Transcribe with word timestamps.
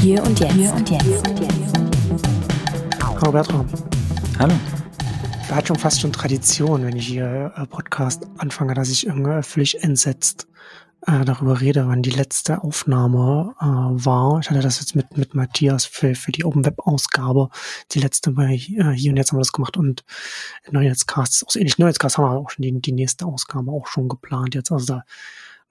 Hier 0.00 0.22
und 0.22 0.38
jetzt. 0.38 0.52
Hier 0.52 0.72
und 0.72 0.90
jetzt. 0.90 1.28
Hallo 3.02 3.32
Bertram. 3.32 3.66
Hallo. 4.38 4.54
Da 5.48 5.56
hat 5.56 5.66
schon 5.66 5.78
fast 5.78 6.00
schon 6.00 6.12
Tradition, 6.12 6.84
wenn 6.84 6.96
ich 6.96 7.08
hier 7.08 7.52
äh, 7.56 7.66
Podcast 7.66 8.28
anfange, 8.36 8.74
dass 8.74 8.90
ich 8.90 9.06
irgendwie 9.06 9.42
völlig 9.42 9.82
entsetzt 9.82 10.46
äh, 11.06 11.24
darüber 11.24 11.60
rede, 11.60 11.88
wann 11.88 12.02
die 12.02 12.10
letzte 12.10 12.62
Aufnahme 12.62 13.56
äh, 13.60 13.64
war. 13.64 14.38
Ich 14.38 14.50
hatte 14.50 14.60
das 14.60 14.78
jetzt 14.78 14.94
mit, 14.94 15.16
mit 15.16 15.34
Matthias 15.34 15.84
für, 15.84 16.14
für 16.14 16.30
die 16.30 16.44
Open 16.44 16.64
Web 16.64 16.78
Ausgabe. 16.78 17.48
Die 17.90 18.00
letzte 18.00 18.30
bei 18.30 18.54
äh, 18.54 18.92
hier 18.92 19.10
und 19.10 19.16
jetzt 19.16 19.32
haben 19.32 19.38
wir 19.38 19.42
das 19.42 19.52
gemacht 19.52 19.76
und 19.76 20.04
Neuheitscast 20.70 21.34
ist 21.34 21.44
auch 21.44 21.50
so 21.50 21.58
ähnlich. 21.58 21.78
Neuheitscast 21.78 22.18
haben 22.18 22.24
wir 22.24 22.38
auch 22.38 22.50
schon 22.50 22.62
die, 22.62 22.80
die 22.80 22.92
nächste 22.92 23.26
Ausgabe 23.26 23.72
auch 23.72 23.88
schon 23.88 24.08
geplant 24.08 24.54
jetzt. 24.54 24.70
Also 24.70 24.86
da 24.86 25.04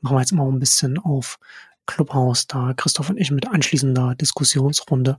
machen 0.01 0.15
wir 0.15 0.21
jetzt 0.21 0.33
mal 0.33 0.47
ein 0.47 0.59
bisschen 0.59 0.97
auf 0.97 1.39
Clubhouse, 1.87 2.45
da 2.45 2.73
Christoph 2.75 3.09
und 3.09 3.17
ich 3.17 3.31
mit 3.31 3.47
anschließender 3.47 4.15
Diskussionsrunde. 4.15 5.17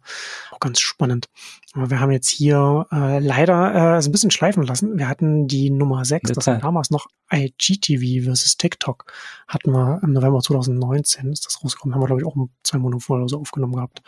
Auch 0.52 0.60
ganz 0.60 0.80
spannend. 0.80 1.26
Aber 1.74 1.90
wir 1.90 2.00
haben 2.00 2.12
jetzt 2.12 2.28
hier 2.28 2.86
äh, 2.92 3.18
leider 3.18 3.96
äh, 3.96 4.02
so 4.02 4.08
ein 4.08 4.12
bisschen 4.12 4.30
schleifen 4.30 4.62
lassen. 4.62 4.98
Wir 4.98 5.08
hatten 5.08 5.48
die 5.48 5.70
Nummer 5.70 6.04
6, 6.04 6.32
das 6.32 6.46
war 6.46 6.58
damals 6.58 6.90
noch 6.90 7.08
IGTV 7.32 8.24
versus 8.24 8.56
TikTok, 8.56 9.12
hatten 9.48 9.72
wir 9.72 10.00
im 10.02 10.12
November 10.12 10.40
2019, 10.40 11.32
ist 11.32 11.46
das 11.46 11.62
rausgekommen, 11.62 11.94
haben 11.94 12.02
wir 12.02 12.06
glaube 12.06 12.22
ich 12.22 12.26
auch 12.26 12.36
zwei 12.62 12.78
Monate 12.78 13.02
vorher 13.02 13.28
so 13.28 13.40
aufgenommen 13.40 13.74
gehabt. 13.74 14.02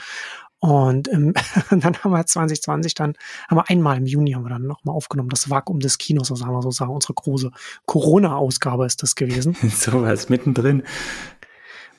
Und 0.61 1.09
ähm, 1.09 1.33
dann 1.71 1.97
haben 1.97 2.11
wir 2.13 2.25
2020 2.25 2.95
dann, 2.95 3.15
haben 3.49 3.57
wir 3.57 3.69
einmal 3.71 3.97
im 3.97 4.07
Juni 4.07 4.33
haben 4.33 4.45
wir 4.45 4.51
dann 4.51 4.67
nochmal 4.67 4.95
aufgenommen, 4.95 5.31
das 5.31 5.49
Vakuum 5.49 5.81
des 5.81 5.99
Kinos, 5.99 6.31
also 6.31 6.45
haben 6.45 6.55
wir 6.55 6.63
sozusagen 6.63 6.93
unsere 6.93 7.15
große 7.15 7.51
Corona-Ausgabe 7.87 8.87
ist 8.87 9.03
das 9.03 9.15
gewesen. 9.15 9.57
so 9.71 10.03
was 10.03 10.29
mittendrin. 10.29 10.83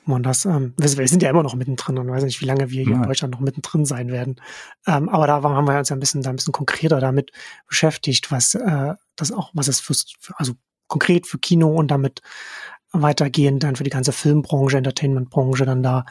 Und 0.04 0.24
das, 0.24 0.44
ähm, 0.44 0.74
wir, 0.76 1.08
sind 1.08 1.22
ja 1.22 1.30
immer 1.30 1.42
noch 1.42 1.54
mittendrin 1.54 1.98
und 1.98 2.08
weiß 2.08 2.24
nicht, 2.24 2.40
wie 2.40 2.46
lange 2.46 2.70
wir 2.70 2.82
hier 2.82 2.92
ja. 2.92 2.96
in 2.96 3.02
Deutschland 3.04 3.32
noch 3.32 3.40
mittendrin 3.40 3.84
sein 3.84 4.10
werden. 4.10 4.36
Ähm, 4.86 5.08
aber 5.08 5.26
da 5.26 5.42
haben 5.42 5.66
wir 5.66 5.78
uns 5.78 5.90
ja 5.90 5.96
ein 5.96 6.00
bisschen, 6.00 6.22
da 6.22 6.30
ein 6.30 6.36
bisschen 6.36 6.52
konkreter 6.52 7.00
damit 7.00 7.30
beschäftigt, 7.68 8.30
was 8.32 8.54
äh, 8.54 8.94
das 9.16 9.30
auch, 9.30 9.50
was 9.54 9.68
es 9.68 9.80
für, 9.80 9.94
also 10.36 10.54
konkret 10.88 11.26
für 11.26 11.38
Kino 11.38 11.68
und 11.68 11.90
damit 11.90 12.20
weitergehend 12.92 13.62
dann 13.62 13.76
für 13.76 13.84
die 13.84 13.90
ganze 13.90 14.12
Filmbranche, 14.12 14.76
Entertainmentbranche 14.76 15.64
dann 15.64 15.82
da 15.82 16.04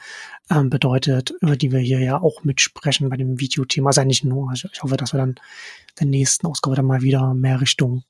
ähm, 0.49 0.69
bedeutet, 0.69 1.31
über 1.41 1.55
die 1.55 1.71
wir 1.71 1.79
hier 1.79 1.99
ja 1.99 2.19
auch 2.19 2.43
mitsprechen 2.43 3.09
bei 3.09 3.17
dem 3.17 3.39
Videothema. 3.39 3.89
Also 3.89 4.03
nicht 4.03 4.23
nur, 4.23 4.49
also 4.49 4.67
ich 4.71 4.81
hoffe, 4.81 4.97
dass 4.97 5.13
wir 5.13 5.19
dann 5.19 5.35
der 5.99 6.07
nächsten 6.07 6.47
Ausgabe 6.47 6.75
dann 6.75 6.85
mal 6.85 7.01
wieder 7.01 7.33
mehr 7.33 7.61
Richtung 7.61 8.03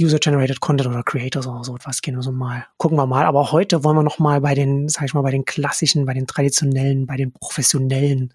User-Generated 0.00 0.60
Content 0.60 0.88
oder 0.88 1.02
Creators 1.02 1.46
oder 1.46 1.64
so 1.64 1.74
etwas 1.74 2.00
gehen. 2.00 2.16
Also 2.16 2.32
mal, 2.32 2.66
gucken 2.78 2.96
wir 2.96 3.06
mal. 3.06 3.26
Aber 3.26 3.52
heute 3.52 3.84
wollen 3.84 3.96
wir 3.96 4.02
noch 4.02 4.18
mal 4.18 4.40
bei 4.40 4.54
den, 4.54 4.88
sag 4.88 5.04
ich 5.04 5.14
mal, 5.14 5.22
bei 5.22 5.30
den 5.30 5.44
klassischen, 5.44 6.06
bei 6.06 6.14
den 6.14 6.26
traditionellen, 6.26 7.06
bei 7.06 7.16
den 7.16 7.32
professionellen 7.32 8.32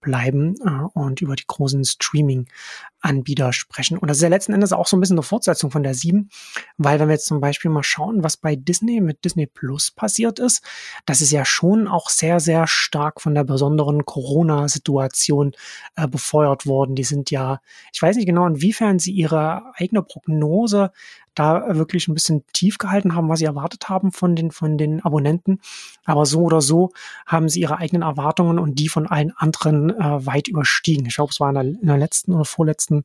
bleiben 0.00 0.54
äh, 0.64 0.98
und 0.98 1.20
über 1.20 1.36
die 1.36 1.46
großen 1.46 1.84
Streaming-Anbieter 1.84 3.52
sprechen. 3.52 3.98
Und 3.98 4.08
das 4.08 4.18
ist 4.18 4.22
ja 4.22 4.28
letzten 4.28 4.52
Endes 4.52 4.72
auch 4.72 4.86
so 4.86 4.96
ein 4.96 5.00
bisschen 5.00 5.16
eine 5.16 5.22
Fortsetzung 5.22 5.70
von 5.70 5.82
der 5.82 5.94
7, 5.94 6.30
weil 6.78 6.98
wenn 6.98 7.08
wir 7.08 7.14
jetzt 7.14 7.26
zum 7.26 7.40
Beispiel 7.40 7.70
mal 7.70 7.82
schauen, 7.82 8.22
was 8.22 8.36
bei 8.36 8.56
Disney 8.56 9.00
mit 9.00 9.24
Disney 9.24 9.46
Plus 9.46 9.90
passiert 9.90 10.38
ist, 10.38 10.64
das 11.06 11.20
ist 11.20 11.30
ja 11.30 11.44
schon 11.44 11.88
auch 11.88 12.08
sehr, 12.08 12.40
sehr 12.40 12.66
stark 12.66 13.20
von 13.20 13.34
der 13.34 13.44
besonderen 13.44 14.04
Corona-Situation 14.04 15.52
äh, 15.96 16.08
befeuert 16.08 16.66
worden. 16.66 16.94
Die 16.94 17.04
sind 17.04 17.30
ja, 17.30 17.60
ich 17.92 18.00
weiß 18.00 18.16
nicht 18.16 18.26
genau, 18.26 18.46
inwiefern 18.46 18.98
sie 18.98 19.12
ihre 19.12 19.72
eigene 19.76 20.02
Prognose 20.02 20.92
da 21.34 21.76
wirklich 21.76 22.08
ein 22.08 22.14
bisschen 22.14 22.44
tief 22.52 22.78
gehalten 22.78 23.14
haben, 23.14 23.28
was 23.28 23.38
sie 23.38 23.44
erwartet 23.44 23.88
haben 23.88 24.12
von 24.12 24.34
den, 24.36 24.50
von 24.50 24.78
den 24.78 25.04
Abonnenten. 25.04 25.60
Aber 26.04 26.26
so 26.26 26.40
oder 26.42 26.60
so 26.60 26.92
haben 27.26 27.48
sie 27.48 27.60
ihre 27.60 27.78
eigenen 27.78 28.02
Erwartungen 28.02 28.58
und 28.58 28.78
die 28.78 28.88
von 28.88 29.06
allen 29.06 29.32
anderen 29.36 29.90
äh, 29.90 30.26
weit 30.26 30.48
überstiegen. 30.48 31.06
Ich 31.06 31.16
glaube, 31.16 31.30
es 31.30 31.40
war 31.40 31.48
in 31.50 31.54
der, 31.54 31.64
in 31.64 31.86
der 31.86 31.98
letzten 31.98 32.32
oder 32.32 32.44
vorletzten 32.44 33.04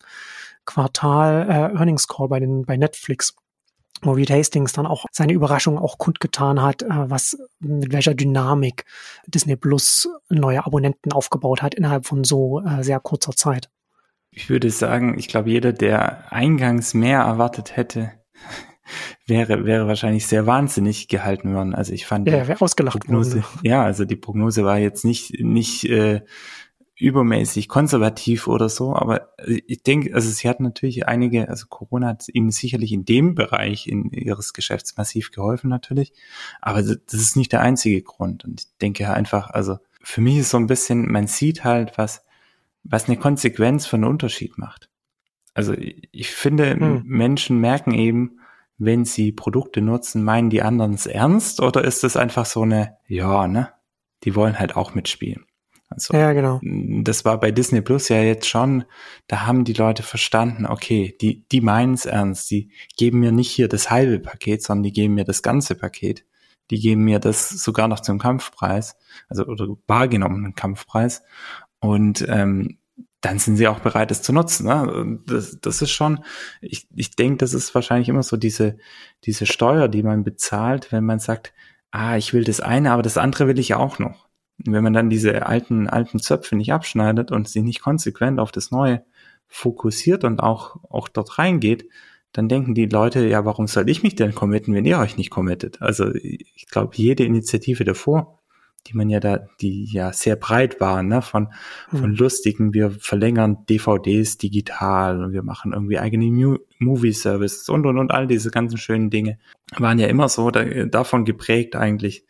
Quartal 0.66 1.48
äh, 1.50 1.78
Earnings 1.78 2.08
Call 2.08 2.28
bei, 2.28 2.40
den, 2.40 2.66
bei 2.66 2.78
Netflix 2.78 3.36
wo 4.02 4.12
Reed 4.12 4.30
Hastings 4.30 4.74
dann 4.74 4.86
auch 4.86 5.06
seine 5.12 5.34
Überraschung 5.34 5.78
auch 5.80 5.98
kundgetan 5.98 6.62
hat, 6.62 6.84
äh, 6.84 6.88
was 6.90 7.38
mit 7.60 7.94
welcher 7.94 8.14
Dynamik 8.14 8.86
Disney 9.26 9.56
Plus 9.56 10.10
neue 10.30 10.66
Abonnenten 10.66 11.14
aufgebaut 11.14 11.62
hat 11.62 11.76
innerhalb 11.76 12.06
von 12.06 12.24
so 12.24 12.62
äh, 12.62 12.84
sehr 12.84 13.00
kurzer 13.00 13.32
Zeit 13.32 13.70
ich 14.36 14.50
würde 14.50 14.70
sagen, 14.70 15.18
ich 15.18 15.28
glaube, 15.28 15.50
jeder, 15.50 15.72
der 15.72 16.32
eingangs 16.32 16.94
mehr 16.94 17.20
erwartet 17.20 17.78
hätte, 17.78 18.12
wäre, 19.26 19.66
wäre 19.66 19.88
wahrscheinlich 19.88 20.28
sehr 20.28 20.46
wahnsinnig 20.46 21.08
gehalten 21.08 21.54
worden. 21.56 21.74
Also 21.74 21.94
ich 21.94 22.06
fand. 22.06 22.28
Ja, 22.28 22.48
wäre 22.48 22.62
ausgelacht 22.62 23.00
Prognose, 23.00 23.38
worden. 23.38 23.60
Ja, 23.64 23.84
also 23.84 24.06
die 24.06 24.18
Prognose 24.18 24.66
war 24.66 24.78
jetzt 24.78 25.06
nicht, 25.06 25.40
nicht 25.40 25.86
äh, 25.86 26.22
übermäßig 26.98 27.68
konservativ 27.70 28.48
oder 28.48 28.70
so, 28.70 28.96
aber 28.96 29.30
ich 29.46 29.84
denke, 29.84 30.14
also 30.14 30.30
sie 30.30 30.48
hat 30.48 30.60
natürlich 30.60 31.08
einige, 31.08 31.50
also 31.50 31.66
Corona 31.68 32.08
hat 32.08 32.26
ihnen 32.32 32.52
sicherlich 32.52 32.94
in 32.94 33.04
dem 33.04 33.36
Bereich 33.36 33.88
in 33.88 34.12
ihres 34.12 34.54
Geschäfts 34.54 34.96
massiv 34.96 35.32
geholfen 35.32 35.70
natürlich, 35.70 36.14
aber 36.62 36.82
das 36.82 37.14
ist 37.14 37.36
nicht 37.36 37.52
der 37.52 37.62
einzige 37.62 38.02
Grund 38.02 38.46
und 38.46 38.62
ich 38.62 38.78
denke 38.78 39.10
einfach, 39.14 39.50
also 39.50 39.78
für 40.02 40.22
mich 40.22 40.38
ist 40.38 40.52
so 40.52 40.58
ein 40.58 40.68
bisschen, 40.68 41.12
man 41.12 41.28
sieht 41.28 41.66
halt, 41.66 41.98
was 41.98 42.24
was 42.86 43.08
eine 43.08 43.18
Konsequenz 43.18 43.86
von 43.86 44.04
Unterschied 44.04 44.58
macht. 44.58 44.90
Also 45.54 45.74
ich 45.74 46.30
finde, 46.30 46.72
hm. 46.72 47.04
Menschen 47.06 47.60
merken 47.60 47.94
eben, 47.94 48.40
wenn 48.78 49.06
sie 49.06 49.32
Produkte 49.32 49.82
nutzen, 49.82 50.24
meinen 50.24 50.50
die 50.50 50.62
anderen 50.62 50.94
es 50.94 51.06
ernst 51.06 51.62
oder 51.62 51.84
ist 51.84 52.04
es 52.04 52.18
einfach 52.18 52.46
so 52.46 52.64
eine, 52.64 52.98
ja, 53.08 53.48
ne, 53.48 53.70
die 54.24 54.36
wollen 54.36 54.60
halt 54.60 54.76
auch 54.76 54.96
mitspielen. 54.96 55.46
Also, 55.88 56.18
ja, 56.18 56.34
genau. 56.34 56.60
Das 56.64 57.26
war 57.26 57.40
bei 57.40 57.52
Disney 57.52 57.82
Plus 57.82 58.10
ja 58.10 58.22
jetzt 58.22 58.48
schon, 58.48 58.86
da 59.28 59.46
haben 59.46 59.64
die 59.64 59.74
Leute 59.74 60.04
verstanden, 60.04 60.66
okay, 60.66 61.16
die, 61.22 61.48
die 61.48 61.62
meinen 61.62 61.94
es 61.94 62.06
ernst, 62.06 62.50
die 62.52 62.72
geben 62.98 63.20
mir 63.20 63.32
nicht 63.32 63.52
hier 63.52 63.68
das 63.68 63.92
halbe 63.92 64.20
Paket, 64.20 64.64
sondern 64.64 64.84
die 64.84 64.94
geben 64.94 65.14
mir 65.14 65.26
das 65.26 65.42
ganze 65.44 65.76
Paket. 65.76 66.26
Die 66.72 66.80
geben 66.80 67.04
mir 67.04 67.20
das 67.20 67.50
sogar 67.50 67.88
noch 67.88 68.00
zum 68.00 68.18
Kampfpreis, 68.18 68.98
also 69.30 69.46
oder 69.46 69.68
bargenommenen 69.86 70.56
Kampfpreis. 70.56 71.22
Und 71.86 72.26
ähm, 72.28 72.78
dann 73.22 73.40
sind 73.40 73.58
sie 73.58 73.68
auch 73.68 73.80
bereit, 73.80 74.12
es 74.12 74.22
zu 74.22 74.34
nutzen. 74.34 74.68
Ne? 74.68 75.20
Das, 75.26 75.60
das 75.60 75.82
ist 75.82 75.92
schon, 75.92 76.24
ich, 76.62 76.88
ich 76.96 77.16
denke, 77.16 77.38
das 77.38 77.54
ist 77.54 77.74
wahrscheinlich 77.74 78.10
immer 78.10 78.24
so 78.24 78.38
diese, 78.38 78.78
diese 79.24 79.46
Steuer, 79.46 79.88
die 79.88 80.04
man 80.04 80.24
bezahlt, 80.24 80.92
wenn 80.92 81.06
man 81.06 81.20
sagt, 81.20 81.54
ah, 81.92 82.18
ich 82.18 82.34
will 82.34 82.44
das 82.44 82.62
eine, 82.62 82.92
aber 82.92 83.02
das 83.02 83.18
andere 83.18 83.48
will 83.48 83.60
ich 83.60 83.74
auch 83.74 84.00
noch. 84.00 84.28
Wenn 84.58 84.84
man 84.84 84.94
dann 84.94 85.10
diese 85.10 85.46
alten, 85.46 85.88
alten 85.90 86.20
Zöpfe 86.20 86.56
nicht 86.56 86.72
abschneidet 86.72 87.32
und 87.32 87.50
sich 87.50 87.64
nicht 87.64 87.82
konsequent 87.82 88.40
auf 88.40 88.52
das 88.52 88.72
Neue 88.72 89.04
fokussiert 89.48 90.24
und 90.24 90.40
auch, 90.42 90.78
auch 90.90 91.08
dort 91.08 91.38
reingeht, 91.38 91.90
dann 92.32 92.50
denken 92.50 92.76
die 92.76 92.86
Leute, 92.86 93.28
ja, 93.28 93.46
warum 93.46 93.68
soll 93.68 93.90
ich 93.90 94.04
mich 94.04 94.16
denn 94.16 94.36
committen, 94.36 94.74
wenn 94.74 94.86
ihr 94.86 95.00
euch 95.00 95.18
nicht 95.18 95.30
committet? 95.30 95.82
Also 95.82 96.14
ich 96.14 96.68
glaube, 96.70 96.96
jede 96.96 97.24
Initiative 97.24 97.86
davor 97.86 98.40
die 98.88 98.96
man 98.96 99.10
ja 99.10 99.20
da, 99.20 99.48
die 99.62 99.86
ja 99.86 100.14
sehr 100.14 100.36
breit 100.36 100.80
waren, 100.80 101.08
ne, 101.08 101.22
von, 101.22 101.50
mhm. 101.92 101.98
von 101.98 102.16
lustigen, 102.16 102.74
wir 102.74 102.92
verlängern 102.92 103.66
DVDs 103.70 104.38
digital 104.38 105.24
und 105.24 105.34
wir 105.34 105.44
machen 105.44 105.74
irgendwie 105.74 106.00
eigene 106.00 106.26
Mu 106.26 106.58
Movie 106.80 107.14
Services 107.14 107.70
und 107.70 107.86
und 107.86 107.98
und 107.98 108.12
all 108.12 108.28
diese 108.28 108.52
ganzen 108.52 108.78
schönen 108.78 109.10
Dinge 109.10 109.40
waren 109.78 109.98
ja 109.98 110.08
immer 110.08 110.30
so 110.30 110.52
da, 110.52 110.64
davon 110.86 111.26
geprägt 111.26 111.76
eigentlich. 111.76 112.26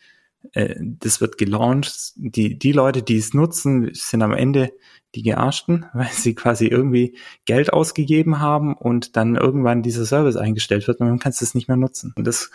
Äh, 0.53 0.75
das 0.79 1.21
wird 1.21 1.37
gelauncht. 1.37 2.13
Die, 2.15 2.57
die 2.57 2.71
Leute, 2.71 3.01
die 3.01 3.17
es 3.17 3.33
nutzen, 3.33 3.89
sind 3.93 4.21
am 4.21 4.33
Ende 4.33 4.71
die 5.15 5.23
Gearschten, 5.23 5.85
weil 5.93 6.09
sie 6.11 6.35
quasi 6.35 6.67
irgendwie 6.67 7.17
Geld 7.45 7.73
ausgegeben 7.73 8.39
haben 8.39 8.75
und 8.75 9.15
dann 9.15 9.35
irgendwann 9.35 9.81
dieser 9.81 10.05
Service 10.05 10.35
eingestellt 10.35 10.87
wird 10.87 10.99
und 10.99 11.07
man 11.07 11.19
kann 11.19 11.31
es 11.31 11.55
nicht 11.55 11.67
mehr 11.67 11.77
nutzen. 11.77 12.13
Und 12.15 12.27
das 12.27 12.51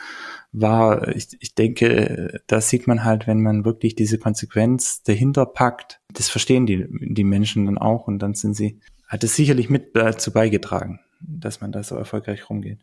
war, 0.53 1.09
ich, 1.09 1.29
ich 1.41 1.55
denke, 1.55 2.41
da 2.47 2.61
sieht 2.61 2.87
man 2.87 3.05
halt, 3.05 3.27
wenn 3.27 3.43
man 3.43 3.65
wirklich 3.65 3.95
diese 3.95 4.19
Konsequenz 4.19 5.03
dahinter 5.03 5.47
packt, 5.47 6.01
das 6.13 6.29
verstehen 6.29 6.67
die, 6.67 6.87
die 6.91 7.25
Menschen 7.25 7.67
dann 7.67 7.79
auch 7.79 8.07
und 8.07 8.19
dann 8.19 8.35
sind 8.35 8.55
sie, 8.55 8.81
hat 9.07 9.25
es 9.25 9.35
sicherlich 9.35 9.71
mit 9.71 9.97
dazu 9.97 10.33
beigetragen, 10.33 11.01
dass 11.21 11.61
man 11.61 11.73
da 11.73 11.83
so 11.83 11.97
erfolgreich 11.97 12.49
rumgeht. 12.49 12.81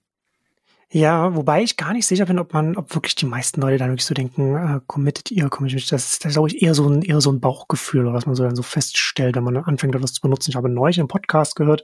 Ja, 0.89 1.35
wobei 1.35 1.63
ich 1.63 1.75
gar 1.75 1.91
nicht 1.91 2.07
sicher 2.07 2.25
bin, 2.25 2.39
ob 2.39 2.53
man, 2.53 2.77
ob 2.77 2.95
wirklich 2.95 3.13
die 3.15 3.25
meisten 3.25 3.59
Leute 3.59 3.77
dann 3.77 3.89
wirklich 3.89 4.05
so 4.05 4.13
denken, 4.13 4.55
äh, 4.55 4.79
committed 4.87 5.31
ihr, 5.31 5.49
committed. 5.49 5.91
Das 5.91 6.13
ist, 6.13 6.23
das 6.23 6.31
ist, 6.31 6.35
glaube 6.35 6.47
ich, 6.47 6.61
eher 6.61 6.73
so 6.73 6.87
ein, 6.87 7.01
eher 7.01 7.19
so 7.19 7.29
ein 7.29 7.41
Bauchgefühl, 7.41 8.05
oder 8.05 8.13
was 8.13 8.25
man 8.25 8.35
so 8.35 8.43
dann 8.43 8.55
so 8.55 8.63
feststellt, 8.63 9.35
wenn 9.35 9.43
man 9.43 9.55
dann 9.55 9.65
anfängt, 9.65 9.95
etwas 9.95 10.13
zu 10.13 10.21
benutzen. 10.21 10.51
Ich 10.51 10.55
habe 10.55 10.69
neulich 10.69 10.97
im 10.97 11.09
Podcast 11.09 11.57
gehört, 11.57 11.83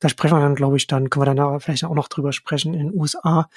da 0.00 0.08
sprechen 0.08 0.36
wir 0.36 0.40
dann, 0.40 0.56
glaube 0.56 0.76
ich, 0.76 0.88
dann 0.88 1.08
können 1.08 1.22
wir 1.22 1.26
dann 1.26 1.36
da 1.36 1.60
vielleicht 1.60 1.84
auch 1.84 1.94
noch 1.94 2.08
drüber 2.08 2.32
sprechen 2.32 2.74
in 2.74 2.88
den 2.88 3.00
USA. 3.00 3.48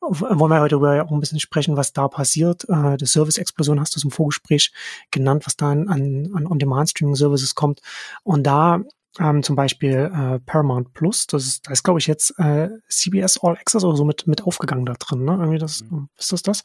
Wollen 0.00 0.50
wir 0.50 0.60
heute 0.60 0.70
darüber 0.76 1.04
auch 1.04 1.12
ein 1.12 1.20
bisschen 1.20 1.40
sprechen, 1.40 1.76
was 1.76 1.92
da 1.92 2.08
passiert. 2.08 2.66
Äh, 2.70 2.96
die 2.96 3.04
Service-Explosion 3.04 3.78
hast 3.78 3.94
du 3.94 3.98
es 3.98 4.04
im 4.04 4.10
Vorgespräch 4.10 4.72
genannt, 5.10 5.44
was 5.44 5.56
da 5.56 5.70
an, 5.70 5.86
an 5.86 6.46
On-Demand-Streaming-Services 6.46 7.54
kommt. 7.54 7.82
Und 8.22 8.44
da 8.44 8.80
ähm, 9.18 9.42
zum 9.42 9.56
Beispiel 9.56 10.10
äh, 10.14 10.38
Paramount 10.40 10.92
Plus, 10.92 11.26
das 11.26 11.46
ist, 11.46 11.66
da 11.66 11.72
ist 11.72 11.82
glaube 11.82 11.98
ich 11.98 12.06
jetzt 12.06 12.38
äh, 12.38 12.68
CBS 12.88 13.38
All 13.42 13.56
Access 13.56 13.84
oder 13.84 13.96
so 13.96 14.04
mit, 14.04 14.26
mit 14.26 14.44
aufgegangen 14.44 14.86
da 14.86 14.94
drin, 14.94 15.24
ne? 15.24 15.32
Irgendwie 15.32 15.58
das, 15.58 15.82
mhm. 15.82 16.08
ist 16.16 16.32
das 16.32 16.42
das? 16.42 16.62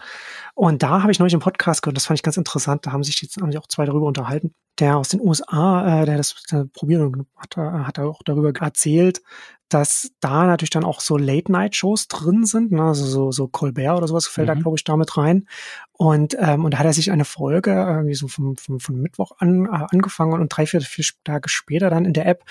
Und 0.53 0.83
da 0.83 1.01
habe 1.01 1.11
ich 1.11 1.19
neulich 1.19 1.33
im 1.33 1.39
Podcast 1.39 1.81
gehört, 1.81 1.97
das 1.97 2.05
fand 2.05 2.19
ich 2.19 2.23
ganz 2.23 2.37
interessant, 2.37 2.85
da 2.85 2.91
haben 2.91 3.03
sich 3.03 3.21
jetzt 3.21 3.37
haben 3.37 3.51
sich 3.51 3.59
auch 3.59 3.67
zwei 3.67 3.85
darüber 3.85 4.05
unterhalten. 4.05 4.53
Der 4.79 4.97
aus 4.97 5.09
den 5.09 5.21
USA, 5.21 6.01
äh, 6.01 6.05
der 6.05 6.17
das 6.17 6.35
der 6.51 6.65
probiert 6.65 7.01
und 7.01 7.27
hat, 7.37 7.55
hat 7.57 7.99
auch 7.99 8.21
darüber 8.23 8.51
erzählt, 8.59 9.21
dass 9.69 10.11
da 10.19 10.45
natürlich 10.45 10.69
dann 10.69 10.83
auch 10.83 10.99
so 10.99 11.17
Late-Night-Shows 11.17 12.07
drin 12.07 12.45
sind, 12.45 12.71
ne? 12.71 12.83
also 12.83 13.05
so, 13.05 13.31
so 13.31 13.47
Colbert 13.47 13.97
oder 13.97 14.07
sowas 14.07 14.27
fällt 14.27 14.47
mhm. 14.47 14.55
da, 14.55 14.59
glaube 14.61 14.77
ich, 14.77 14.83
damit 14.83 15.17
rein. 15.17 15.47
Und, 15.93 16.35
ähm, 16.39 16.65
und 16.65 16.73
da 16.73 16.79
hat 16.79 16.85
er 16.85 16.93
sich 16.93 17.11
eine 17.11 17.25
Folge 17.25 17.71
irgendwie 17.71 18.13
so 18.13 18.27
vom, 18.27 18.55
vom, 18.57 18.79
vom 18.79 18.95
Mittwoch 18.95 19.31
an 19.39 19.65
äh, 19.65 19.85
angefangen 19.91 20.39
und 20.39 20.49
drei, 20.49 20.65
vier, 20.67 20.81
vier 20.81 21.05
Tage 21.23 21.49
später 21.49 21.89
dann 21.89 22.05
in 22.05 22.13
der 22.13 22.27
App 22.27 22.43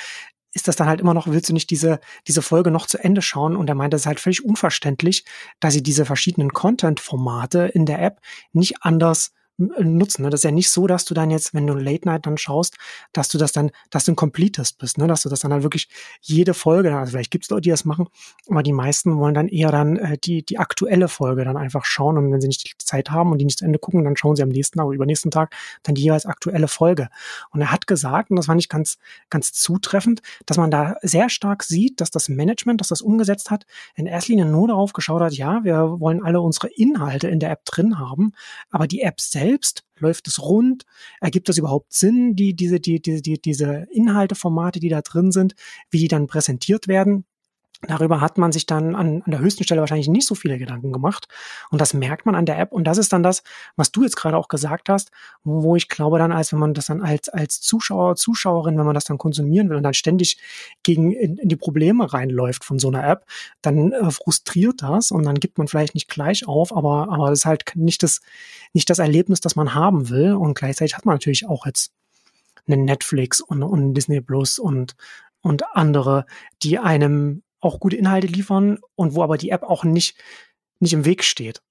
ist 0.55 0.69
das 0.69 0.77
dann 0.77 0.87
halt 0.87 1.01
immer 1.01 1.15
noch, 1.15 1.27
willst 1.27 1.49
du 1.49 1.53
nicht 1.53 1.69
diese, 1.71 1.99
diese 2.29 2.41
Folge 2.41 2.71
noch 2.71 2.87
zu 2.87 3.03
Ende 3.03 3.23
schauen? 3.23 3.57
Und 3.57 3.69
er 3.69 3.75
meinte, 3.75 3.97
es 3.97 4.03
ist 4.03 4.07
halt 4.07 4.21
völlig 4.21 4.45
unverständlich, 4.45 5.25
dass 5.59 5.75
sie 5.75 5.83
diese 5.83 6.05
verschiedenen 6.05 6.53
Content-Formate 6.53 7.67
in 7.75 7.87
der 7.87 8.01
App 8.01 8.21
nicht 8.53 8.83
anders 8.83 9.33
nutzen. 9.57 10.23
Ne? 10.23 10.31
Das 10.31 10.41
ist 10.41 10.45
ja 10.45 10.51
nicht 10.51 10.71
so, 10.71 10.87
dass 10.87 11.05
du 11.05 11.15
dann 11.15 11.31
jetzt, 11.31 11.55
wenn 11.55 11.67
du 11.67 11.75
Late 11.75 12.07
Night 12.09 12.27
dann 12.27 12.37
schaust, 12.37 12.77
dass 13.13 13.29
du 13.29 13.39
das 13.39 13.53
dann, 13.53 13.71
dass 13.91 14.05
du 14.05 14.13
ein 14.13 14.17
Completest 14.17 14.79
bist, 14.79 14.99
ne? 14.99 15.07
dass 15.07 15.23
du 15.23 15.29
das 15.29 15.41
dann 15.41 15.53
halt 15.53 15.63
wirklich 15.63 15.89
jede 16.21 16.55
Folge, 16.55 16.97
also 16.97 17.13
vielleicht 17.13 17.31
gibt 17.31 17.45
es 17.45 17.51
Leute, 17.51 17.63
die 17.63 17.71
das 17.71 17.85
machen, 17.85 18.09
aber 18.49 18.63
die 18.63 18.73
meisten 18.73 19.17
wollen 19.19 19.35
dann 19.35 19.49
eher 19.49 19.71
dann 19.71 19.97
äh, 19.97 20.19
die, 20.19 20.45
die 20.45 20.59
aktuelle 20.59 21.09
Folge 21.09 21.45
dann 21.45 21.57
einfach 21.57 21.85
schauen 21.85 22.19
und 22.19 22.33
wenn 22.33 22.41
sie 22.41 22.49
nicht 22.49 22.65
die 22.65 22.85
Zeit 22.85 23.11
haben 23.11 23.31
und 23.31 23.39
die 23.39 23.45
nicht 23.45 23.59
zu 23.59 23.65
Ende 23.65 23.79
gucken, 23.79 24.05
dann 24.05 24.17
schauen 24.17 24.35
sie 24.35 24.43
am 24.43 24.49
nächsten 24.49 24.79
Tag 24.79 24.87
oder 24.87 24.97
übernächsten 24.97 25.31
Tag 25.31 25.55
dann 25.83 25.95
die 25.95 26.03
jeweils 26.03 26.27
aktuelle 26.27 26.69
Folge. 26.69 27.09
Und 27.51 27.61
er 27.61 27.71
hat 27.71 27.87
gesagt, 27.87 28.31
und 28.31 28.37
das 28.37 28.49
war 28.49 28.55
nicht 28.55 28.69
ganz, 28.69 28.99
ganz 29.31 29.53
zutreffend, 29.53 30.21
dass 30.47 30.57
man 30.57 30.71
da 30.71 30.97
sehr 31.03 31.29
stark 31.29 31.63
sieht, 31.63 32.01
dass 32.01 32.11
das 32.11 32.29
Management, 32.29 32.81
das 32.81 32.89
das 32.89 33.03
umgesetzt 33.03 33.51
hat, 33.51 33.67
in 33.95 34.07
erster 34.07 34.33
Linie 34.33 34.47
nur 34.47 34.69
darauf 34.69 34.93
geschaut 34.93 35.23
hat, 35.23 35.35
ja, 35.35 35.63
wir 35.63 36.01
wollen 36.01 36.25
alle 36.25 36.41
unsere 36.41 36.69
Inhalte 36.69 37.29
in 37.29 37.39
der 37.39 37.51
App 37.51 37.65
drin 37.65 37.99
haben, 37.99 38.33
aber 38.71 38.87
die 38.87 39.03
App 39.03 39.21
selbst 39.21 39.44
selbst? 39.45 39.85
Läuft 39.99 40.27
es 40.27 40.41
rund? 40.41 40.85
Ergibt 41.21 41.49
das 41.49 41.59
überhaupt 41.59 41.93
Sinn, 41.93 42.35
die, 42.35 42.55
diese, 42.55 42.81
die, 42.81 43.01
diese, 43.01 43.23
die, 43.23 43.41
diese 43.41 43.87
Inhalteformate, 43.91 44.81
die 44.81 44.89
da 44.89 45.03
drin 45.03 45.33
sind, 45.33 45.55
wie 45.91 45.99
die 45.99 46.09
dann 46.09 46.27
präsentiert 46.27 46.89
werden? 46.89 47.27
Darüber 47.89 48.21
hat 48.21 48.39
man 48.39 48.53
sich 48.53 48.67
dann 48.67 48.95
an, 48.95 49.23
an 49.23 49.31
der 49.31 49.41
höchsten 49.41 49.65
Stelle 49.65 49.81
wahrscheinlich 49.81 50.09
nicht 50.09 50.27
so 50.27 50.35
viele 50.35 50.59
Gedanken 50.59 50.93
gemacht. 50.93 51.29
Und 51.71 51.81
das 51.81 51.95
merkt 51.95 52.27
man 52.27 52.35
an 52.35 52.47
der 52.47 52.59
App. 52.59 52.73
Und 52.73 52.85
das 52.85 52.99
ist 52.99 53.13
dann 53.13 53.23
das, 53.23 53.43
was 53.77 53.93
du 53.93 54.03
jetzt 54.03 54.17
gerade 54.17 54.37
auch 54.37 54.49
gesagt 54.49 54.89
hast, 54.89 55.11
wo 55.43 55.77
ich 55.77 55.89
glaube 55.89 56.19
dann, 56.19 56.33
als 56.33 56.53
wenn 56.53 56.59
man 56.59 56.75
das 56.75 56.87
dann 56.87 57.01
als, 57.01 57.29
als 57.29 57.61
Zuschauer, 57.61 58.17
Zuschauerin, 58.17 58.79
wenn 58.79 58.87
man 58.87 58.95
das 58.95 59.05
dann 59.05 59.19
konsumieren 59.19 59.71
will 59.71 59.77
und 59.77 59.83
dann 59.83 59.95
ständig 59.95 60.39
gegen 60.83 61.13
in, 61.13 61.37
in 61.37 61.49
die 61.49 61.57
Probleme 61.57 62.13
reinläuft 62.13 62.65
von 62.65 62.79
so 62.79 62.89
einer 62.89 63.07
App, 63.07 63.27
dann 63.63 63.93
äh, 63.93 64.11
frustriert 64.11 64.83
das 64.83 65.11
und 65.11 65.25
dann 65.25 65.37
gibt 65.37 65.59
man 65.59 65.69
vielleicht 65.69 65.95
nicht 65.95 66.09
gleich 66.09 66.47
auf, 66.47 66.77
aber, 66.77 67.09
aber 67.11 67.31
das 67.31 67.41
ist 67.41 67.47
halt 67.47 67.65
nicht 67.75 68.03
das, 68.03 68.21
nicht 68.73 68.91
das 68.91 68.99
Erlebnis, 68.99 69.41
das 69.41 69.57
man 69.57 69.75
haben 69.75 70.09
will. 70.11 70.35
Und 70.35 70.55
gleichzeitig 70.55 70.97
hat 70.97 71.07
man 71.07 71.15
natürlich 71.15 71.47
auch 71.47 71.67
jetzt 71.67 71.93
einen 72.67 72.85
Netflix 72.85 73.41
und, 73.41 73.63
und 73.63 73.95
Disney 73.95 74.21
Plus 74.21 74.59
und, 74.59 74.97
und 75.43 75.65
andere, 75.77 76.27
die 76.63 76.79
einem 76.79 77.43
auch 77.65 77.81
gute 77.81 77.97
Inhalte 77.97 78.27
liefern 78.27 78.79
und 78.95 79.15
wo 79.15 79.23
aber 79.23 79.39
die 79.39 79.51
App 79.51 79.63
auch 79.63 79.85
nicht, 79.85 80.17
nicht 80.81 80.93
im 80.93 81.05
Weg 81.05 81.25
steht. 81.25 81.63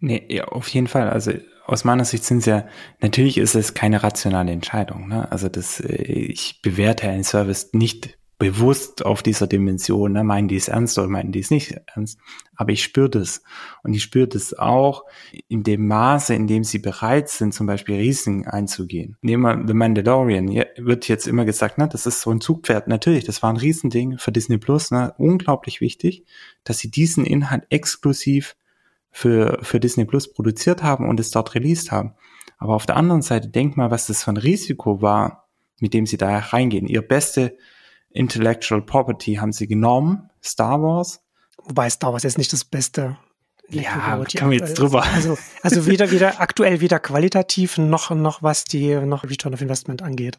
Nee, 0.00 0.26
ja, 0.28 0.44
auf 0.48 0.68
jeden 0.68 0.86
Fall. 0.86 1.08
Also 1.08 1.32
aus 1.66 1.84
meiner 1.84 2.04
Sicht 2.04 2.24
sind 2.24 2.38
es 2.38 2.46
ja, 2.46 2.66
natürlich 3.00 3.38
ist 3.38 3.54
es 3.54 3.74
keine 3.74 4.02
rationale 4.02 4.52
Entscheidung. 4.52 5.08
Ne? 5.08 5.30
Also 5.30 5.48
das, 5.48 5.80
äh, 5.80 5.94
ich 6.02 6.60
bewerte 6.62 7.08
einen 7.08 7.24
Service 7.24 7.70
nicht 7.72 8.18
bewusst 8.38 9.04
auf 9.04 9.22
dieser 9.22 9.46
Dimension, 9.46 10.12
ne, 10.12 10.24
meinen 10.24 10.48
die 10.48 10.56
es 10.56 10.68
ernst 10.68 10.98
oder 10.98 11.08
meinen 11.08 11.30
die 11.30 11.38
es 11.38 11.50
nicht 11.50 11.76
ernst. 11.94 12.18
Aber 12.56 12.72
ich 12.72 12.82
spüre 12.82 13.08
das. 13.08 13.42
Und 13.82 13.94
ich 13.94 14.02
spüre 14.02 14.26
das 14.26 14.54
auch 14.54 15.04
in 15.48 15.62
dem 15.62 15.86
Maße, 15.86 16.34
in 16.34 16.46
dem 16.46 16.64
sie 16.64 16.78
bereit 16.78 17.28
sind, 17.28 17.54
zum 17.54 17.66
Beispiel 17.66 17.96
Risiken 17.96 18.46
einzugehen. 18.46 19.16
Nehmen 19.22 19.42
wir 19.42 19.66
The 19.66 19.74
Mandalorian. 19.74 20.48
Hier 20.48 20.68
wird 20.76 21.06
jetzt 21.08 21.28
immer 21.28 21.44
gesagt, 21.44 21.78
ne, 21.78 21.88
das 21.88 22.06
ist 22.06 22.22
so 22.22 22.30
ein 22.30 22.40
Zugpferd. 22.40 22.88
Natürlich, 22.88 23.24
das 23.24 23.42
war 23.42 23.50
ein 23.50 23.56
Riesending 23.56 24.18
für 24.18 24.32
Disney 24.32 24.58
Plus, 24.58 24.90
ne, 24.90 25.14
unglaublich 25.16 25.80
wichtig, 25.80 26.24
dass 26.64 26.78
sie 26.78 26.90
diesen 26.90 27.24
Inhalt 27.24 27.64
exklusiv 27.70 28.56
für, 29.10 29.60
für 29.62 29.78
Disney 29.78 30.06
Plus 30.06 30.32
produziert 30.32 30.82
haben 30.82 31.08
und 31.08 31.20
es 31.20 31.30
dort 31.30 31.54
released 31.54 31.92
haben. 31.92 32.14
Aber 32.58 32.74
auf 32.74 32.86
der 32.86 32.96
anderen 32.96 33.22
Seite, 33.22 33.48
denk 33.48 33.76
mal, 33.76 33.92
was 33.92 34.08
das 34.08 34.24
für 34.24 34.32
ein 34.32 34.36
Risiko 34.36 35.00
war, 35.02 35.48
mit 35.80 35.94
dem 35.94 36.06
sie 36.06 36.16
da 36.16 36.36
reingehen. 36.38 36.86
Ihr 36.86 37.02
beste 37.02 37.56
Intellectual 38.14 38.80
Property 38.80 39.34
haben 39.34 39.52
sie 39.52 39.66
genommen, 39.66 40.30
Star 40.42 40.80
Wars. 40.80 41.20
Wobei 41.58 41.90
Star 41.90 42.12
Wars 42.12 42.22
jetzt 42.22 42.38
nicht 42.38 42.52
das 42.52 42.64
Beste. 42.64 43.18
Ja, 43.68 44.22
kann 44.36 44.50
wir 44.50 44.58
jetzt 44.58 44.78
drüber. 44.78 45.02
Also, 45.14 45.36
also 45.62 45.86
weder, 45.86 46.10
weder 46.10 46.40
aktuell, 46.40 46.80
weder 46.80 47.00
qualitativ 47.00 47.76
noch, 47.76 48.10
noch 48.10 48.42
was 48.42 48.64
die, 48.64 48.94
noch 48.94 49.24
Return 49.24 49.54
of 49.54 49.60
Investment 49.60 50.02
angeht. 50.02 50.38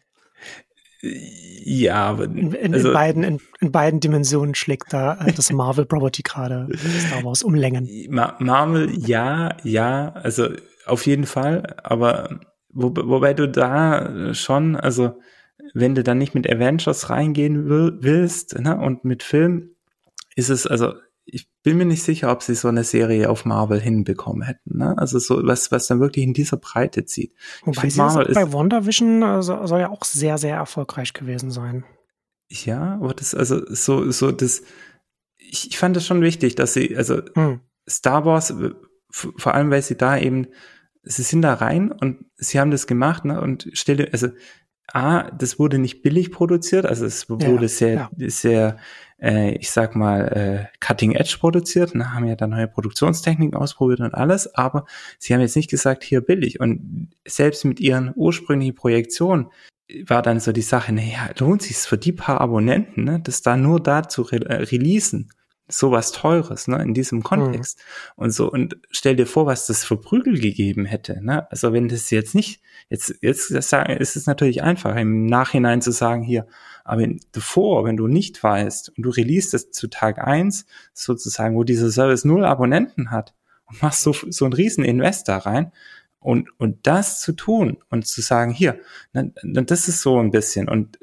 Ja, 1.02 2.06
aber 2.06 2.24
in, 2.24 2.52
in, 2.52 2.72
also, 2.72 2.88
in, 2.88 2.94
beiden, 2.94 3.22
in, 3.24 3.40
in, 3.60 3.72
beiden 3.72 4.00
Dimensionen 4.00 4.54
schlägt 4.54 4.92
da 4.92 5.18
äh, 5.26 5.32
das 5.32 5.52
Marvel 5.52 5.84
Property 5.84 6.22
gerade 6.22 6.68
Star 7.06 7.24
Wars 7.24 7.42
um 7.42 7.54
Längen. 7.54 7.88
Marvel, 8.08 8.90
ja, 8.96 9.56
ja, 9.64 10.12
also 10.14 10.48
auf 10.86 11.04
jeden 11.04 11.26
Fall, 11.26 11.76
aber 11.82 12.40
wo, 12.70 12.92
wobei 12.94 13.34
du 13.34 13.48
da 13.48 14.32
schon, 14.32 14.76
also 14.76 15.18
wenn 15.78 15.94
du 15.94 16.02
dann 16.02 16.16
nicht 16.16 16.34
mit 16.34 16.50
Avengers 16.50 17.10
reingehen 17.10 17.68
will, 17.68 17.98
willst 18.00 18.58
ne, 18.58 18.78
und 18.78 19.04
mit 19.04 19.22
Film, 19.22 19.76
ist 20.34 20.48
es, 20.48 20.66
also 20.66 20.94
ich 21.26 21.50
bin 21.62 21.76
mir 21.76 21.84
nicht 21.84 22.02
sicher, 22.02 22.32
ob 22.32 22.42
sie 22.42 22.54
so 22.54 22.68
eine 22.68 22.82
Serie 22.82 23.28
auf 23.28 23.44
Marvel 23.44 23.78
hinbekommen 23.78 24.42
hätten. 24.42 24.78
Ne? 24.78 24.96
Also 24.96 25.18
so 25.18 25.44
was, 25.44 25.70
was 25.72 25.86
dann 25.86 26.00
wirklich 26.00 26.24
in 26.24 26.32
dieser 26.32 26.56
Breite 26.56 27.04
zieht. 27.04 27.34
Wobei 27.64 27.90
sie 27.90 27.98
Marvel 27.98 28.24
ist, 28.24 28.36
bei 28.36 28.52
WandaVision 28.52 29.22
also, 29.22 29.66
soll 29.66 29.80
ja 29.80 29.90
auch 29.90 30.04
sehr, 30.04 30.38
sehr 30.38 30.56
erfolgreich 30.56 31.12
gewesen 31.12 31.50
sein. 31.50 31.84
Ja, 32.48 32.94
aber 32.94 33.12
das, 33.12 33.34
also 33.34 33.60
so, 33.68 34.10
so 34.12 34.32
das, 34.32 34.62
ich, 35.36 35.68
ich 35.68 35.78
fand 35.78 35.94
das 35.94 36.06
schon 36.06 36.22
wichtig, 36.22 36.54
dass 36.54 36.72
sie, 36.72 36.96
also 36.96 37.20
hm. 37.34 37.60
Star 37.88 38.24
Wars, 38.24 38.54
vor 39.10 39.54
allem 39.54 39.70
weil 39.70 39.82
sie 39.82 39.96
da 39.96 40.16
eben, 40.16 40.46
sie 41.02 41.22
sind 41.22 41.42
da 41.42 41.52
rein 41.54 41.92
und 41.92 42.24
sie 42.36 42.60
haben 42.60 42.70
das 42.70 42.86
gemacht, 42.86 43.24
ne? 43.24 43.40
Und 43.40 43.68
stelle, 43.74 44.08
also 44.12 44.28
A, 44.92 45.30
das 45.32 45.58
wurde 45.58 45.78
nicht 45.78 46.02
billig 46.02 46.30
produziert, 46.30 46.86
also 46.86 47.06
es 47.06 47.28
wurde 47.28 47.46
ja, 47.46 47.68
sehr, 47.68 47.94
ja. 47.94 48.28
sehr, 48.28 48.76
äh, 49.20 49.56
ich 49.56 49.70
sag 49.70 49.96
mal, 49.96 50.28
äh, 50.28 50.78
Cutting 50.80 51.12
Edge 51.12 51.36
produziert, 51.40 51.94
und 51.94 52.14
haben 52.14 52.26
ja 52.26 52.36
dann 52.36 52.50
neue 52.50 52.68
Produktionstechniken 52.68 53.56
ausprobiert 53.58 54.00
und 54.00 54.14
alles, 54.14 54.54
aber 54.54 54.86
sie 55.18 55.34
haben 55.34 55.40
jetzt 55.40 55.56
nicht 55.56 55.70
gesagt, 55.70 56.04
hier 56.04 56.20
billig. 56.20 56.60
Und 56.60 57.10
selbst 57.26 57.64
mit 57.64 57.80
ihren 57.80 58.12
ursprünglichen 58.14 58.74
Projektionen 58.74 59.48
war 60.06 60.22
dann 60.22 60.40
so 60.40 60.52
die 60.52 60.62
Sache, 60.62 60.92
naja, 60.92 61.30
lohnt 61.38 61.62
sich 61.62 61.76
für 61.76 61.98
die 61.98 62.12
paar 62.12 62.40
Abonnenten, 62.40 63.04
ne, 63.04 63.20
das 63.22 63.42
da 63.42 63.56
nur 63.56 63.80
da 63.80 64.08
zu 64.08 64.22
re 64.22 64.44
äh, 64.46 64.62
releasen 64.64 65.30
sowas 65.68 66.12
Teures, 66.12 66.68
ne, 66.68 66.80
in 66.82 66.94
diesem 66.94 67.22
Kontext. 67.22 67.78
Mhm. 67.78 68.22
Und 68.22 68.30
so, 68.30 68.50
und 68.50 68.78
stell 68.90 69.16
dir 69.16 69.26
vor, 69.26 69.46
was 69.46 69.66
das 69.66 69.84
für 69.84 69.96
Prügel 69.96 70.38
gegeben 70.38 70.84
hätte, 70.84 71.24
ne? 71.24 71.50
Also 71.50 71.72
wenn 71.72 71.88
das 71.88 72.10
jetzt 72.10 72.34
nicht, 72.34 72.62
jetzt, 72.88 73.14
jetzt 73.20 73.50
ist 73.50 74.16
es 74.16 74.26
natürlich 74.26 74.62
einfach, 74.62 74.94
im 74.96 75.26
Nachhinein 75.26 75.82
zu 75.82 75.90
sagen, 75.90 76.22
hier, 76.22 76.46
aber 76.84 77.02
wenn, 77.02 77.20
davor, 77.32 77.84
wenn 77.84 77.96
du 77.96 78.06
nicht 78.06 78.42
weißt 78.42 78.90
und 78.96 79.02
du 79.02 79.10
release 79.10 79.50
das 79.50 79.70
zu 79.70 79.88
Tag 79.88 80.18
eins 80.18 80.66
sozusagen, 80.92 81.56
wo 81.56 81.64
dieser 81.64 81.90
Service 81.90 82.24
null 82.24 82.44
Abonnenten 82.44 83.10
hat 83.10 83.34
und 83.66 83.82
machst 83.82 84.02
so, 84.02 84.12
so 84.12 84.44
einen 84.44 84.54
riesen 84.54 84.84
Investor 84.84 85.36
rein, 85.36 85.72
und, 86.18 86.48
und 86.58 86.88
das 86.88 87.20
zu 87.20 87.34
tun 87.34 87.78
und 87.88 88.04
zu 88.04 88.20
sagen, 88.20 88.50
hier, 88.50 88.80
das 89.12 89.86
ist 89.86 90.00
so 90.00 90.18
ein 90.18 90.32
bisschen. 90.32 90.68
Und 90.68 90.98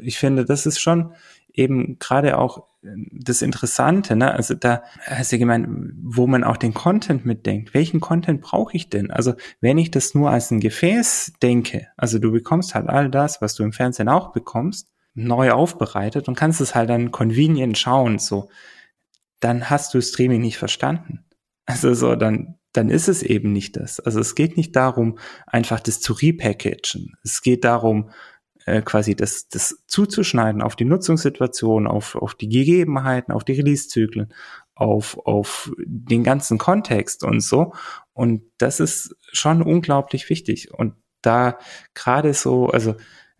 ich 0.00 0.18
finde, 0.18 0.46
das 0.46 0.64
ist 0.64 0.80
schon 0.80 1.12
eben 1.56 1.98
gerade 1.98 2.38
auch 2.38 2.68
das 3.12 3.42
Interessante, 3.42 4.14
ne? 4.14 4.32
Also 4.32 4.54
da 4.54 4.82
hast 5.04 5.32
du 5.32 5.38
gemeint, 5.38 5.66
wo 6.02 6.26
man 6.26 6.44
auch 6.44 6.56
den 6.56 6.74
Content 6.74 7.26
mitdenkt. 7.26 7.74
Welchen 7.74 8.00
Content 8.00 8.42
brauche 8.42 8.76
ich 8.76 8.88
denn? 8.90 9.10
Also 9.10 9.34
wenn 9.60 9.78
ich 9.78 9.90
das 9.90 10.14
nur 10.14 10.30
als 10.30 10.50
ein 10.50 10.60
Gefäß 10.60 11.32
denke, 11.42 11.88
also 11.96 12.18
du 12.18 12.30
bekommst 12.30 12.74
halt 12.74 12.88
all 12.88 13.10
das, 13.10 13.42
was 13.42 13.54
du 13.54 13.64
im 13.64 13.72
Fernsehen 13.72 14.08
auch 14.08 14.32
bekommst, 14.32 14.92
neu 15.14 15.50
aufbereitet 15.52 16.28
und 16.28 16.36
kannst 16.36 16.60
es 16.60 16.74
halt 16.74 16.90
dann 16.90 17.10
convenient 17.10 17.78
schauen, 17.78 18.18
so, 18.18 18.50
dann 19.40 19.68
hast 19.70 19.94
du 19.94 20.00
Streaming 20.00 20.42
nicht 20.42 20.58
verstanden. 20.58 21.24
Also 21.64 21.92
so, 21.94 22.14
dann, 22.14 22.58
dann 22.72 22.90
ist 22.90 23.08
es 23.08 23.22
eben 23.22 23.52
nicht 23.52 23.76
das. 23.76 23.98
Also 23.98 24.20
es 24.20 24.34
geht 24.34 24.56
nicht 24.56 24.76
darum, 24.76 25.18
einfach 25.46 25.80
das 25.80 26.00
zu 26.00 26.12
repackagen. 26.12 27.16
Es 27.24 27.42
geht 27.42 27.64
darum, 27.64 28.10
äh, 28.66 28.82
quasi 28.82 29.14
das, 29.14 29.48
das 29.48 29.84
zuzuschneiden 29.86 30.60
auf 30.60 30.76
die 30.76 30.84
Nutzungssituation, 30.84 31.86
auf, 31.86 32.16
auf 32.16 32.34
die 32.34 32.48
Gegebenheiten, 32.48 33.32
auf 33.32 33.44
die 33.44 33.52
Release-Zyklen, 33.52 34.32
auf, 34.74 35.18
auf 35.24 35.72
den 35.78 36.24
ganzen 36.24 36.58
Kontext 36.58 37.24
und 37.24 37.40
so. 37.40 37.72
Und 38.12 38.42
das 38.58 38.80
ist 38.80 39.16
schon 39.32 39.62
unglaublich 39.62 40.28
wichtig. 40.28 40.74
Und 40.74 40.94
da 41.22 41.58
gerade 41.94 42.34
so, 42.34 42.68
also 42.68 42.96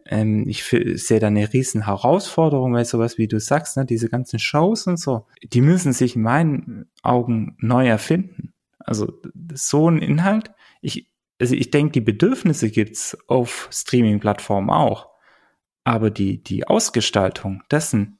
ähm, 0.06 0.48
ich 0.48 0.62
sehe 0.62 1.18
da 1.18 1.26
eine 1.26 1.52
riesen 1.52 1.86
Herausforderung, 1.86 2.72
weil 2.72 2.84
sowas 2.84 3.18
wie 3.18 3.26
du 3.26 3.40
sagst, 3.40 3.76
ne, 3.76 3.84
diese 3.84 4.08
ganzen 4.08 4.38
Shows 4.38 4.86
und 4.86 4.98
so, 4.98 5.26
die 5.42 5.60
müssen 5.60 5.92
sich 5.92 6.14
in 6.14 6.22
meinen 6.22 6.88
Augen 7.02 7.56
neu 7.58 7.86
erfinden. 7.88 8.52
Also 8.78 9.12
so 9.52 9.90
ein 9.90 9.98
Inhalt, 9.98 10.52
ich, 10.80 11.10
also 11.40 11.56
ich 11.56 11.72
denke, 11.72 11.92
die 11.92 12.00
Bedürfnisse 12.00 12.70
gibt's 12.70 13.18
auf 13.26 13.68
Streaming-Plattformen 13.72 14.70
auch. 14.70 15.15
Aber 15.86 16.10
die, 16.10 16.42
die 16.42 16.66
Ausgestaltung 16.66 17.62
dessen, 17.70 18.18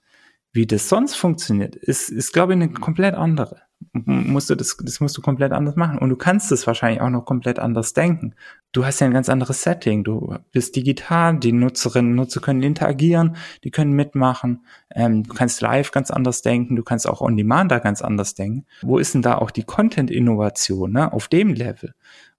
wie 0.53 0.67
das 0.67 0.89
sonst 0.89 1.17
funktioniert, 1.17 1.75
ist, 1.75 2.11
ist 2.11 2.33
glaube 2.33 2.53
ich, 2.53 2.63
eine 2.63 2.73
komplett 2.73 3.15
andere 3.15 3.67
musst 3.93 4.51
du 4.51 4.55
das, 4.55 4.77
das 4.81 5.01
musst 5.01 5.17
du 5.17 5.23
komplett 5.23 5.53
anders 5.53 5.77
machen. 5.77 5.99
Und 5.99 6.11
du 6.11 6.17
kannst 6.17 6.53
es 6.53 6.67
wahrscheinlich 6.67 7.01
auch 7.01 7.11
noch 7.11 7.25
komplett 7.25 7.59
anders 7.59 7.93
denken. 7.93 8.35
Du 8.73 8.85
hast 8.85 9.01
ja 9.01 9.07
ein 9.07 9.13
ganz 9.13 9.29
anderes 9.29 9.63
Setting. 9.63 10.05
Du 10.05 10.35
bist 10.53 10.77
digital, 10.77 11.39
die 11.39 11.53
Nutzerinnen 11.53 12.13
und 12.13 12.17
Nutzer 12.17 12.41
können 12.41 12.63
interagieren, 12.63 13.37
die 13.65 13.71
können 13.71 13.93
mitmachen. 13.93 14.65
Ähm, 14.95 15.25
du 15.25 15.35
kannst 15.35 15.61
live 15.61 15.91
ganz 15.91 16.11
anders 16.11 16.43
denken, 16.43 16.77
du 16.77 16.83
kannst 16.83 17.09
auch 17.09 17.21
on 17.21 17.37
demand 17.37 17.71
da 17.71 17.79
ganz 17.79 18.03
anders 18.03 18.35
denken. 18.35 18.67
Wo 18.83 18.99
ist 18.99 19.15
denn 19.15 19.23
da 19.23 19.39
auch 19.39 19.51
die 19.51 19.65
Content-Innovation, 19.65 20.93
ne? 20.93 21.13
Auf 21.13 21.29
dem 21.29 21.53
Level. 21.53 21.95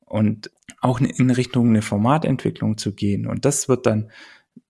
Und 0.06 0.52
auch 0.82 1.00
in 1.00 1.32
Richtung 1.32 1.70
eine 1.70 1.82
Formatentwicklung 1.82 2.78
zu 2.78 2.94
gehen. 2.94 3.28
Und 3.28 3.46
das 3.46 3.68
wird 3.68 3.86
dann, 3.86 4.10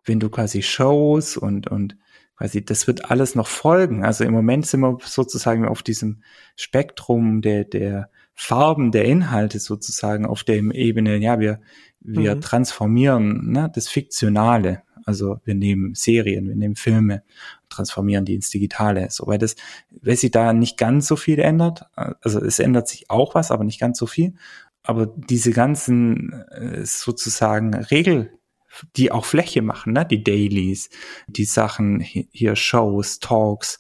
wenn 0.06 0.20
du 0.20 0.29
quasi 0.29 0.62
Shows 0.62 1.38
und, 1.38 1.67
und 1.67 1.98
quasi, 2.38 2.63
das 2.63 2.88
wird 2.88 3.10
alles 3.10 3.36
noch 3.36 3.48
folgen. 3.48 4.06
Also 4.06 4.24
im 4.24 4.34
Moment 4.34 4.67
sind 4.67 4.82
wir 4.82 4.98
sozusagen 5.03 5.65
auf 5.65 5.84
diesem 5.84 6.22
Spektrum 6.56 7.41
der, 7.41 7.63
der 7.63 8.10
Farben 8.34 8.91
der 8.91 9.06
Inhalte 9.06 9.60
sozusagen 9.60 10.25
auf 10.25 10.44
der 10.44 10.58
Ebene, 10.58 11.17
ja, 11.17 11.39
wir, 11.39 11.60
wir 12.00 12.36
mhm. 12.36 12.41
transformieren 12.41 13.51
ne, 13.51 13.72
das 13.74 13.88
Fiktionale. 13.88 14.84
Also 15.06 15.39
wir 15.46 15.56
nehmen 15.56 15.96
Serien, 15.96 16.50
wir 16.50 16.56
nehmen 16.56 16.75
Filme, 16.75 17.24
transformieren 17.70 18.25
die 18.25 18.36
ins 18.36 18.50
Digitale. 18.50 19.08
So, 19.10 19.25
weil 19.25 19.38
das, 19.38 19.56
weil 20.01 20.17
sich 20.17 20.32
da 20.32 20.51
nicht 20.53 20.77
ganz 20.77 21.08
so 21.08 21.15
viel 21.15 21.39
ändert. 21.39 21.86
Also 21.96 22.41
es 22.41 22.60
ändert 22.60 22.89
sich 22.89 23.10
auch 23.10 23.34
was, 23.34 23.50
aber 23.50 23.63
nicht 23.63 23.79
ganz 23.79 23.98
so 23.98 24.06
viel. 24.06 24.34
Aber 24.84 25.08
diese 25.08 25.51
ganzen 25.51 26.34
äh, 26.51 26.86
sozusagen 26.86 27.74
Regel, 27.74 28.38
die 28.96 29.12
auch 29.12 29.26
Fläche 29.26 29.62
machen, 29.62 29.94
ne? 29.94 30.06
die 30.06 30.24
Dailies, 30.24 30.90
die 31.28 31.46
Sachen, 31.46 32.00
hier 32.00 32.56
Shows, 32.56 33.20
Talks, 33.20 33.80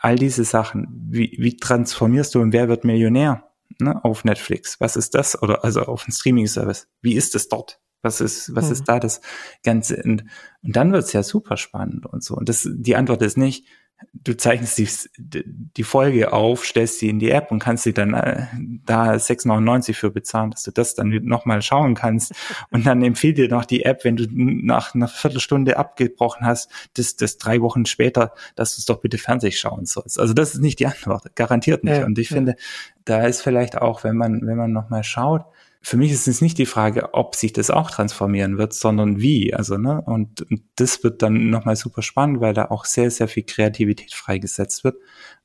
all 0.00 0.16
diese 0.16 0.44
Sachen. 0.44 0.88
Wie, 1.10 1.36
wie 1.38 1.56
transformierst 1.56 2.34
du 2.34 2.40
und 2.40 2.52
Wer 2.52 2.68
wird 2.68 2.84
Millionär 2.84 3.48
ne? 3.80 4.04
auf 4.04 4.24
Netflix? 4.24 4.80
Was 4.80 4.96
ist 4.96 5.14
das? 5.14 5.40
Oder 5.40 5.64
also 5.64 5.82
auf 5.82 6.04
einem 6.04 6.12
Streaming-Service. 6.12 6.88
Wie 7.00 7.14
ist 7.14 7.34
es 7.34 7.48
dort? 7.48 7.80
Was 8.02 8.20
ist, 8.20 8.54
was 8.54 8.66
hm. 8.66 8.72
ist 8.72 8.84
da 8.84 9.00
das 9.00 9.22
Ganze? 9.62 10.02
Und, 10.04 10.24
und 10.62 10.76
dann 10.76 10.92
wird's 10.92 11.14
ja 11.14 11.22
super 11.22 11.56
spannend 11.56 12.04
und 12.04 12.22
so. 12.22 12.34
Und 12.36 12.50
das, 12.50 12.68
die 12.70 12.96
Antwort 12.96 13.22
ist 13.22 13.38
nicht, 13.38 13.66
du 14.12 14.36
zeichnest 14.36 14.78
die, 14.78 15.44
die 15.46 15.82
Folge 15.82 16.32
auf, 16.32 16.64
stellst 16.64 16.98
sie 16.98 17.08
in 17.08 17.18
die 17.18 17.30
App 17.30 17.50
und 17.50 17.58
kannst 17.58 17.84
sie 17.84 17.92
dann 17.92 18.14
äh, 18.14 18.46
da 18.84 19.12
6,99 19.12 19.94
für 19.94 20.10
bezahlen, 20.10 20.50
dass 20.50 20.62
du 20.62 20.70
das 20.70 20.94
dann 20.94 21.08
nochmal 21.24 21.62
schauen 21.62 21.94
kannst. 21.94 22.32
Und 22.70 22.86
dann 22.86 23.02
empfiehlt 23.02 23.38
dir 23.38 23.48
noch 23.48 23.64
die 23.64 23.84
App, 23.84 24.04
wenn 24.04 24.16
du 24.16 24.26
nach 24.30 24.94
einer 24.94 25.08
Viertelstunde 25.08 25.76
abgebrochen 25.76 26.46
hast, 26.46 26.70
das, 26.94 27.16
das 27.16 27.38
drei 27.38 27.60
Wochen 27.60 27.86
später, 27.86 28.32
dass 28.56 28.74
du 28.74 28.80
es 28.80 28.86
doch 28.86 29.00
bitte 29.00 29.18
Fernseh 29.18 29.50
schauen 29.50 29.86
sollst. 29.86 30.18
Also 30.18 30.34
das 30.34 30.54
ist 30.54 30.60
nicht 30.60 30.78
die 30.78 30.86
Antwort, 30.86 31.34
garantiert 31.36 31.84
nicht. 31.84 31.98
Ja, 31.98 32.06
und 32.06 32.18
ich 32.18 32.30
ja. 32.30 32.36
finde, 32.36 32.56
da 33.04 33.24
ist 33.26 33.42
vielleicht 33.42 33.76
auch, 33.76 34.04
wenn 34.04 34.16
man, 34.16 34.46
wenn 34.46 34.56
man 34.56 34.72
nochmal 34.72 35.04
schaut, 35.04 35.44
für 35.84 35.98
mich 35.98 36.12
ist 36.12 36.26
es 36.26 36.40
nicht 36.40 36.56
die 36.56 36.64
Frage, 36.64 37.12
ob 37.12 37.34
sich 37.34 37.52
das 37.52 37.70
auch 37.70 37.90
transformieren 37.90 38.56
wird, 38.56 38.72
sondern 38.72 39.20
wie. 39.20 39.52
Also, 39.52 39.76
ne, 39.76 40.00
und, 40.00 40.40
und 40.50 40.62
das 40.76 41.04
wird 41.04 41.20
dann 41.20 41.50
nochmal 41.50 41.76
super 41.76 42.00
spannend, 42.00 42.40
weil 42.40 42.54
da 42.54 42.70
auch 42.70 42.86
sehr, 42.86 43.10
sehr 43.10 43.28
viel 43.28 43.42
Kreativität 43.42 44.14
freigesetzt 44.14 44.82
wird. 44.82 44.96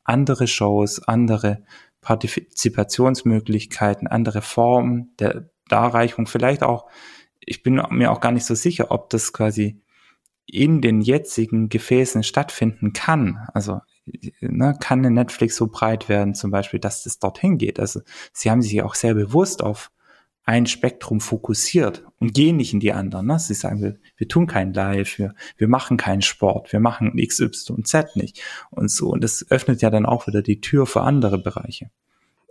Andere 0.05 0.47
Shows, 0.47 1.05
andere 1.05 1.61
Partizipationsmöglichkeiten, 1.99 4.07
andere 4.07 4.41
Formen 4.41 5.13
der 5.19 5.49
Darreichung, 5.67 6.25
vielleicht 6.25 6.63
auch, 6.63 6.89
ich 7.41 7.61
bin 7.61 7.83
mir 7.89 8.09
auch 8.09 8.21
gar 8.21 8.31
nicht 8.31 8.45
so 8.45 8.55
sicher, 8.55 8.91
ob 8.91 9.09
das 9.09 9.33
quasi 9.33 9.81
in 10.45 10.79
den 10.79 11.01
jetzigen 11.01 11.67
Gefäßen 11.67 12.23
stattfinden 12.23 12.93
kann. 12.93 13.45
Also 13.53 13.81
ne, 14.39 14.73
kann 14.79 14.99
eine 14.99 15.11
Netflix 15.11 15.57
so 15.57 15.67
breit 15.67 16.07
werden, 16.07 16.33
zum 16.33 16.49
Beispiel, 16.49 16.79
dass 16.79 17.03
das 17.03 17.19
dorthin 17.19 17.57
geht. 17.57 17.77
Also 17.77 17.99
sie 18.31 18.49
haben 18.49 18.61
sich 18.61 18.81
auch 18.81 18.95
sehr 18.95 19.15
bewusst 19.15 19.61
auf 19.61 19.91
ein 20.49 20.65
Spektrum 20.65 21.21
fokussiert 21.21 22.03
und 22.17 22.33
gehen 22.33 22.57
nicht 22.57 22.73
in 22.73 22.79
die 22.79 22.91
anderen. 22.91 23.27
Ne? 23.27 23.37
Sie 23.37 23.53
sagen, 23.53 23.83
wir, 23.83 23.99
wir 24.17 24.27
tun 24.27 24.47
kein 24.47 24.73
Live, 24.73 25.19
wir, 25.19 25.35
wir 25.57 25.67
machen 25.67 25.95
keinen 25.95 26.23
Sport, 26.23 26.73
wir 26.73 26.79
machen 26.79 27.15
X, 27.15 27.39
Y 27.39 27.77
und 27.77 27.87
Z 27.87 28.15
nicht 28.15 28.41
und 28.71 28.89
so. 28.89 29.11
Und 29.11 29.23
das 29.23 29.45
öffnet 29.51 29.83
ja 29.83 29.91
dann 29.91 30.07
auch 30.07 30.25
wieder 30.25 30.41
die 30.41 30.59
Tür 30.59 30.87
für 30.87 31.01
andere 31.01 31.37
Bereiche. 31.37 31.91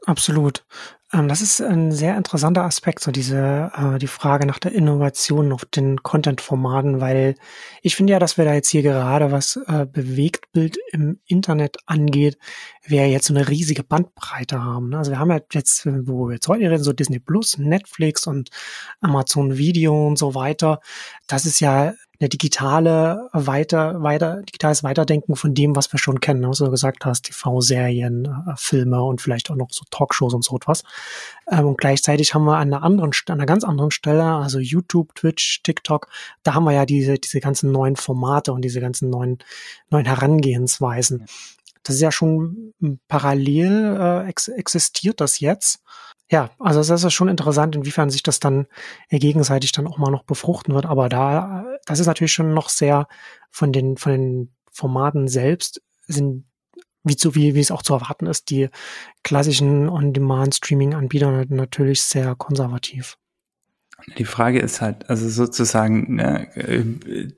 Absolut. 0.06 0.64
Ähm, 1.12 1.28
das 1.28 1.40
ist 1.40 1.60
ein 1.60 1.90
sehr 1.90 2.16
interessanter 2.16 2.64
Aspekt, 2.64 3.00
so 3.00 3.10
diese, 3.10 3.70
äh, 3.74 3.98
die 3.98 4.06
Frage 4.06 4.46
nach 4.46 4.58
der 4.58 4.72
Innovation 4.72 5.52
auf 5.52 5.64
den 5.64 6.02
Content-Formaten, 6.02 7.00
weil 7.00 7.34
ich 7.82 7.96
finde 7.96 8.12
ja, 8.12 8.18
dass 8.18 8.36
wir 8.36 8.44
da 8.44 8.54
jetzt 8.54 8.68
hier 8.68 8.82
gerade 8.82 9.32
was 9.32 9.56
äh, 9.66 9.86
Bewegtbild 9.86 10.78
im 10.92 11.20
Internet 11.26 11.78
angeht, 11.86 12.38
wir 12.84 13.08
jetzt 13.08 13.26
so 13.26 13.34
eine 13.34 13.48
riesige 13.48 13.84
Bandbreite 13.84 14.62
haben. 14.62 14.90
Ne? 14.90 14.98
Also 14.98 15.10
wir 15.10 15.18
haben 15.18 15.30
ja 15.30 15.40
jetzt, 15.52 15.86
wo 15.86 16.28
wir 16.28 16.34
jetzt 16.34 16.48
heute 16.48 16.70
reden, 16.70 16.84
so 16.84 16.92
Disney 16.92 17.18
Plus, 17.18 17.58
Netflix 17.58 18.26
und 18.26 18.50
Amazon 19.00 19.56
Video 19.56 20.06
und 20.06 20.18
so 20.18 20.34
weiter. 20.34 20.80
Das 21.26 21.46
ist 21.46 21.60
ja 21.60 21.94
eine 22.20 22.28
digitale 22.28 23.28
weiter, 23.32 24.02
weiter, 24.02 24.42
digitales 24.42 24.82
Weiterdenken 24.82 25.36
von 25.36 25.54
dem, 25.54 25.76
was 25.76 25.92
wir 25.92 25.98
schon 25.98 26.20
kennen, 26.20 26.48
was 26.48 26.58
du 26.58 26.70
gesagt 26.70 27.04
hast, 27.04 27.26
TV-Serien, 27.26 28.24
äh, 28.24 28.54
Filme 28.56 29.02
und 29.02 29.20
vielleicht 29.20 29.50
auch 29.50 29.54
noch 29.54 29.68
so 29.70 29.84
Talkshows 29.90 30.34
und 30.34 30.42
so 30.44 30.56
etwas. 30.56 30.82
Ähm, 31.50 31.66
und 31.66 31.78
gleichzeitig 31.78 32.34
haben 32.34 32.44
wir 32.44 32.56
an 32.56 32.72
einer 32.72 32.82
anderen, 32.82 33.12
an 33.26 33.34
einer 33.34 33.46
ganz 33.46 33.62
anderen 33.62 33.92
Stelle, 33.92 34.24
also 34.24 34.58
YouTube, 34.58 35.14
Twitch, 35.14 35.62
TikTok, 35.62 36.08
da 36.42 36.54
haben 36.54 36.64
wir 36.64 36.72
ja 36.72 36.86
diese, 36.86 37.18
diese 37.18 37.40
ganzen 37.40 37.70
neuen 37.70 37.94
Formate 37.94 38.52
und 38.52 38.62
diese 38.62 38.80
ganzen 38.80 39.10
neuen, 39.10 39.38
neuen 39.90 40.06
Herangehensweisen. 40.06 41.26
Das 41.84 41.94
ist 41.94 42.02
ja 42.02 42.12
schon 42.12 42.74
parallel 43.06 43.96
äh, 43.98 44.28
ex 44.28 44.48
existiert 44.48 45.20
das 45.20 45.40
jetzt. 45.40 45.80
Ja, 46.30 46.50
also 46.58 46.80
es 46.80 46.90
ist 46.90 47.12
schon 47.14 47.28
interessant, 47.28 47.74
inwiefern 47.74 48.10
sich 48.10 48.22
das 48.22 48.38
dann 48.38 48.66
gegenseitig 49.08 49.72
dann 49.72 49.86
auch 49.86 49.96
mal 49.96 50.10
noch 50.10 50.24
befruchten 50.24 50.74
wird. 50.74 50.84
Aber 50.84 51.08
da, 51.08 51.64
das 51.88 52.00
ist 52.00 52.06
natürlich 52.06 52.32
schon 52.32 52.54
noch 52.54 52.68
sehr 52.68 53.08
von 53.50 53.72
den, 53.72 53.96
von 53.96 54.12
den 54.12 54.52
Formaten 54.70 55.28
selbst 55.28 55.82
sind 56.06 56.44
wie, 57.04 57.16
zu, 57.16 57.34
wie, 57.34 57.54
wie 57.54 57.60
es 57.60 57.70
auch 57.70 57.82
zu 57.82 57.94
erwarten 57.94 58.26
ist, 58.26 58.50
die 58.50 58.68
klassischen 59.22 59.88
On-Demand-Streaming-Anbieter 59.88 61.46
natürlich 61.48 62.02
sehr 62.02 62.34
konservativ. 62.34 63.16
Die 64.18 64.24
Frage 64.24 64.60
ist 64.60 64.80
halt, 64.80 65.08
also 65.08 65.28
sozusagen, 65.28 66.18
äh, 66.18 67.28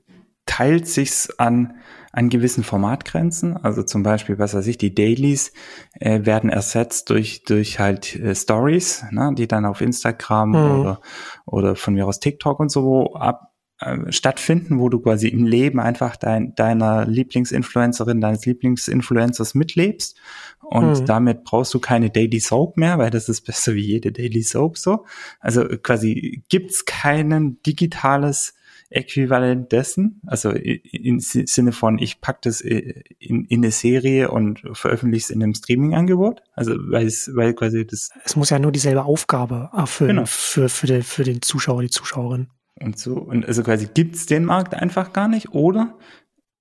teilt 0.47 0.89
sich's 0.89 1.31
an, 1.39 1.75
an 2.13 2.29
gewissen 2.29 2.65
Formatgrenzen. 2.65 3.57
Also 3.57 3.85
zum 3.85 4.03
Beispiel, 4.03 4.39
was 4.39 4.53
weiß 4.53 4.67
ich, 4.67 4.79
die 4.79 4.95
Dailies 4.95 5.53
äh, 6.01 6.27
werden 6.27 6.51
ersetzt 6.51 7.09
durch, 7.11 7.45
durch 7.45 7.79
halt 7.79 8.17
äh, 8.17 8.35
Stories, 8.35 9.05
ne, 9.13 9.33
die 9.37 9.47
dann 9.47 9.65
auf 9.65 9.81
Instagram 9.81 10.51
mhm. 10.51 10.81
oder, 10.81 11.01
oder 11.47 11.77
von 11.77 11.95
mir 11.95 12.07
aus 12.07 12.19
TikTok 12.19 12.59
und 12.59 12.71
so 12.71 13.15
ab, 13.15 13.50
äh, 13.81 14.13
stattfinden, 14.13 14.79
wo 14.79 14.89
du 14.89 15.01
quasi 15.01 15.29
im 15.29 15.47
Leben 15.47 15.81
einfach 15.81 16.17
dein, 16.17 16.55
deiner 16.55 17.07
Lieblingsinfluencerin, 17.07 18.21
deines 18.21 18.45
Lieblingsinfluencers 18.45 19.55
mitlebst. 19.55 20.19
Und 20.61 21.01
mhm. 21.01 21.07
damit 21.07 21.45
brauchst 21.45 21.73
du 21.75 21.81
keine 21.81 22.11
Daily 22.11 22.41
Soap 22.41 22.77
mehr, 22.77 22.99
weil 22.99 23.11
das 23.11 23.29
ist 23.29 23.41
besser 23.43 23.75
wie 23.75 23.85
jede 23.85 24.13
Daily 24.13 24.43
Soap 24.43 24.79
so. 24.79 25.07
Also 25.41 25.65
quasi 25.65 26.43
gibt's 26.49 26.85
keinen 26.85 27.63
digitales 27.63 28.55
Äquivalent 28.91 29.71
dessen, 29.71 30.21
also 30.27 30.51
im 30.51 31.21
Sinne 31.21 31.71
von, 31.71 32.01
ich 32.01 32.21
pack 32.21 32.43
das 32.43 32.61
in, 32.61 33.45
in 33.45 33.61
eine 33.61 33.71
Serie 33.71 34.33
und 34.33 34.63
veröffentliche 34.73 35.27
es 35.27 35.31
in 35.31 35.43
einem 35.43 35.55
Streaming-Angebot. 35.55 36.43
Also 36.55 36.75
weil 36.77 37.07
es, 37.07 37.31
weil 37.35 37.55
quasi 37.55 37.87
das. 37.87 38.11
Es 38.25 38.35
muss 38.35 38.51
ja 38.51 38.59
nur 38.59 38.73
dieselbe 38.73 39.05
Aufgabe 39.05 39.71
erfüllen 39.73 40.17
genau. 40.17 40.27
für, 40.27 40.69
für, 40.69 40.89
den, 40.89 41.03
für 41.05 41.23
den 41.23 41.41
Zuschauer, 41.41 41.83
die 41.83 41.91
Zuschauerin. 41.91 42.49
Und 42.83 42.99
so, 42.99 43.15
und 43.15 43.47
also 43.47 43.63
quasi 43.63 43.89
gibt's 43.93 44.27
den 44.27 44.45
Markt 44.45 44.75
einfach 44.75 45.13
gar 45.13 45.29
nicht, 45.29 45.53
oder 45.53 45.99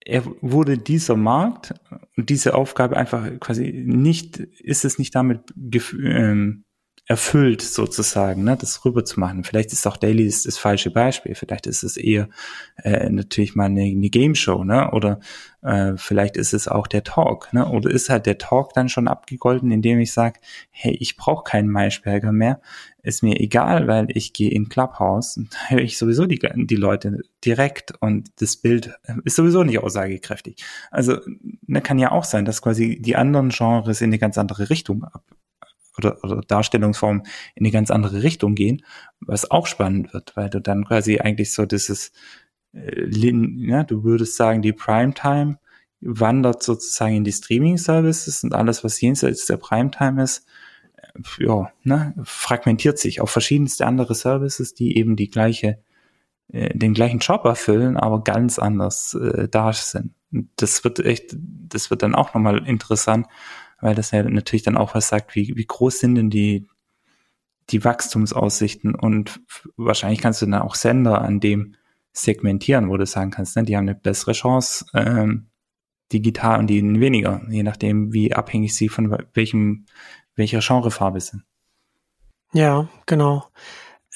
er 0.02 0.24
wurde 0.42 0.78
dieser 0.78 1.16
Markt 1.16 1.74
und 2.18 2.30
diese 2.30 2.56
Aufgabe 2.56 2.98
einfach 2.98 3.28
quasi 3.40 3.84
nicht, 3.86 4.40
ist 4.40 4.86
es 4.86 4.98
nicht 4.98 5.16
damit 5.16 5.54
ähm, 6.04 6.66
erfüllt 7.06 7.62
sozusagen, 7.62 8.44
ne, 8.44 8.58
das 8.60 8.86
rüber 8.86 9.04
zu 9.06 9.20
machen. 9.20 9.44
Vielleicht 9.44 9.74
ist 9.74 9.88
auch 9.88 9.98
Daily 9.98 10.26
das, 10.26 10.58
falsche 10.58 10.92
Beispiel. 10.92 11.36
Vielleicht 11.36 11.68
ist 11.68 11.84
es 11.84 11.98
eher 11.98 12.30
äh, 12.84 13.10
natürlich 13.10 13.56
mal 13.56 13.66
eine, 13.66 13.84
eine 13.84 14.10
Game 14.10 14.36
Show, 14.36 14.64
ne, 14.64 14.92
oder 14.92 15.20
äh, 15.62 15.94
vielleicht 15.98 16.38
ist 16.38 16.54
es 16.54 16.68
auch 16.68 16.88
der 16.88 17.04
Talk, 17.04 17.52
ne, 17.54 17.68
oder 17.68 17.90
ist 17.90 18.10
halt 18.10 18.26
der 18.26 18.38
Talk 18.38 18.74
dann 18.74 18.90
schon 18.90 19.08
abgegolten, 19.08 19.72
indem 19.72 20.00
ich 20.00 20.14
sage, 20.14 20.40
hey, 20.72 20.96
ich 21.00 21.18
brauche 21.18 21.44
keinen 21.44 21.70
Maischberger 21.70 22.32
mehr. 22.32 22.62
ist 23.02 23.24
mir 23.24 23.40
egal, 23.40 23.88
weil 23.88 24.08
ich 24.10 24.34
gehe 24.34 24.52
in 24.52 24.70
Clubhouse 24.70 25.38
und 25.38 25.54
da 25.54 25.76
höre 25.76 25.82
ich 25.82 25.98
sowieso 25.98 26.26
die, 26.26 26.40
die 26.40 26.76
Leute 26.76 27.22
direkt 27.44 27.94
und 28.02 28.30
das 28.40 28.58
Bild 28.58 28.92
ist 29.24 29.36
sowieso 29.36 29.64
nicht 29.64 29.80
aussagekräftig. 29.80 30.64
Also 30.92 31.18
ne, 31.66 31.82
kann 31.82 32.00
ja 32.00 32.12
auch 32.12 32.24
sein, 32.24 32.46
dass 32.46 32.62
quasi 32.62 33.00
die 33.02 33.16
anderen 33.16 33.50
Genres 33.50 34.02
in 34.02 34.10
eine 34.10 34.20
ganz 34.20 34.38
andere 34.38 34.70
Richtung 34.70 35.04
ab 35.04 35.24
oder, 36.00 36.24
oder 36.24 36.42
Darstellungsformen 36.42 37.24
in 37.56 37.66
eine 37.66 37.72
ganz 37.72 37.92
andere 37.92 38.24
Richtung 38.24 38.56
gehen, 38.56 38.84
was 39.20 39.50
auch 39.52 39.68
spannend 39.68 40.14
wird, 40.14 40.36
weil 40.36 40.50
du 40.50 40.60
dann 40.60 40.86
quasi 40.86 41.20
eigentlich 41.20 41.54
so 41.54 41.66
dieses 41.66 42.12
äh, 42.74 43.08
ja, 43.10 43.84
du 43.84 44.04
würdest 44.04 44.36
sagen, 44.36 44.62
die 44.62 44.74
Primetime 44.74 45.58
wandert 46.02 46.64
sozusagen 46.64 47.16
in 47.16 47.24
die 47.24 47.32
Streaming-Services 47.32 48.44
und 48.44 48.54
alles, 48.54 48.84
was 48.84 49.02
jenseits 49.02 49.46
der 49.46 49.58
Primetime 49.58 50.24
ist, 50.24 50.46
äh, 50.96 51.46
ja, 51.46 51.72
ne, 51.84 52.14
fragmentiert 52.24 53.00
sich 53.00 53.22
auf 53.22 53.32
verschiedenste 53.32 53.86
andere 53.86 54.16
Services, 54.16 54.74
die 54.74 54.98
eben 54.98 55.16
die 55.16 55.30
gleiche, 55.30 55.80
äh, 56.50 56.78
den 56.78 56.94
gleichen 56.94 57.20
Job 57.20 57.46
erfüllen, 57.46 57.98
aber 57.98 58.24
ganz 58.24 58.60
anders 58.60 59.14
äh, 59.16 59.48
da 59.50 59.74
sind. 59.74 60.14
Und 60.32 60.50
das 60.58 60.84
wird 60.84 61.00
echt, 61.00 61.36
das 61.36 61.90
wird 61.90 62.04
dann 62.04 62.16
auch 62.16 62.34
nochmal 62.34 62.68
interessant, 62.68 63.28
weil 63.82 63.96
das 63.96 64.12
ja 64.12 64.24
natürlich 64.24 64.64
dann 64.64 64.78
auch 64.78 64.96
was 64.96 65.08
sagt, 65.08 65.36
wie, 65.36 65.54
wie 65.56 65.66
groß 65.66 66.00
sind 66.00 66.16
denn 66.16 66.30
die, 66.30 66.68
die 67.70 67.84
Wachstumsaussichten 67.84 68.96
und 68.96 69.42
wahrscheinlich 69.78 70.22
kannst 70.22 70.42
du 70.42 70.46
dann 70.46 70.62
auch 70.62 70.76
Sender 70.76 71.22
an 71.22 71.40
dem 71.40 71.76
segmentieren, 72.12 72.90
wo 72.90 72.98
du 72.98 73.06
sagen 73.06 73.32
kannst, 73.32 73.56
ne, 73.56 73.64
die 73.64 73.78
haben 73.78 73.88
eine 73.88 73.96
bessere 73.96 74.34
Chance, 74.34 74.86
ähm, 74.94 75.48
digital 76.12 76.60
und 76.60 76.68
die 76.68 76.82
weniger, 77.00 77.42
je 77.50 77.64
nachdem, 77.64 78.14
wie 78.14 78.34
abhängig 78.34 78.76
sie 78.76 78.90
von 78.90 79.16
welchem, 79.34 79.86
welcher 80.36 80.60
Genrefarbe 80.60 81.20
sind. 81.20 81.44
Ja, 82.52 82.88
genau. 83.06 83.46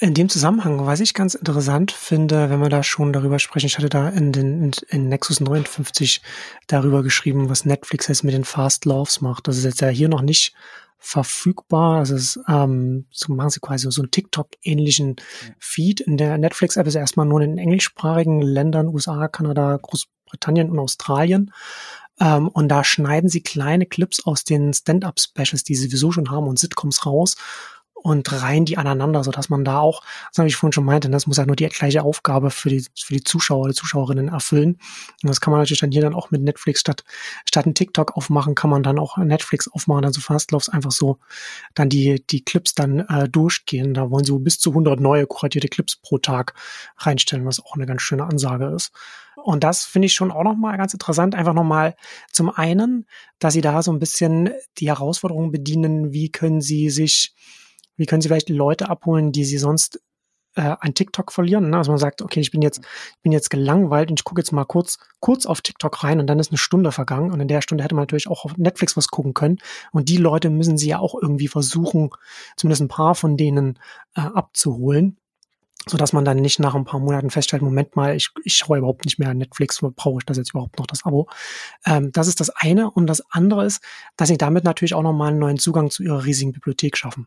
In 0.00 0.12
dem 0.12 0.28
Zusammenhang, 0.28 0.86
was 0.86 0.98
ich 0.98 1.14
ganz 1.14 1.34
interessant 1.34 1.92
finde, 1.92 2.50
wenn 2.50 2.60
wir 2.60 2.68
da 2.68 2.82
schon 2.82 3.12
darüber 3.12 3.38
sprechen, 3.38 3.66
ich 3.66 3.78
hatte 3.78 3.88
da 3.88 4.08
in 4.08 4.32
den 4.32 4.72
in 4.88 5.08
Nexus 5.08 5.38
59 5.38 6.20
darüber 6.66 7.04
geschrieben, 7.04 7.48
was 7.48 7.64
Netflix 7.64 8.08
jetzt 8.08 8.24
mit 8.24 8.34
den 8.34 8.44
Fast 8.44 8.86
Loves 8.86 9.20
macht. 9.20 9.46
Das 9.46 9.56
ist 9.56 9.64
jetzt 9.64 9.80
ja 9.80 9.88
hier 9.88 10.08
noch 10.08 10.22
nicht 10.22 10.52
verfügbar. 10.98 11.98
Also 11.98 12.16
es, 12.16 12.40
ähm, 12.48 13.06
so 13.12 13.32
machen 13.34 13.50
sie 13.50 13.60
quasi 13.60 13.88
so 13.88 14.02
einen 14.02 14.10
TikTok-ähnlichen 14.10 15.16
Feed. 15.60 16.00
In 16.00 16.16
der 16.16 16.38
Netflix-App 16.38 16.88
ist 16.88 16.96
erstmal 16.96 17.26
nur 17.26 17.40
in 17.42 17.56
englischsprachigen 17.56 18.42
Ländern, 18.42 18.88
USA, 18.88 19.28
Kanada, 19.28 19.78
Großbritannien 19.80 20.70
und 20.70 20.80
Australien. 20.80 21.52
Ähm, 22.18 22.48
und 22.48 22.68
da 22.68 22.82
schneiden 22.82 23.28
sie 23.28 23.42
kleine 23.42 23.86
Clips 23.86 24.24
aus 24.24 24.42
den 24.42 24.72
Stand-up-Specials, 24.72 25.62
die 25.62 25.76
sie 25.76 25.86
sowieso 25.86 26.10
schon 26.10 26.30
haben, 26.30 26.48
und 26.48 26.58
Sitcoms 26.58 27.06
raus 27.06 27.36
und 28.04 28.30
reihen 28.30 28.66
die 28.66 28.76
aneinander, 28.76 29.24
so 29.24 29.30
dass 29.30 29.48
man 29.48 29.64
da 29.64 29.78
auch, 29.78 30.02
das 30.28 30.36
habe 30.36 30.46
ich 30.46 30.56
vorhin 30.56 30.74
schon 30.74 30.84
meinte, 30.84 31.08
das 31.08 31.26
muss 31.26 31.38
halt 31.38 31.46
nur 31.46 31.56
die 31.56 31.66
gleiche 31.68 32.02
Aufgabe 32.02 32.50
für 32.50 32.68
die, 32.68 32.84
für 32.94 33.14
die 33.14 33.24
Zuschauer 33.24 33.64
oder 33.64 33.72
Zuschauerinnen 33.72 34.28
erfüllen. 34.28 34.78
Und 35.22 35.28
das 35.28 35.40
kann 35.40 35.52
man 35.52 35.60
natürlich 35.60 35.80
dann 35.80 35.90
hier 35.90 36.02
dann 36.02 36.12
auch 36.12 36.30
mit 36.30 36.42
Netflix 36.42 36.80
statt, 36.80 37.02
statt 37.48 37.64
ein 37.64 37.74
TikTok 37.74 38.14
aufmachen, 38.14 38.54
kann 38.54 38.68
man 38.68 38.82
dann 38.82 38.98
auch 38.98 39.16
Netflix 39.16 39.68
aufmachen, 39.68 40.02
dann 40.02 40.12
so 40.12 40.20
Fastlaufs 40.20 40.68
einfach 40.68 40.92
so 40.92 41.18
dann 41.74 41.88
die, 41.88 42.22
die 42.28 42.44
Clips 42.44 42.74
dann 42.74 43.00
äh, 43.00 43.26
durchgehen. 43.26 43.94
Da 43.94 44.10
wollen 44.10 44.26
sie 44.26 44.38
bis 44.38 44.58
zu 44.58 44.70
100 44.70 45.00
neue 45.00 45.26
kuratierte 45.26 45.68
Clips 45.68 45.96
pro 45.96 46.18
Tag 46.18 46.52
reinstellen, 46.98 47.46
was 47.46 47.64
auch 47.64 47.74
eine 47.74 47.86
ganz 47.86 48.02
schöne 48.02 48.24
Ansage 48.24 48.66
ist. 48.66 48.92
Und 49.42 49.64
das 49.64 49.84
finde 49.84 50.06
ich 50.06 50.14
schon 50.14 50.30
auch 50.30 50.44
nochmal 50.44 50.76
ganz 50.76 50.92
interessant. 50.92 51.34
Einfach 51.34 51.54
nochmal 51.54 51.96
zum 52.32 52.50
einen, 52.50 53.06
dass 53.38 53.54
sie 53.54 53.62
da 53.62 53.82
so 53.82 53.92
ein 53.92 53.98
bisschen 53.98 54.50
die 54.76 54.88
Herausforderungen 54.88 55.52
bedienen, 55.52 56.12
wie 56.12 56.30
können 56.30 56.60
sie 56.60 56.90
sich 56.90 57.34
wie 57.96 58.06
können 58.06 58.22
Sie 58.22 58.28
vielleicht 58.28 58.48
Leute 58.48 58.88
abholen, 58.88 59.32
die 59.32 59.44
Sie 59.44 59.58
sonst 59.58 60.00
äh, 60.56 60.76
ein 60.80 60.94
TikTok 60.94 61.32
verlieren? 61.32 61.70
Ne? 61.70 61.78
Also 61.78 61.90
man 61.90 61.98
sagt, 61.98 62.22
okay, 62.22 62.40
ich 62.40 62.50
bin 62.50 62.62
jetzt, 62.62 62.78
ich 62.78 63.22
bin 63.22 63.32
jetzt 63.32 63.50
gelangweilt 63.50 64.10
und 64.10 64.20
ich 64.20 64.24
gucke 64.24 64.40
jetzt 64.40 64.52
mal 64.52 64.64
kurz, 64.64 64.98
kurz 65.20 65.46
auf 65.46 65.60
TikTok 65.60 66.04
rein 66.04 66.20
und 66.20 66.26
dann 66.26 66.38
ist 66.38 66.50
eine 66.50 66.58
Stunde 66.58 66.92
vergangen 66.92 67.30
und 67.32 67.40
in 67.40 67.48
der 67.48 67.62
Stunde 67.62 67.84
hätte 67.84 67.94
man 67.94 68.02
natürlich 68.02 68.28
auch 68.28 68.44
auf 68.44 68.56
Netflix 68.56 68.96
was 68.96 69.08
gucken 69.08 69.34
können. 69.34 69.58
Und 69.92 70.08
die 70.08 70.16
Leute 70.16 70.50
müssen 70.50 70.78
Sie 70.78 70.88
ja 70.88 70.98
auch 70.98 71.14
irgendwie 71.20 71.48
versuchen, 71.48 72.10
zumindest 72.56 72.82
ein 72.82 72.88
paar 72.88 73.14
von 73.14 73.36
denen 73.36 73.78
äh, 74.16 74.20
abzuholen 74.20 75.18
so 75.86 75.98
dass 75.98 76.12
man 76.12 76.24
dann 76.24 76.38
nicht 76.38 76.60
nach 76.60 76.74
ein 76.74 76.84
paar 76.84 77.00
Monaten 77.00 77.30
feststellt, 77.30 77.62
Moment 77.62 77.94
mal, 77.96 78.16
ich, 78.16 78.30
ich 78.44 78.54
schaue 78.54 78.78
überhaupt 78.78 79.04
nicht 79.04 79.18
mehr 79.18 79.28
an 79.30 79.38
Netflix, 79.38 79.80
brauche 79.80 80.18
ich 80.18 80.24
das 80.24 80.36
jetzt 80.36 80.50
überhaupt 80.50 80.78
noch, 80.78 80.86
das 80.86 81.04
Abo. 81.04 81.28
Ähm, 81.84 82.10
das 82.12 82.26
ist 82.26 82.40
das 82.40 82.50
eine. 82.50 82.90
Und 82.90 83.06
das 83.06 83.22
andere 83.30 83.66
ist, 83.66 83.82
dass 84.16 84.28
sie 84.28 84.38
damit 84.38 84.64
natürlich 84.64 84.94
auch 84.94 85.02
nochmal 85.02 85.30
einen 85.30 85.38
neuen 85.38 85.58
Zugang 85.58 85.90
zu 85.90 86.02
ihrer 86.02 86.24
riesigen 86.24 86.52
Bibliothek 86.52 86.96
schaffen. 86.96 87.26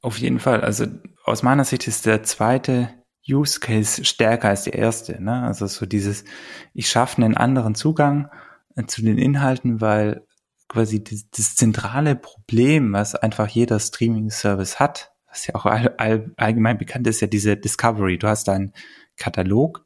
Auf 0.00 0.18
jeden 0.18 0.38
Fall. 0.38 0.60
Also 0.60 0.86
aus 1.24 1.42
meiner 1.42 1.64
Sicht 1.64 1.88
ist 1.88 2.06
der 2.06 2.22
zweite 2.22 2.90
Use 3.28 3.60
Case 3.60 4.04
stärker 4.04 4.48
als 4.48 4.64
der 4.64 4.74
erste. 4.74 5.22
Ne? 5.22 5.42
Also 5.42 5.66
so 5.66 5.86
dieses, 5.86 6.24
ich 6.72 6.88
schaffe 6.88 7.22
einen 7.22 7.36
anderen 7.36 7.74
Zugang 7.74 8.30
äh, 8.76 8.84
zu 8.86 9.02
den 9.02 9.18
Inhalten, 9.18 9.80
weil 9.80 10.24
quasi 10.68 11.02
das, 11.02 11.28
das 11.30 11.56
zentrale 11.56 12.14
Problem, 12.14 12.92
was 12.92 13.14
einfach 13.14 13.48
jeder 13.48 13.80
Streaming-Service 13.80 14.78
hat, 14.78 15.12
was 15.26 15.46
ja 15.46 15.54
auch 15.54 15.66
all, 15.66 15.94
all, 15.98 16.32
allgemein 16.36 16.78
bekannt 16.78 17.06
ist, 17.06 17.20
ja 17.20 17.26
diese 17.26 17.56
Discovery. 17.56 18.18
Du 18.18 18.28
hast 18.28 18.48
einen 18.48 18.72
Katalog 19.16 19.84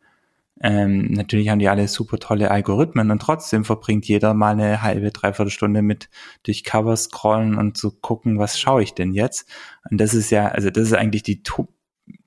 ähm, 0.62 1.07
natürlich 1.11 1.48
haben 1.48 1.59
die 1.59 1.68
alle 1.68 1.88
super 1.88 2.18
tolle 2.18 2.51
Algorithmen 2.51 3.11
und 3.11 3.20
trotzdem 3.20 3.64
verbringt 3.64 4.07
jeder 4.07 4.33
mal 4.33 4.53
eine 4.53 4.81
halbe, 4.81 5.11
dreiviertel 5.11 5.51
Stunde 5.51 5.83
mit 5.83 6.09
durch 6.44 6.62
Cover 6.62 6.96
scrollen 6.96 7.59
und 7.59 7.77
zu 7.77 7.90
gucken, 7.90 8.38
was 8.38 8.61
schaue 8.61 8.83
ich 8.83 8.94
denn 8.94 9.12
jetzt? 9.12 9.48
Und 9.90 10.01
das 10.01 10.14
ist 10.14 10.31
ja, 10.31 10.48
also 10.48 10.70
das 10.70 10.85
ist 10.85 10.94
eigentlich 10.94 11.25
die 11.25 11.42
to 11.42 11.68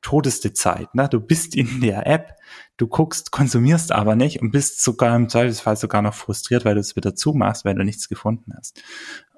todeste 0.01 0.53
Zeit. 0.53 0.93
Ne? 0.95 1.09
Du 1.09 1.19
bist 1.19 1.55
in 1.55 1.81
der 1.81 2.07
App, 2.07 2.35
du 2.77 2.87
guckst, 2.87 3.31
konsumierst 3.31 3.91
aber 3.91 4.15
nicht 4.15 4.41
und 4.41 4.51
bist 4.51 4.81
sogar 4.81 5.15
im 5.15 5.29
Zweifelsfall 5.29 5.75
sogar 5.75 6.01
noch 6.01 6.13
frustriert, 6.13 6.63
weil 6.63 6.75
du 6.75 6.79
es 6.79 6.95
wieder 6.95 7.15
zumachst, 7.15 7.65
weil 7.65 7.75
du 7.75 7.83
nichts 7.83 8.07
gefunden 8.07 8.53
hast. 8.55 8.81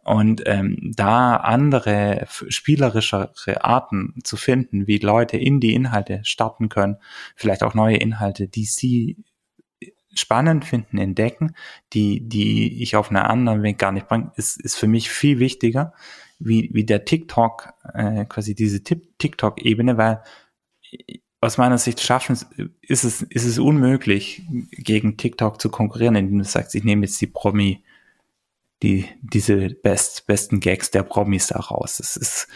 Und 0.07 0.43
ähm, 0.45 0.93
da 0.95 1.35
andere 1.35 2.27
spielerischere 2.29 3.65
Arten 3.65 4.13
zu 4.23 4.37
finden, 4.37 4.87
wie 4.87 4.99
Leute 4.99 5.35
in 5.35 5.59
die 5.59 5.73
Inhalte 5.73 6.21
starten 6.23 6.69
können, 6.69 6.95
vielleicht 7.35 7.61
auch 7.61 7.73
neue 7.73 7.97
Inhalte, 7.97 8.47
die 8.47 8.63
sie 8.63 9.17
spannend 10.15 10.63
finden, 10.63 10.97
entdecken, 10.97 11.55
die, 11.91 12.21
die 12.21 12.81
ich 12.81 12.95
auf 12.95 13.09
einer 13.09 13.29
anderen 13.29 13.63
Weg 13.63 13.79
gar 13.79 13.91
nicht 13.91 14.07
bringe, 14.07 14.31
ist, 14.37 14.61
ist 14.61 14.77
für 14.77 14.87
mich 14.87 15.09
viel 15.09 15.39
wichtiger, 15.39 15.91
wie, 16.39 16.69
wie 16.71 16.85
der 16.85 17.03
TikTok, 17.03 17.73
äh, 17.93 18.23
quasi 18.23 18.55
diese 18.55 18.81
TikTok-Ebene, 18.81 19.97
weil 19.97 20.23
aus 21.41 21.57
meiner 21.57 21.79
Sicht 21.79 21.99
schaffen, 21.99 22.37
ist 22.81 23.03
es, 23.03 23.23
ist 23.23 23.43
es 23.43 23.59
unmöglich, 23.59 24.43
gegen 24.71 25.17
TikTok 25.17 25.59
zu 25.59 25.69
konkurrieren, 25.69 26.15
indem 26.15 26.37
du 26.37 26.45
sagst, 26.45 26.75
ich 26.75 26.85
nehme 26.85 27.05
jetzt 27.05 27.19
die 27.19 27.27
Promi, 27.27 27.83
die, 28.83 29.05
diese 29.21 29.69
best, 29.69 30.27
besten 30.27 30.59
Gags 30.59 30.91
der 30.91 31.03
Promis 31.03 31.47
da 31.47 31.59
raus. 31.59 31.97
Das 31.97 32.15
ist 32.15 32.47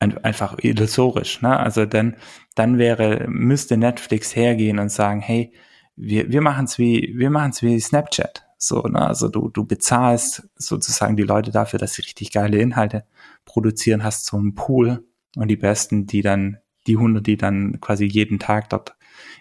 ein, 0.00 0.18
einfach 0.24 0.56
illusorisch. 0.60 1.42
Ne? 1.42 1.58
Also 1.58 1.86
dann, 1.86 2.16
dann 2.54 2.78
wäre, 2.78 3.26
müsste 3.28 3.76
Netflix 3.76 4.34
hergehen 4.34 4.78
und 4.78 4.90
sagen, 4.90 5.20
hey, 5.20 5.52
wir, 5.96 6.30
wir 6.30 6.40
machen 6.40 6.64
es 6.66 6.78
wie, 6.78 7.14
wir 7.16 7.30
machen 7.30 7.50
es 7.50 7.62
wie 7.62 7.78
Snapchat. 7.80 8.44
So, 8.58 8.82
ne? 8.82 9.00
Also 9.00 9.28
du, 9.28 9.48
du 9.48 9.64
bezahlst 9.64 10.48
sozusagen 10.56 11.16
die 11.16 11.22
Leute 11.22 11.50
dafür, 11.50 11.78
dass 11.78 11.94
sie 11.94 12.02
richtig 12.02 12.32
geile 12.32 12.58
Inhalte 12.58 13.04
produzieren, 13.44 14.02
hast 14.02 14.26
so 14.26 14.36
einen 14.36 14.54
Pool 14.54 15.04
und 15.36 15.48
die 15.48 15.56
besten, 15.56 16.06
die 16.06 16.22
dann, 16.22 16.58
die 16.86 16.96
Hunde, 16.96 17.22
die 17.22 17.36
dann 17.36 17.80
quasi 17.80 18.04
jeden 18.04 18.38
Tag 18.38 18.70
dort 18.70 18.96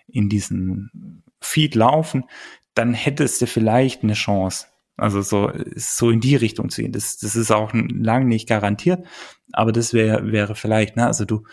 in 0.08 0.30
diesen 0.30 1.24
Feed 1.42 1.76
laufen, 1.76 2.26
dann 2.74 2.94
hättest 2.94 3.42
du 3.42 3.48
vielleicht 3.48 4.04
eine 4.04 4.14
Chance, 4.14 4.68
also 4.98 5.22
so, 5.22 5.52
so 5.76 6.10
in 6.10 6.20
die 6.20 6.36
Richtung 6.36 6.70
zu 6.70 6.82
gehen. 6.82 6.92
Das, 6.92 7.18
das 7.18 7.36
ist 7.36 7.52
auch 7.52 7.72
lang 7.74 8.28
nicht 8.28 8.50
garantiert, 8.50 9.06
aber 9.54 9.72
das 9.72 9.94
wäre, 9.94 10.32
wäre 10.32 10.56
vielleicht, 10.56 10.96
ne, 10.96 11.06
also 11.06 11.24
du, 11.24 11.44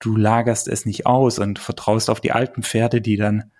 du 0.00 0.16
lagerst 0.16 0.68
es 0.68 0.84
nicht 0.84 1.06
aus 1.06 1.38
und 1.38 1.58
vertraust 1.58 2.10
auf 2.10 2.20
die 2.20 2.32
alten 2.32 2.62
Pferde, 2.62 3.00
die 3.00 3.16
dann, 3.16 3.50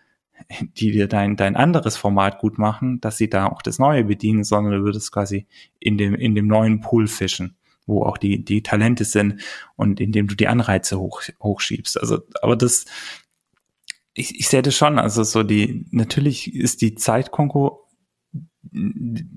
die 0.61 0.90
dir 0.90 1.07
dein, 1.09 1.37
dein 1.37 1.57
anderes 1.57 1.96
Format 1.96 2.38
gut 2.40 2.59
machen, 2.59 3.01
dass 3.01 3.16
sie 3.16 3.31
da 3.31 3.46
auch 3.46 3.62
das 3.62 3.79
Neue 3.79 4.05
bedienen, 4.05 4.44
sondern 4.44 4.74
du 4.74 4.85
würdest 4.85 5.12
quasi 5.12 5.46
in 5.79 5.98
dem, 5.98 6.14
in 6.14 6.35
dem 6.35 6.48
neuen 6.48 6.81
Pool 6.81 7.07
fischen, 7.07 7.57
wo 7.87 8.03
auch 8.03 8.18
die, 8.18 8.44
die 8.44 8.62
Talente 8.62 9.05
sind 9.05 9.40
und 9.77 10.01
indem 10.01 10.27
du 10.27 10.35
die 10.35 10.48
Anreize 10.48 10.98
hoch, 10.98 11.22
hochschiebst. 11.40 12.01
Also, 12.01 12.20
aber 12.42 12.57
das, 12.57 12.87
ich, 14.14 14.38
ich 14.38 14.48
sehe 14.48 14.62
das 14.62 14.77
schon, 14.77 14.98
also 14.98 15.22
so 15.22 15.44
die, 15.44 15.87
natürlich 15.90 16.55
ist 16.55 16.83
die 16.83 16.96
Zeitkonkurrenz 16.96 17.88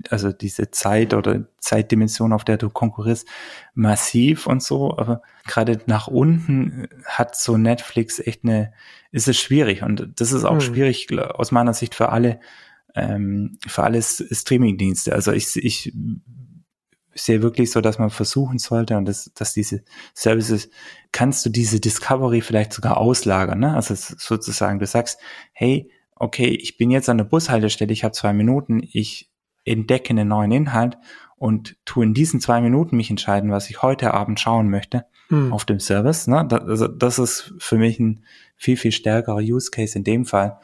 also 0.10 0.32
diese 0.32 0.72
Zeit 0.72 1.13
oder 1.13 1.46
Zeitdimension, 1.60 2.34
auf 2.34 2.44
der 2.44 2.58
du 2.58 2.70
konkurrierst, 2.70 3.28
massiv 3.74 4.48
und 4.48 4.62
so, 4.63 4.98
aber 4.98 5.22
gerade 5.46 5.80
nach 5.86 6.08
unten 6.08 6.88
hat 7.06 7.36
so 7.36 7.58
Netflix 7.58 8.20
echt 8.20 8.44
eine, 8.44 8.74
ist 9.12 9.28
es 9.28 9.39
schwierig 9.39 9.84
und 9.84 10.20
das 10.20 10.32
ist 10.32 10.44
auch 10.44 10.54
hm. 10.54 10.62
schwierig 10.62 11.08
aus 11.20 11.52
meiner 11.52 11.74
Sicht 11.74 11.96
für 11.96 12.10
alle, 12.10 12.39
ähm, 12.96 13.58
für 13.67 13.84
alle 13.84 14.02
Streaming-Dienste. 14.02 15.13
Also 15.13 15.32
ich, 15.32 15.56
ich 15.56 15.94
sehe 17.13 17.41
wirklich 17.41 17.72
so, 17.72 17.82
dass 17.82 18.00
man 18.00 18.10
versuchen 18.10 18.58
sollte 18.58 18.98
und 18.98 19.06
dass, 19.06 19.32
dass 19.34 19.54
diese 19.54 19.84
Services, 20.13 20.70
kannst 21.12 21.46
du 21.46 21.50
diese 21.50 21.80
Discovery 21.80 22.41
vielleicht 22.41 22.74
sogar 22.74 22.98
auslagern, 22.98 23.60
ne? 23.60 23.76
Also 23.76 23.96
sozusagen, 23.96 24.80
du 24.80 24.88
sagst, 24.88 25.20
hey, 25.52 25.91
okay, 26.21 26.49
ich 26.49 26.77
bin 26.77 26.91
jetzt 26.91 27.10
an 27.10 27.17
der 27.17 27.25
Bushaltestelle, 27.25 27.91
ich 27.91 28.03
habe 28.03 28.13
zwei 28.13 28.31
Minuten, 28.31 28.81
ich 28.91 29.31
entdecke 29.65 30.12
einen 30.12 30.27
neuen 30.27 30.51
Inhalt 30.51 30.97
und 31.36 31.75
tu 31.86 32.03
in 32.03 32.13
diesen 32.13 32.39
zwei 32.39 32.62
Minuten 32.62 32.95
mich 32.95 33.10
entscheiden, 33.10 33.51
was 33.51 33.69
ich 33.69 33.81
heute 33.81 34.13
Abend 34.13 34.39
schauen 34.39 34.69
möchte 34.69 35.05
hm. 35.29 35.51
auf 35.51 35.65
dem 35.65 35.79
Service. 35.79 36.27
Ne? 36.27 36.45
Das, 36.47 36.62
also 36.62 36.88
das 36.88 37.17
ist 37.17 37.53
für 37.57 37.77
mich 37.77 37.99
ein 37.99 38.23
viel, 38.55 38.77
viel 38.77 38.91
stärkerer 38.91 39.39
Use 39.39 39.71
Case 39.71 39.97
in 39.97 40.03
dem 40.03 40.25
Fall. 40.25 40.60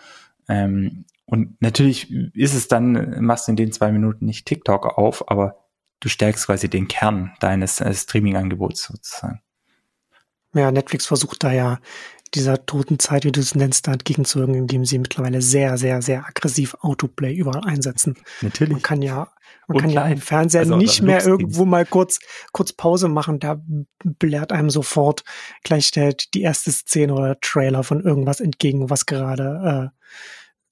Ähm, 0.47 1.05
und 1.25 1.59
natürlich 1.59 2.11
ist 2.35 2.53
es 2.53 2.67
dann, 2.67 3.23
machst 3.23 3.47
du 3.47 3.51
in 3.51 3.55
den 3.55 3.71
zwei 3.71 3.91
Minuten 3.91 4.25
nicht 4.25 4.45
TikTok 4.45 4.85
auf, 4.97 5.29
aber 5.29 5.57
du 5.99 6.09
stärkst 6.09 6.45
quasi 6.45 6.69
den 6.69 6.87
Kern 6.87 7.33
deines 7.39 7.81
äh, 7.81 7.93
Streaming-Angebots 7.93 8.83
sozusagen. 8.83 9.41
Ja, 10.53 10.71
Netflix 10.71 11.05
versucht 11.05 11.43
da 11.43 11.51
ja 11.51 11.79
dieser 12.31 12.65
toten 12.65 12.99
Zeit, 12.99 13.23
wie 13.23 13.31
du 13.31 13.39
es 13.39 13.55
nennst, 13.55 13.87
da 13.87 13.93
entgegenzuwirken, 13.93 14.55
indem 14.55 14.85
sie 14.85 14.99
mittlerweile 14.99 15.41
sehr, 15.41 15.77
sehr, 15.77 16.01
sehr 16.01 16.25
aggressiv 16.25 16.75
Autoplay 16.81 17.33
überall 17.33 17.63
einsetzen. 17.63 18.15
Natürlich. 18.41 18.73
Man 18.73 18.81
kann 18.81 19.01
ja, 19.01 19.31
man 19.67 19.77
kann 19.79 19.89
ja 19.89 20.07
im 20.07 20.19
Fernseher 20.19 20.61
also 20.61 20.77
nicht 20.77 21.01
mehr 21.01 21.25
irgendwo 21.25 21.65
mal 21.65 21.85
kurz, 21.85 22.19
kurz 22.51 22.73
Pause 22.73 23.07
machen, 23.07 23.39
da 23.39 23.61
belehrt 24.03 24.51
einem 24.51 24.69
sofort 24.69 25.23
gleich 25.63 25.91
der, 25.91 26.13
die 26.33 26.41
erste 26.41 26.71
Szene 26.71 27.13
oder 27.13 27.39
Trailer 27.39 27.83
von 27.83 28.01
irgendwas 28.01 28.39
entgegen, 28.39 28.89
was 28.89 29.05
gerade 29.05 29.91
äh, 29.93 29.97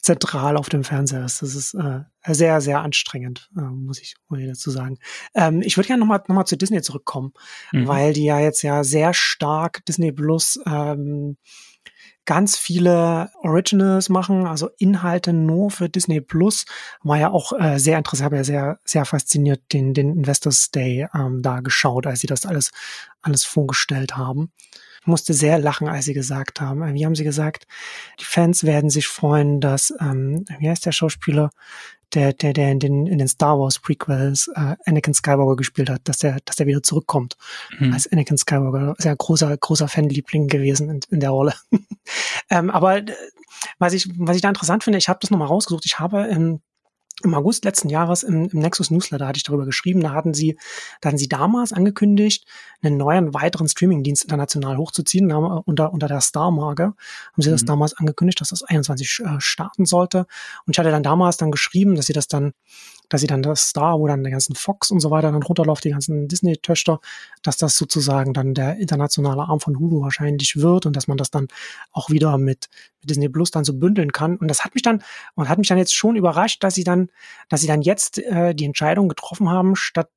zentral 0.05 0.55
auf 0.55 0.69
dem 0.69 0.83
Fernseher 0.83 1.25
ist. 1.25 1.41
Das 1.41 1.55
ist 1.55 1.73
äh, 1.73 2.01
sehr, 2.27 2.61
sehr 2.61 2.81
anstrengend, 2.81 3.49
äh, 3.57 3.61
muss, 3.61 3.99
ich, 3.99 4.15
dazu 4.29 4.69
sagen. 4.69 4.99
Ähm, 5.33 5.61
ich 5.63 5.77
würde 5.77 5.87
gerne 5.87 5.99
nochmal 5.99 6.21
noch 6.27 6.35
mal 6.35 6.45
zu 6.45 6.57
Disney 6.57 6.81
zurückkommen, 6.81 7.33
mhm. 7.71 7.87
weil 7.87 8.13
die 8.13 8.25
ja 8.25 8.39
jetzt 8.39 8.61
ja 8.61 8.83
sehr 8.83 9.13
stark 9.13 9.83
Disney 9.85 10.11
Plus 10.11 10.59
ähm, 10.67 11.37
ganz 12.25 12.55
viele 12.55 13.31
Originals 13.41 14.09
machen, 14.09 14.45
also 14.45 14.69
Inhalte 14.77 15.33
nur 15.33 15.71
für 15.71 15.89
Disney 15.89 16.21
Plus. 16.21 16.65
War 17.01 17.17
ja 17.17 17.31
auch 17.31 17.53
äh, 17.59 17.79
sehr 17.79 17.97
interessant, 17.97 18.25
habe 18.25 18.37
ja 18.37 18.43
sehr, 18.43 18.79
sehr 18.85 19.05
fasziniert 19.05 19.61
den, 19.73 19.95
den 19.95 20.15
Investors 20.15 20.69
Day 20.69 21.07
ähm, 21.15 21.41
da 21.41 21.61
geschaut, 21.61 22.05
als 22.05 22.19
sie 22.19 22.27
das 22.27 22.45
alles, 22.45 22.71
alles 23.21 23.43
vorgestellt 23.43 24.15
haben 24.15 24.51
musste 25.07 25.33
sehr 25.33 25.59
lachen, 25.59 25.87
als 25.87 26.05
sie 26.05 26.13
gesagt 26.13 26.61
haben. 26.61 26.81
Äh, 26.81 26.93
wie 26.93 27.05
haben 27.05 27.15
sie 27.15 27.23
gesagt? 27.23 27.67
Die 28.19 28.25
Fans 28.25 28.63
werden 28.63 28.89
sich 28.89 29.07
freuen, 29.07 29.61
dass, 29.61 29.93
ähm, 29.99 30.45
wie 30.59 30.69
heißt 30.69 30.85
der 30.85 30.91
Schauspieler, 30.91 31.51
der, 32.13 32.33
der, 32.33 32.53
der 32.53 32.71
in 32.71 32.79
den, 32.79 33.07
in 33.07 33.17
den 33.17 33.27
Star 33.27 33.59
Wars 33.59 33.79
Prequels 33.79 34.49
äh, 34.55 34.75
Anakin 34.85 35.13
Skywalker 35.13 35.55
gespielt 35.55 35.89
hat, 35.89 36.01
dass 36.05 36.19
der, 36.19 36.37
dass 36.45 36.55
der 36.55 36.67
wieder 36.67 36.83
zurückkommt. 36.83 37.35
Mhm. 37.79 37.93
Als 37.93 38.11
Anakin 38.11 38.37
Skywalker. 38.37 38.95
Sehr 38.97 39.15
großer, 39.15 39.55
großer 39.57 39.87
Fanliebling 39.87 40.47
gewesen 40.47 40.89
in, 40.89 40.99
in 41.09 41.19
der 41.19 41.31
Rolle. 41.31 41.53
ähm, 42.49 42.69
aber 42.69 42.97
äh, 42.97 43.15
was 43.79 43.93
ich, 43.93 44.07
was 44.17 44.35
ich 44.35 44.41
da 44.41 44.49
interessant 44.49 44.83
finde, 44.83 44.99
ich 44.99 45.09
habe 45.09 45.19
das 45.21 45.31
nochmal 45.31 45.47
rausgesucht. 45.47 45.85
Ich 45.85 45.99
habe 45.99 46.25
im 46.25 46.61
im 47.25 47.33
August 47.33 47.65
letzten 47.65 47.89
Jahres 47.89 48.23
im, 48.23 48.49
im 48.49 48.59
Nexus 48.59 48.91
Newsletter 48.91 49.27
hatte 49.27 49.37
ich 49.37 49.43
darüber 49.43 49.65
geschrieben. 49.65 50.01
Da 50.01 50.11
hatten 50.11 50.33
sie, 50.33 50.57
da 51.01 51.09
hatten 51.09 51.17
sie 51.17 51.27
damals 51.27 51.73
angekündigt, 51.73 52.45
einen 52.81 52.97
neuen 52.97 53.33
weiteren 53.33 53.67
Streamingdienst 53.67 54.23
international 54.23 54.77
hochzuziehen. 54.77 55.27
Da, 55.29 55.37
unter, 55.37 55.91
unter 55.91 56.07
der 56.07 56.21
Star-Marke 56.21 56.83
haben 56.83 57.41
sie 57.41 57.49
das 57.49 57.63
mhm. 57.63 57.67
damals 57.67 57.93
angekündigt, 57.97 58.39
dass 58.39 58.49
das 58.49 58.63
21 58.63 59.19
äh, 59.19 59.39
starten 59.39 59.85
sollte. 59.85 60.27
Und 60.65 60.75
ich 60.75 60.79
hatte 60.79 60.91
dann 60.91 61.03
damals 61.03 61.37
dann 61.37 61.51
geschrieben, 61.51 61.95
dass 61.95 62.05
sie 62.05 62.13
das 62.13 62.27
dann 62.27 62.53
dass 63.09 63.21
sie 63.21 63.27
dann 63.27 63.41
das 63.41 63.69
Star, 63.69 63.99
wo 63.99 64.07
dann 64.07 64.23
der 64.23 64.31
ganzen 64.31 64.55
Fox 64.55 64.91
und 64.91 64.99
so 64.99 65.11
weiter 65.11 65.31
dann 65.31 65.43
runterläuft, 65.43 65.83
die 65.83 65.91
ganzen 65.91 66.27
Disney-Töchter, 66.27 66.99
dass 67.43 67.57
das 67.57 67.75
sozusagen 67.75 68.33
dann 68.33 68.53
der 68.53 68.77
internationale 68.77 69.43
Arm 69.43 69.59
von 69.59 69.79
Hulu 69.79 70.01
wahrscheinlich 70.01 70.57
wird 70.57 70.85
und 70.85 70.95
dass 70.95 71.07
man 71.07 71.17
das 71.17 71.31
dann 71.31 71.47
auch 71.91 72.09
wieder 72.09 72.37
mit, 72.37 72.69
mit 73.01 73.09
Disney 73.09 73.29
Plus 73.29 73.51
dann 73.51 73.63
so 73.63 73.73
bündeln 73.73 74.11
kann. 74.11 74.37
Und 74.37 74.47
das 74.47 74.63
hat 74.63 74.73
mich 74.73 74.83
dann, 74.83 75.03
und 75.35 75.49
hat 75.49 75.57
mich 75.57 75.67
dann 75.67 75.77
jetzt 75.77 75.95
schon 75.95 76.15
überrascht, 76.15 76.63
dass 76.63 76.75
sie 76.75 76.83
dann, 76.83 77.09
dass 77.49 77.61
sie 77.61 77.67
dann 77.67 77.81
jetzt 77.81 78.19
äh, 78.19 78.53
die 78.55 78.65
Entscheidung 78.65 79.09
getroffen 79.09 79.49
haben, 79.49 79.75
statt 79.75 80.09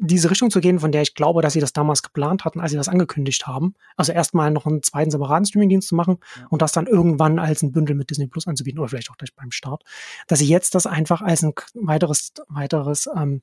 diese 0.00 0.30
Richtung 0.30 0.50
zu 0.50 0.60
gehen, 0.60 0.80
von 0.80 0.92
der 0.92 1.02
ich 1.02 1.14
glaube, 1.14 1.42
dass 1.42 1.52
sie 1.52 1.60
das 1.60 1.72
damals 1.72 2.02
geplant 2.02 2.44
hatten, 2.44 2.60
als 2.60 2.70
sie 2.70 2.76
das 2.76 2.88
angekündigt 2.88 3.46
haben. 3.46 3.74
Also 3.96 4.12
erstmal 4.12 4.50
noch 4.50 4.66
einen 4.66 4.82
zweiten 4.82 5.10
separaten 5.10 5.46
Streamingdienst 5.46 5.88
zu 5.88 5.94
machen 5.94 6.18
und 6.50 6.62
das 6.62 6.72
dann 6.72 6.86
irgendwann 6.86 7.38
als 7.38 7.62
ein 7.62 7.72
Bündel 7.72 7.94
mit 7.94 8.10
Disney 8.10 8.26
Plus 8.26 8.46
anzubieten 8.46 8.80
oder 8.80 8.88
vielleicht 8.88 9.10
auch 9.10 9.16
gleich 9.16 9.34
beim 9.34 9.50
Start. 9.50 9.84
Dass 10.26 10.40
sie 10.40 10.48
jetzt 10.48 10.74
das 10.74 10.86
einfach 10.86 11.22
als 11.22 11.42
ein 11.42 11.52
weiteres, 11.74 12.32
weiteres 12.48 13.08
ähm, 13.16 13.42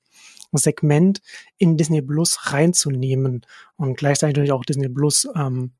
Segment 0.51 1.21
in 1.57 1.77
Disney 1.77 2.01
Plus 2.01 2.53
reinzunehmen 2.53 3.45
und 3.77 3.97
gleichzeitig 3.97 4.35
natürlich 4.35 4.51
auch 4.51 4.65
Disney 4.65 4.89
Plus 4.89 5.27
ähm, 5.35 5.71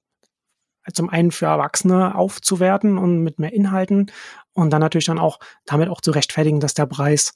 zum 0.93 1.09
einen 1.09 1.31
für 1.31 1.45
Erwachsene 1.45 2.15
aufzuwerten 2.15 2.97
und 2.97 3.19
mit 3.19 3.39
mehr 3.39 3.53
Inhalten 3.53 4.11
und 4.53 4.71
dann 4.71 4.81
natürlich 4.81 5.05
dann 5.05 5.19
auch 5.19 5.39
damit 5.65 5.89
auch 5.89 6.01
zu 6.01 6.11
rechtfertigen, 6.11 6.59
dass 6.59 6.73
der 6.73 6.85
Preis 6.85 7.33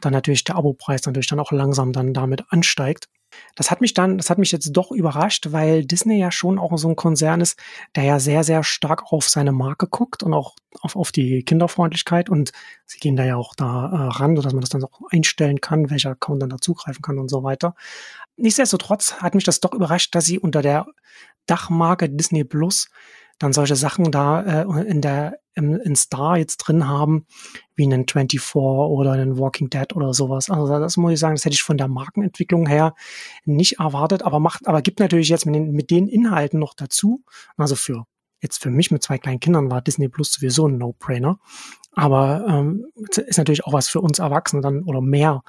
dann 0.00 0.12
natürlich 0.12 0.44
der 0.44 0.56
Abo-Preis 0.56 1.04
natürlich 1.06 1.28
dann 1.28 1.40
auch 1.40 1.52
langsam 1.52 1.92
dann 1.92 2.12
damit 2.12 2.44
ansteigt. 2.50 3.08
Das 3.54 3.70
hat 3.70 3.80
mich 3.80 3.94
dann, 3.94 4.18
das 4.18 4.30
hat 4.30 4.38
mich 4.38 4.52
jetzt 4.52 4.70
doch 4.72 4.90
überrascht, 4.90 5.48
weil 5.50 5.84
Disney 5.84 6.18
ja 6.18 6.30
schon 6.30 6.58
auch 6.58 6.76
so 6.78 6.88
ein 6.88 6.96
Konzern 6.96 7.40
ist, 7.40 7.58
der 7.94 8.04
ja 8.04 8.18
sehr, 8.18 8.44
sehr 8.44 8.62
stark 8.64 9.12
auf 9.12 9.28
seine 9.28 9.52
Marke 9.52 9.86
guckt 9.86 10.22
und 10.22 10.34
auch 10.34 10.54
auf, 10.80 10.96
auf 10.96 11.12
die 11.12 11.42
Kinderfreundlichkeit 11.42 12.28
und 12.28 12.52
sie 12.86 12.98
gehen 12.98 13.16
da 13.16 13.24
ja 13.24 13.36
auch 13.36 13.54
da 13.54 13.86
äh, 13.86 14.16
ran, 14.18 14.36
sodass 14.36 14.52
man 14.52 14.60
das 14.60 14.70
dann 14.70 14.84
auch 14.84 15.00
einstellen 15.10 15.60
kann, 15.60 15.90
welcher 15.90 16.10
Account 16.10 16.42
dann 16.42 16.50
da 16.50 16.58
zugreifen 16.58 17.02
kann 17.02 17.18
und 17.18 17.28
so 17.28 17.42
weiter. 17.42 17.74
Nichtsdestotrotz 18.36 19.14
hat 19.14 19.34
mich 19.34 19.44
das 19.44 19.60
doch 19.60 19.72
überrascht, 19.72 20.14
dass 20.14 20.26
sie 20.26 20.38
unter 20.38 20.62
der 20.62 20.86
Dachmarke 21.46 22.10
Disney 22.10 22.44
Plus 22.44 22.88
dann 23.38 23.52
solche 23.52 23.76
Sachen 23.76 24.10
da 24.10 24.62
äh, 24.62 24.86
in 24.86 25.00
der 25.00 25.38
im, 25.54 25.74
in 25.80 25.96
Star 25.96 26.36
jetzt 26.36 26.58
drin 26.58 26.86
haben, 26.86 27.26
wie 27.74 27.84
einen 27.84 28.06
24 28.06 28.54
oder 28.54 29.12
einen 29.12 29.38
Walking 29.38 29.70
Dead 29.70 29.94
oder 29.94 30.12
sowas. 30.12 30.50
Also 30.50 30.78
das 30.78 30.96
muss 30.96 31.12
ich 31.12 31.18
sagen, 31.18 31.34
das 31.34 31.44
hätte 31.44 31.54
ich 31.54 31.62
von 31.62 31.78
der 31.78 31.88
Markenentwicklung 31.88 32.66
her 32.66 32.94
nicht 33.44 33.78
erwartet, 33.78 34.22
aber 34.22 34.38
macht, 34.38 34.68
aber 34.68 34.82
gibt 34.82 35.00
natürlich 35.00 35.28
jetzt 35.28 35.46
mit 35.46 35.54
den, 35.54 35.72
mit 35.72 35.90
den 35.90 36.08
Inhalten 36.08 36.60
noch 36.60 36.74
dazu. 36.74 37.24
Also 37.56 37.74
für 37.74 38.04
jetzt 38.40 38.62
für 38.62 38.70
mich 38.70 38.90
mit 38.90 39.02
zwei 39.02 39.18
kleinen 39.18 39.40
Kindern 39.40 39.70
war 39.70 39.80
Disney 39.80 40.08
Plus 40.08 40.32
sowieso 40.32 40.68
ein 40.68 40.78
No-Brainer. 40.78 41.38
Aber 41.92 42.44
ähm, 42.46 42.86
ist 42.96 43.38
natürlich 43.38 43.64
auch 43.64 43.72
was 43.72 43.88
für 43.88 44.02
uns 44.02 44.18
Erwachsene 44.18 44.60
dann 44.60 44.82
oder 44.82 45.00
mehr 45.00 45.42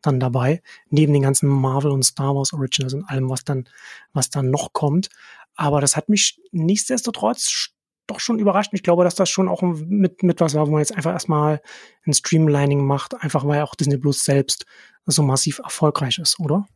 dann 0.00 0.20
dabei, 0.20 0.62
neben 0.90 1.12
den 1.12 1.22
ganzen 1.22 1.48
Marvel 1.48 1.90
und 1.90 2.04
Star 2.04 2.36
Wars 2.36 2.52
Originals 2.52 2.94
und 2.94 3.04
allem, 3.04 3.28
was 3.28 3.42
dann, 3.42 3.68
was 4.12 4.30
dann 4.30 4.50
noch 4.50 4.72
kommt. 4.72 5.08
Aber 5.58 5.80
das 5.80 5.96
hat 5.96 6.08
mich 6.08 6.40
nichtsdestotrotz 6.52 7.72
doch 8.06 8.20
schon 8.20 8.38
überrascht. 8.38 8.70
Ich 8.72 8.84
glaube, 8.84 9.04
dass 9.04 9.16
das 9.16 9.28
schon 9.28 9.48
auch 9.48 9.60
mit, 9.60 10.22
mit 10.22 10.40
was 10.40 10.54
war, 10.54 10.66
wo 10.66 10.70
man 10.70 10.80
jetzt 10.80 10.96
einfach 10.96 11.12
erstmal 11.12 11.60
ein 12.06 12.14
Streamlining 12.14 12.86
macht, 12.86 13.20
einfach 13.20 13.46
weil 13.46 13.62
auch 13.62 13.74
Disney 13.74 13.98
Plus 13.98 14.24
selbst 14.24 14.66
so 15.04 15.22
massiv 15.22 15.58
erfolgreich 15.58 16.18
ist, 16.18 16.38
oder? 16.38 16.66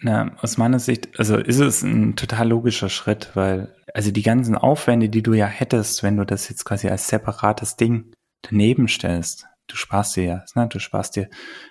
Na, 0.00 0.34
aus 0.40 0.56
meiner 0.56 0.78
Sicht, 0.78 1.18
also 1.18 1.36
ist 1.36 1.58
es 1.58 1.82
ein 1.82 2.16
total 2.16 2.48
logischer 2.48 2.88
Schritt, 2.88 3.30
weil 3.34 3.76
also 3.92 4.10
die 4.10 4.22
ganzen 4.22 4.54
Aufwände, 4.54 5.10
die 5.10 5.22
du 5.22 5.34
ja 5.34 5.46
hättest, 5.46 6.02
wenn 6.02 6.16
du 6.16 6.24
das 6.24 6.48
jetzt 6.48 6.64
quasi 6.64 6.88
als 6.88 7.08
separates 7.08 7.76
Ding 7.76 8.12
daneben 8.40 8.88
stellst, 8.88 9.46
du 9.70 9.76
sparst 9.76 10.16
dir 10.16 10.24
ja, 10.24 10.44
ne? 10.54 10.68
du 10.68 10.78
sparst 10.78 11.16
dir 11.16 11.28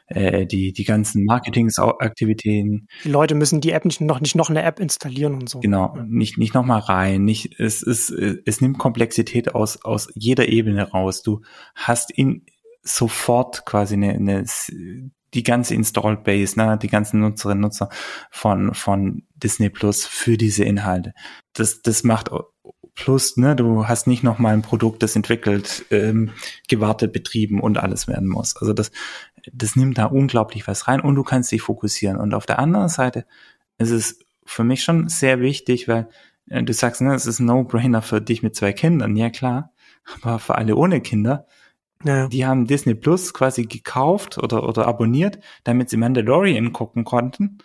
äh, 0.08 0.46
die, 0.46 0.74
die 0.74 0.84
ganzen 0.84 1.26
Marketingsaktivitäten. 1.26 2.88
Die 3.04 3.10
Leute 3.10 3.36
müssen 3.36 3.62
die 3.62 3.72
App 3.72 3.86
nicht 3.86 4.02
noch, 4.02 4.20
nicht 4.22 4.36
noch 4.36 4.50
eine 4.50 4.64
App 4.64 4.80
installieren 4.80 5.36
und 5.36 5.50
so. 5.50 5.60
Genau, 5.60 5.96
nicht, 6.06 6.38
nicht 6.38 6.54
noch 6.54 6.66
mal 6.66 6.80
rein, 6.80 7.24
nicht, 7.26 7.60
es 7.60 7.84
ist, 7.84 8.10
es 8.10 8.62
nimmt 8.62 8.78
Komplexität 8.78 9.56
aus, 9.56 9.84
aus 9.84 10.10
jeder 10.16 10.48
Ebene 10.48 10.90
raus. 10.90 11.22
Du 11.22 11.42
hast 11.76 12.12
in 12.12 12.46
sofort 12.82 13.66
quasi 13.66 13.96
eine, 13.96 14.14
eine 14.14 14.46
die 15.34 15.44
ganze 15.44 15.76
Installed 15.76 16.24
Base, 16.24 16.58
ne, 16.58 16.78
die 16.82 16.88
ganzen 16.88 17.20
Nutzerinnen 17.20 17.64
und 17.64 17.70
Nutzer 17.70 17.90
von, 18.32 18.74
von 18.74 19.24
Disney 19.36 19.70
Plus 19.70 20.06
für 20.06 20.38
diese 20.38 20.64
Inhalte. 20.64 21.14
Das, 21.54 21.82
das 21.82 22.04
macht 22.04 22.32
Plus, 23.00 23.38
ne, 23.38 23.56
du 23.56 23.88
hast 23.88 24.08
nicht 24.08 24.24
noch 24.24 24.40
mal 24.40 24.54
ein 24.54 24.62
Produkt, 24.62 25.02
das 25.04 25.16
entwickelt, 25.16 25.86
ähm, 25.90 26.32
gewartet, 26.68 27.14
betrieben 27.14 27.62
und 27.62 27.78
alles 27.78 28.10
werden 28.10 28.28
muss. 28.28 28.58
Also 28.58 28.74
das, 28.74 28.92
das 29.54 29.78
nimmt 29.78 29.98
da 29.98 30.06
unglaublich 30.06 30.68
was 30.68 30.90
rein 30.90 31.00
und 31.00 31.16
du 31.16 31.24
kannst 31.24 31.50
dich 31.54 31.62
fokussieren. 31.62 32.18
Und 32.18 32.34
auf 32.34 32.46
der 32.46 32.60
anderen 32.60 32.90
Seite 32.90 33.26
ist 33.78 33.92
es 33.92 34.20
für 34.46 34.66
mich 34.66 34.84
schon 34.84 35.08
sehr 35.08 35.40
wichtig, 35.40 35.88
weil 35.88 36.10
äh, 36.50 36.62
du 36.62 36.74
sagst, 36.74 37.00
ne, 37.00 37.16
es 37.16 37.26
ist 37.26 37.40
ein 37.40 37.46
No-Brainer 37.46 38.02
für 38.02 38.20
dich 38.20 38.44
mit 38.44 38.54
zwei 38.58 38.74
Kindern, 38.74 39.16
ja 39.16 39.30
klar, 39.30 39.72
aber 40.22 40.38
für 40.38 40.56
alle 40.56 40.76
ohne 40.76 41.00
Kinder, 41.00 41.48
ja. 42.04 42.28
die 42.28 42.46
haben 42.46 42.68
Disney 42.68 42.96
Plus 42.96 43.34
quasi 43.34 43.64
gekauft 43.64 44.38
oder, 44.38 44.68
oder 44.68 44.88
abonniert, 44.88 45.40
damit 45.64 45.90
sie 45.90 45.98
Mandalorian 45.98 46.74
gucken 46.74 47.06
konnten 47.06 47.60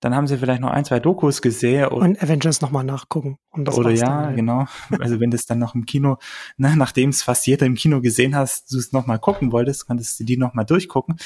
dann 0.00 0.14
haben 0.14 0.26
sie 0.26 0.38
vielleicht 0.38 0.60
noch 0.60 0.70
ein, 0.70 0.84
zwei 0.84 1.00
Dokus 1.00 1.42
gesehen. 1.42 1.86
Und 1.86 2.22
Avengers 2.22 2.60
nochmal 2.60 2.84
nachgucken. 2.84 3.38
Um 3.50 3.66
oder 3.66 3.90
ja, 3.90 4.26
halt. 4.26 4.36
genau. 4.36 4.66
Also 5.00 5.20
wenn 5.20 5.30
das 5.30 5.46
dann 5.46 5.58
noch 5.58 5.74
im 5.74 5.86
Kino, 5.86 6.18
ne, 6.56 6.74
nachdem 6.76 7.10
es 7.10 7.22
fast 7.22 7.46
jeder 7.46 7.66
im 7.66 7.74
Kino 7.74 8.00
gesehen 8.00 8.36
hast, 8.36 8.72
du 8.72 8.78
es 8.78 8.92
nochmal 8.92 9.18
gucken 9.18 9.52
wolltest, 9.52 9.86
konntest 9.86 10.20
du 10.20 10.24
die 10.24 10.36
nochmal 10.36 10.64
durchgucken. 10.64 11.16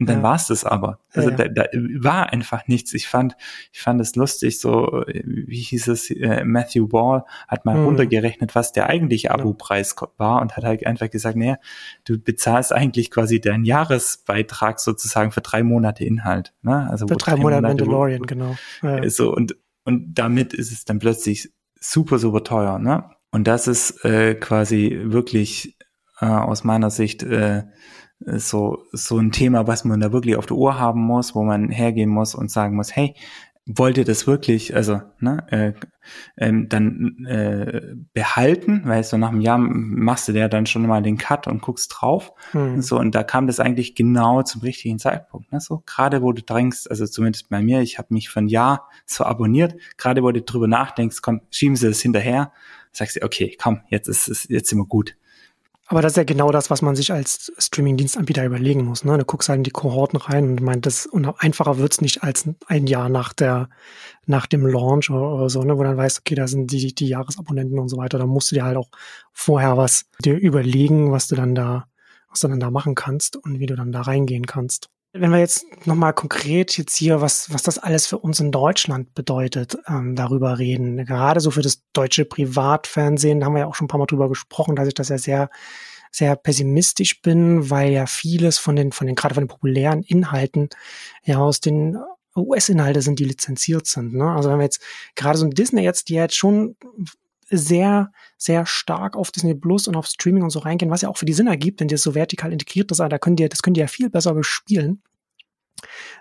Und 0.00 0.08
dann 0.08 0.18
ja. 0.18 0.22
war 0.22 0.36
es 0.36 0.46
das 0.46 0.64
aber. 0.64 1.00
Also 1.12 1.30
ja, 1.30 1.36
ja. 1.38 1.48
Da, 1.48 1.64
da 1.64 1.78
war 2.00 2.32
einfach 2.32 2.68
nichts. 2.68 2.94
Ich 2.94 3.08
fand, 3.08 3.36
ich 3.72 3.80
fand 3.80 4.00
es 4.00 4.14
lustig, 4.14 4.60
so, 4.60 5.04
wie 5.06 5.60
hieß 5.60 5.88
es, 5.88 6.10
äh, 6.10 6.44
Matthew 6.44 6.86
Ball 6.86 7.24
hat 7.48 7.64
mal 7.64 7.76
mhm. 7.76 7.86
runtergerechnet, 7.86 8.54
was 8.54 8.72
der 8.72 8.88
eigentliche 8.88 9.32
Abo-Preis 9.32 9.96
war 10.16 10.40
und 10.40 10.56
hat 10.56 10.64
halt 10.64 10.86
einfach 10.86 11.10
gesagt, 11.10 11.36
naja, 11.36 11.56
du 12.04 12.18
bezahlst 12.18 12.72
eigentlich 12.72 13.10
quasi 13.10 13.40
deinen 13.40 13.64
Jahresbeitrag 13.64 14.78
sozusagen 14.78 15.32
für 15.32 15.40
drei 15.40 15.64
Monate 15.64 16.04
Inhalt. 16.04 16.54
Ne? 16.62 16.88
Also 16.88 17.08
für 17.08 17.16
drei, 17.16 17.32
drei 17.32 17.40
Monate, 17.40 17.62
Monate 17.62 17.84
Mandalorian, 17.84 18.20
wo, 18.20 18.26
genau. 18.26 18.56
So, 19.08 19.34
und, 19.34 19.56
und 19.84 20.14
damit 20.14 20.54
ist 20.54 20.70
es 20.70 20.84
dann 20.84 21.00
plötzlich 21.00 21.52
super, 21.80 22.18
super 22.18 22.44
teuer. 22.44 22.78
Ne? 22.78 23.10
Und 23.32 23.48
das 23.48 23.66
ist 23.66 24.04
äh, 24.04 24.36
quasi 24.36 24.96
wirklich 25.02 25.76
äh, 26.20 26.26
aus 26.26 26.62
meiner 26.62 26.90
Sicht 26.90 27.22
äh, 27.24 27.64
so, 28.20 28.84
so 28.92 29.18
ein 29.18 29.32
Thema, 29.32 29.66
was 29.66 29.84
man 29.84 30.00
da 30.00 30.12
wirklich 30.12 30.36
auf 30.36 30.46
der 30.46 30.56
Uhr 30.56 30.78
haben 30.78 31.00
muss, 31.00 31.34
wo 31.34 31.42
man 31.42 31.70
hergehen 31.70 32.10
muss 32.10 32.34
und 32.34 32.50
sagen 32.50 32.76
muss, 32.76 32.94
hey, 32.94 33.14
wollt 33.68 33.98
ihr 33.98 34.04
das 34.04 34.26
wirklich, 34.26 34.74
also 34.74 35.02
ne, 35.20 35.46
äh, 35.50 35.72
ähm, 36.38 36.70
dann 36.70 37.26
äh, 37.26 37.94
behalten, 38.14 38.82
weil 38.86 39.04
so 39.04 39.18
nach 39.18 39.28
einem 39.28 39.42
Jahr 39.42 39.58
machst 39.58 40.26
du 40.26 40.32
der 40.32 40.48
dann 40.48 40.64
schon 40.64 40.86
mal 40.86 41.02
den 41.02 41.18
Cut 41.18 41.46
und 41.46 41.60
guckst 41.60 41.94
drauf. 41.94 42.32
Hm. 42.52 42.80
So, 42.80 42.98
und 42.98 43.14
da 43.14 43.22
kam 43.24 43.46
das 43.46 43.60
eigentlich 43.60 43.94
genau 43.94 44.42
zum 44.42 44.62
richtigen 44.62 44.98
Zeitpunkt. 44.98 45.52
Ne? 45.52 45.60
So, 45.60 45.82
gerade 45.84 46.22
wo 46.22 46.32
du 46.32 46.42
drängst, 46.42 46.90
also 46.90 47.06
zumindest 47.06 47.50
bei 47.50 47.60
mir, 47.60 47.82
ich 47.82 47.98
habe 47.98 48.14
mich 48.14 48.30
für 48.30 48.40
ein 48.40 48.48
Jahr 48.48 48.88
so 49.04 49.24
abonniert, 49.24 49.74
gerade 49.98 50.22
wo 50.22 50.32
du 50.32 50.40
drüber 50.40 50.66
nachdenkst, 50.66 51.20
komm, 51.20 51.42
schieben 51.50 51.76
sie 51.76 51.88
das 51.88 52.00
hinterher, 52.00 52.52
sagst 52.92 53.16
du, 53.16 53.22
okay, 53.22 53.54
komm, 53.60 53.82
jetzt 53.90 54.08
ist 54.08 54.28
es, 54.28 54.48
jetzt 54.48 54.70
sind 54.70 54.78
wir 54.78 54.86
gut. 54.86 55.14
Aber 55.90 56.02
das 56.02 56.12
ist 56.12 56.16
ja 56.18 56.24
genau 56.24 56.52
das, 56.52 56.68
was 56.68 56.82
man 56.82 56.94
sich 56.96 57.12
als 57.12 57.50
Streaming-Dienstanbieter 57.56 58.44
überlegen 58.44 58.84
muss. 58.84 59.04
Ne? 59.04 59.16
Du 59.16 59.24
guckst 59.24 59.48
halt 59.48 59.56
in 59.56 59.64
die 59.64 59.70
Kohorten 59.70 60.18
rein 60.18 60.44
und 60.44 60.60
meint, 60.60 60.84
das 60.84 61.06
und 61.06 61.26
einfacher 61.38 61.78
wird's 61.78 62.02
nicht 62.02 62.22
als 62.22 62.46
ein 62.66 62.86
Jahr 62.86 63.08
nach 63.08 63.32
der, 63.32 63.70
nach 64.26 64.46
dem 64.46 64.66
Launch 64.66 65.08
oder, 65.10 65.32
oder, 65.32 65.48
so, 65.48 65.62
ne? 65.62 65.78
wo 65.78 65.82
dann 65.82 65.96
weißt, 65.96 66.18
okay, 66.18 66.34
da 66.34 66.46
sind 66.46 66.72
die, 66.72 66.94
die 66.94 67.08
Jahresabonnenten 67.08 67.78
und 67.78 67.88
so 67.88 67.96
weiter. 67.96 68.18
Da 68.18 68.26
musst 68.26 68.50
du 68.50 68.56
dir 68.56 68.64
halt 68.64 68.76
auch 68.76 68.90
vorher 69.32 69.78
was 69.78 70.04
dir 70.22 70.36
überlegen, 70.36 71.10
was 71.10 71.26
du 71.26 71.36
dann 71.36 71.54
da, 71.54 71.88
was 72.28 72.40
du 72.40 72.48
dann 72.48 72.60
da 72.60 72.70
machen 72.70 72.94
kannst 72.94 73.36
und 73.36 73.58
wie 73.58 73.66
du 73.66 73.74
dann 73.74 73.90
da 73.90 74.02
reingehen 74.02 74.44
kannst. 74.44 74.90
Wenn 75.12 75.30
wir 75.30 75.38
jetzt 75.38 75.64
nochmal 75.86 76.12
konkret 76.12 76.76
jetzt 76.76 76.94
hier, 76.94 77.20
was, 77.22 77.52
was 77.52 77.62
das 77.62 77.78
alles 77.78 78.06
für 78.06 78.18
uns 78.18 78.40
in 78.40 78.52
Deutschland 78.52 79.14
bedeutet, 79.14 79.78
ähm, 79.88 80.14
darüber 80.14 80.58
reden. 80.58 81.04
Gerade 81.06 81.40
so 81.40 81.50
für 81.50 81.62
das 81.62 81.82
deutsche 81.94 82.26
Privatfernsehen, 82.26 83.40
da 83.40 83.46
haben 83.46 83.54
wir 83.54 83.60
ja 83.60 83.66
auch 83.66 83.74
schon 83.74 83.86
ein 83.86 83.88
paar 83.88 83.98
Mal 83.98 84.06
drüber 84.06 84.28
gesprochen, 84.28 84.76
dass 84.76 84.86
ich 84.86 84.94
das 84.94 85.08
ja 85.08 85.16
sehr, 85.16 85.50
sehr 86.10 86.36
pessimistisch 86.36 87.22
bin, 87.22 87.70
weil 87.70 87.90
ja 87.92 88.06
vieles 88.06 88.58
von 88.58 88.76
den, 88.76 88.92
von 88.92 89.06
den, 89.06 89.16
gerade 89.16 89.34
von 89.34 89.44
den 89.44 89.48
populären 89.48 90.02
Inhalten 90.02 90.68
ja 91.24 91.38
aus 91.38 91.60
den 91.60 91.96
US-Inhalte 92.36 93.00
sind, 93.00 93.18
die 93.18 93.24
lizenziert 93.24 93.86
sind. 93.86 94.14
Ne? 94.14 94.30
Also 94.30 94.50
wenn 94.50 94.58
wir 94.58 94.64
jetzt 94.64 94.82
gerade 95.14 95.38
so 95.38 95.46
ein 95.46 95.50
Disney 95.50 95.82
jetzt, 95.82 96.08
die 96.08 96.14
jetzt 96.14 96.36
schon 96.36 96.76
sehr, 97.50 98.12
sehr 98.36 98.66
stark 98.66 99.16
auf 99.16 99.30
Disney 99.30 99.54
Plus 99.54 99.88
und 99.88 99.96
auf 99.96 100.06
Streaming 100.06 100.42
und 100.42 100.50
so 100.50 100.60
reingehen, 100.60 100.90
was 100.90 101.02
ja 101.02 101.08
auch 101.08 101.16
für 101.16 101.26
die 101.26 101.32
Sinn 101.32 101.46
ergibt, 101.46 101.80
wenn 101.80 101.88
die 101.88 101.96
so 101.96 102.14
vertikal 102.14 102.52
integriert 102.52 102.90
ist, 102.90 102.98
da 103.00 103.18
können 103.18 103.36
die, 103.36 103.48
das 103.48 103.62
können 103.62 103.74
die 103.74 103.80
ja 103.80 103.86
viel 103.86 104.10
besser 104.10 104.34
bespielen. 104.34 105.02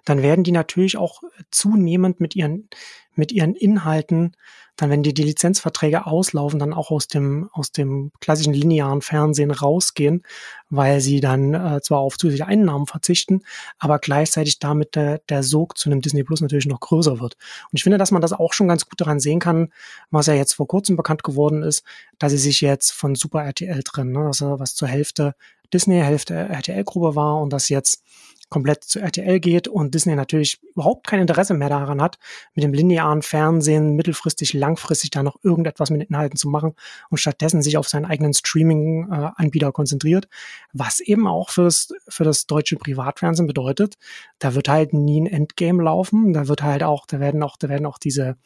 Dann 0.05 0.21
werden 0.21 0.43
die 0.43 0.51
natürlich 0.51 0.97
auch 0.97 1.21
zunehmend 1.51 2.19
mit 2.19 2.35
ihren, 2.35 2.69
mit 3.15 3.31
ihren 3.31 3.55
Inhalten 3.55 4.35
dann, 4.77 4.91
wenn 4.91 5.03
die, 5.03 5.13
die 5.13 5.23
Lizenzverträge 5.23 6.05
auslaufen, 6.05 6.59
dann 6.59 6.71
auch 6.71 6.91
aus 6.91 7.07
dem, 7.07 7.49
aus 7.51 7.71
dem 7.71 8.11
klassischen 8.21 8.53
linearen 8.53 9.01
Fernsehen 9.01 9.49
rausgehen, 9.49 10.23
weil 10.69 11.01
sie 11.01 11.19
dann 11.19 11.53
äh, 11.55 11.81
zwar 11.81 11.99
auf 11.99 12.17
zusätzliche 12.17 12.47
Einnahmen 12.47 12.85
verzichten, 12.85 13.41
aber 13.79 13.97
gleichzeitig 13.97 14.59
damit 14.59 14.95
der, 14.95 15.19
der 15.29 15.41
Sog 15.41 15.77
zu 15.77 15.89
einem 15.89 16.01
Disney 16.01 16.23
Plus 16.23 16.41
natürlich 16.41 16.67
noch 16.67 16.79
größer 16.79 17.19
wird. 17.19 17.37
Und 17.71 17.71
ich 17.73 17.83
finde, 17.83 17.97
dass 17.97 18.11
man 18.11 18.21
das 18.21 18.33
auch 18.33 18.53
schon 18.53 18.67
ganz 18.67 18.87
gut 18.87 19.01
daran 19.01 19.19
sehen 19.19 19.39
kann, 19.39 19.73
was 20.11 20.27
ja 20.27 20.35
jetzt 20.35 20.53
vor 20.53 20.67
kurzem 20.67 20.95
bekannt 20.95 21.23
geworden 21.23 21.63
ist, 21.63 21.83
dass 22.19 22.31
sie 22.31 22.37
sich 22.37 22.61
jetzt 22.61 22.91
von 22.91 23.15
Super 23.15 23.43
RTL 23.43 23.81
trennen, 23.81 24.11
ne? 24.11 24.27
also 24.27 24.59
was 24.59 24.75
zur 24.75 24.87
Hälfte 24.87 25.33
Disney, 25.73 25.99
Hälfte 25.99 26.33
RTL-Gruppe 26.33 27.15
war 27.15 27.41
und 27.41 27.51
das 27.51 27.67
jetzt 27.67 28.03
komplett 28.49 28.83
zu 28.83 28.99
RTL 28.99 29.39
geht 29.39 29.67
und 29.67 29.93
Disney 29.93 30.15
natürlich 30.15 30.59
überhaupt 30.73 31.05
kein 31.05 31.19
Interesse 31.19 31.53
mehr 31.53 31.69
daran 31.69 32.01
hat, 32.01 32.17
mit 32.53 32.63
dem 32.63 32.73
linearen 32.73 33.21
Fernsehen 33.21 33.95
mittelfristig, 33.95 34.53
langfristig 34.53 35.11
da 35.11 35.23
noch 35.23 35.37
irgendetwas 35.43 35.89
mit 35.89 36.09
Inhalten 36.09 36.37
zu 36.37 36.47
machen 36.47 36.73
und 37.09 37.17
stattdessen 37.17 37.61
sich 37.61 37.77
auf 37.77 37.89
seinen 37.89 38.05
eigenen 38.05 38.33
Streaming-Anbieter 38.33 39.71
konzentriert, 39.71 40.29
was 40.71 40.99
eben 41.01 41.27
auch 41.27 41.49
fürs, 41.49 41.93
für 42.07 42.23
das 42.23 42.45
deutsche 42.45 42.77
Privatfernsehen 42.77 43.47
bedeutet, 43.47 43.95
da 44.39 44.55
wird 44.55 44.69
halt 44.69 44.93
nie 44.93 45.21
ein 45.21 45.27
Endgame 45.27 45.83
laufen, 45.83 46.31
da 46.33 46.47
wird 46.47 46.63
halt 46.63 46.83
auch, 46.83 47.05
da 47.05 47.19
werden 47.19 47.43
auch, 47.43 47.57
da 47.57 47.67
werden 47.67 47.85
auch 47.85 47.97
diese, 47.97 48.37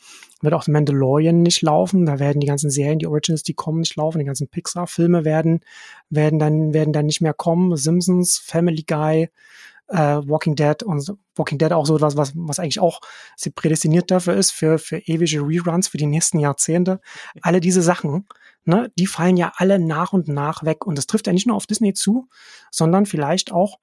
wird 0.42 0.54
auch 0.56 0.68
Mandalorian 0.68 1.44
nicht 1.44 1.62
laufen, 1.62 2.06
da 2.08 2.18
werden 2.18 2.40
die 2.40 2.48
ganzen 2.48 2.72
Serien, 2.72 3.00
die 3.00 3.08
Origins, 3.08 3.44
die 3.44 3.54
kommen, 3.54 3.82
nicht 3.82 3.96
laufen, 3.96 4.20
die 4.20 4.26
ganzen 4.26 4.48
Pixar-Filme 4.48 5.26
werden, 5.26 5.62
werden 6.10 6.40
dann, 6.40 6.74
werden 6.74 6.94
dann 6.94 7.06
nicht 7.06 7.22
mehr 7.22 7.34
kommen, 7.34 7.76
Simpsons, 7.78 8.40
Family 8.40 8.84
Guy, 8.88 9.30
äh, 9.92 10.22
Walking 10.28 10.56
Dead 10.56 10.84
und 10.84 11.14
Walking 11.36 11.58
Dead 11.58 11.72
auch 11.72 11.86
so 11.86 11.96
etwas, 11.96 12.18
was, 12.18 12.34
was 12.36 12.60
eigentlich 12.60 12.80
auch 12.80 13.02
prädestiniert 13.56 14.12
dafür 14.12 14.36
ist, 14.36 14.52
für, 14.52 14.80
für 14.80 14.98
ewige 15.00 15.42
Reruns 15.42 15.88
für 15.88 15.98
die 15.98 16.08
nächsten 16.08 16.40
Jahrzehnte. 16.40 17.00
Alle 17.42 17.60
diese 17.60 17.82
Sachen, 17.82 18.28
ne, 18.66 18.92
die 18.98 19.08
fallen 19.08 19.38
ja 19.38 19.52
alle 19.56 19.80
nach 19.80 20.14
und 20.14 20.28
nach 20.28 20.64
weg. 20.64 20.86
Und 20.86 20.98
das 20.98 21.08
trifft 21.08 21.28
ja 21.28 21.34
nicht 21.34 21.48
nur 21.48 21.56
auf 21.56 21.68
Disney 21.68 21.94
zu, 21.94 22.28
sondern 22.72 23.06
vielleicht 23.06 23.52
auch 23.52 23.78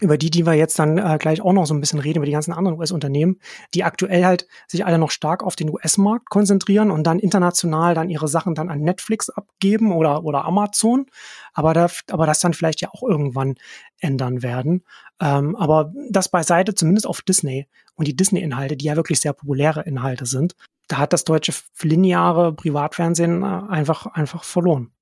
über 0.00 0.16
die, 0.16 0.30
die 0.30 0.46
wir 0.46 0.54
jetzt 0.54 0.78
dann 0.78 0.98
äh, 0.98 1.18
gleich 1.18 1.40
auch 1.40 1.52
noch 1.52 1.66
so 1.66 1.74
ein 1.74 1.80
bisschen 1.80 1.98
reden, 1.98 2.18
über 2.18 2.26
die 2.26 2.32
ganzen 2.32 2.52
anderen 2.52 2.78
US-Unternehmen, 2.78 3.38
die 3.74 3.84
aktuell 3.84 4.24
halt 4.24 4.46
sich 4.66 4.86
alle 4.86 4.98
noch 4.98 5.10
stark 5.10 5.42
auf 5.42 5.56
den 5.56 5.70
US-Markt 5.70 6.30
konzentrieren 6.30 6.90
und 6.90 7.04
dann 7.04 7.18
international 7.18 7.94
dann 7.94 8.10
ihre 8.10 8.28
Sachen 8.28 8.54
dann 8.54 8.68
an 8.68 8.80
Netflix 8.80 9.30
abgeben 9.30 9.92
oder, 9.92 10.24
oder 10.24 10.44
Amazon, 10.44 11.06
aber, 11.52 11.74
da, 11.74 11.88
aber 12.10 12.26
das 12.26 12.40
dann 12.40 12.54
vielleicht 12.54 12.80
ja 12.80 12.90
auch 12.92 13.02
irgendwann 13.02 13.56
ändern 13.98 14.42
werden. 14.42 14.84
Ähm, 15.20 15.56
aber 15.56 15.92
das 16.10 16.28
beiseite, 16.28 16.74
zumindest 16.74 17.06
auf 17.06 17.22
Disney 17.22 17.66
und 17.96 18.06
die 18.06 18.16
Disney-Inhalte, 18.16 18.76
die 18.76 18.86
ja 18.86 18.96
wirklich 18.96 19.20
sehr 19.20 19.32
populäre 19.32 19.82
Inhalte 19.82 20.26
sind, 20.26 20.54
da 20.86 20.98
hat 20.98 21.12
das 21.12 21.24
deutsche 21.24 21.52
lineare 21.82 22.52
Privatfernsehen 22.52 23.42
äh, 23.42 23.46
einfach, 23.68 24.06
einfach 24.06 24.44
verloren. 24.44 24.92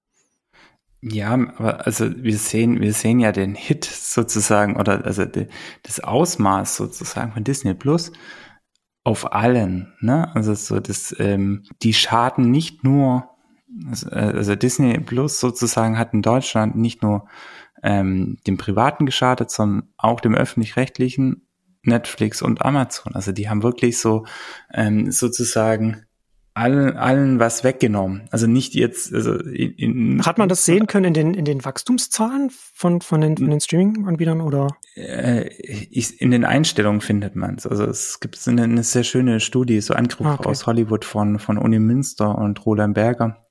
Ja, 1.09 1.35
aber 1.35 1.87
also 1.87 2.11
wir 2.16 2.37
sehen, 2.37 2.81
wir 2.81 2.92
sehen 2.92 3.21
ja 3.21 3.31
den 3.31 3.55
Hit 3.55 3.85
sozusagen 3.85 4.77
oder 4.77 5.05
also 5.05 5.25
die, 5.25 5.47
das 5.85 6.01
Ausmaß 6.01 6.77
sozusagen 6.77 7.33
von 7.33 7.45
Disney 7.45 7.75
Plus 7.75 8.11
auf 9.05 9.33
allen. 9.33 9.92
Ne? 10.01 10.35
Also 10.35 10.55
so 10.55 10.81
das, 10.81 11.14
ähm, 11.21 11.62
die 11.83 11.95
schaden 11.95 12.51
nicht 12.51 12.83
nur, 12.83 13.31
also, 13.88 14.11
also 14.11 14.57
Disney 14.57 14.99
Plus 14.99 15.38
sozusagen 15.38 15.97
hat 15.97 16.12
in 16.12 16.23
Deutschland 16.23 16.75
nicht 16.75 17.03
nur 17.03 17.29
ähm, 17.85 18.38
dem 18.49 18.57
Privaten 18.57 19.07
geschadet, 19.07 19.53
sondern 19.53 19.88
auch 19.97 20.21
dem 20.21 20.35
öffentlich-rechtlichen 20.35 21.47
Netflix 21.83 22.42
und 22.42 22.62
Amazon. 22.62 23.14
Also 23.14 23.31
die 23.31 23.49
haben 23.49 23.62
wirklich 23.62 23.99
so 23.99 24.27
ähm, 24.75 25.12
sozusagen 25.12 26.06
allen, 26.57 26.97
allen 26.97 27.38
was 27.38 27.64
weggenommen. 27.64 28.29
Also 28.31 28.47
nicht 28.47 28.75
jetzt, 28.75 29.12
also 29.12 29.35
in, 29.35 29.75
in, 29.75 30.23
Hat 30.25 30.38
man 30.38 30.49
das 30.49 30.64
sehen 30.64 30.87
können 30.87 31.05
in 31.07 31.14
den, 31.14 31.35
in 31.35 31.45
den 31.45 31.64
Wachstumszahlen 31.64 32.51
von, 32.51 33.03
von 33.03 33.21
den, 33.21 33.37
von 33.37 33.51
den 33.51 33.61
Streaming-Anbietern 33.61 34.40
oder? 34.40 34.69
Äh, 34.95 35.49
ich, 35.61 36.19
in 36.19 36.31
den 36.31 36.47
Einstellungen 36.47 37.03
findet 37.03 37.37
man 37.37 37.57
es. 37.57 37.66
Also 37.66 37.85
es 37.85 38.21
gibt 38.21 38.40
eine, 38.49 38.62
eine 38.62 38.83
sehr 38.85 39.05
schöne 39.05 39.40
Studie, 39.40 39.83
so 39.83 39.92
Angriff 39.92 40.27
ah, 40.27 40.35
okay. 40.35 40.49
aus 40.49 40.66
Hollywood 40.66 41.05
von, 41.05 41.38
von 41.38 41.59
Uni 41.59 41.79
Münster 41.79 42.38
und 42.38 42.64
Roland 42.64 42.95
Berger, 42.95 43.47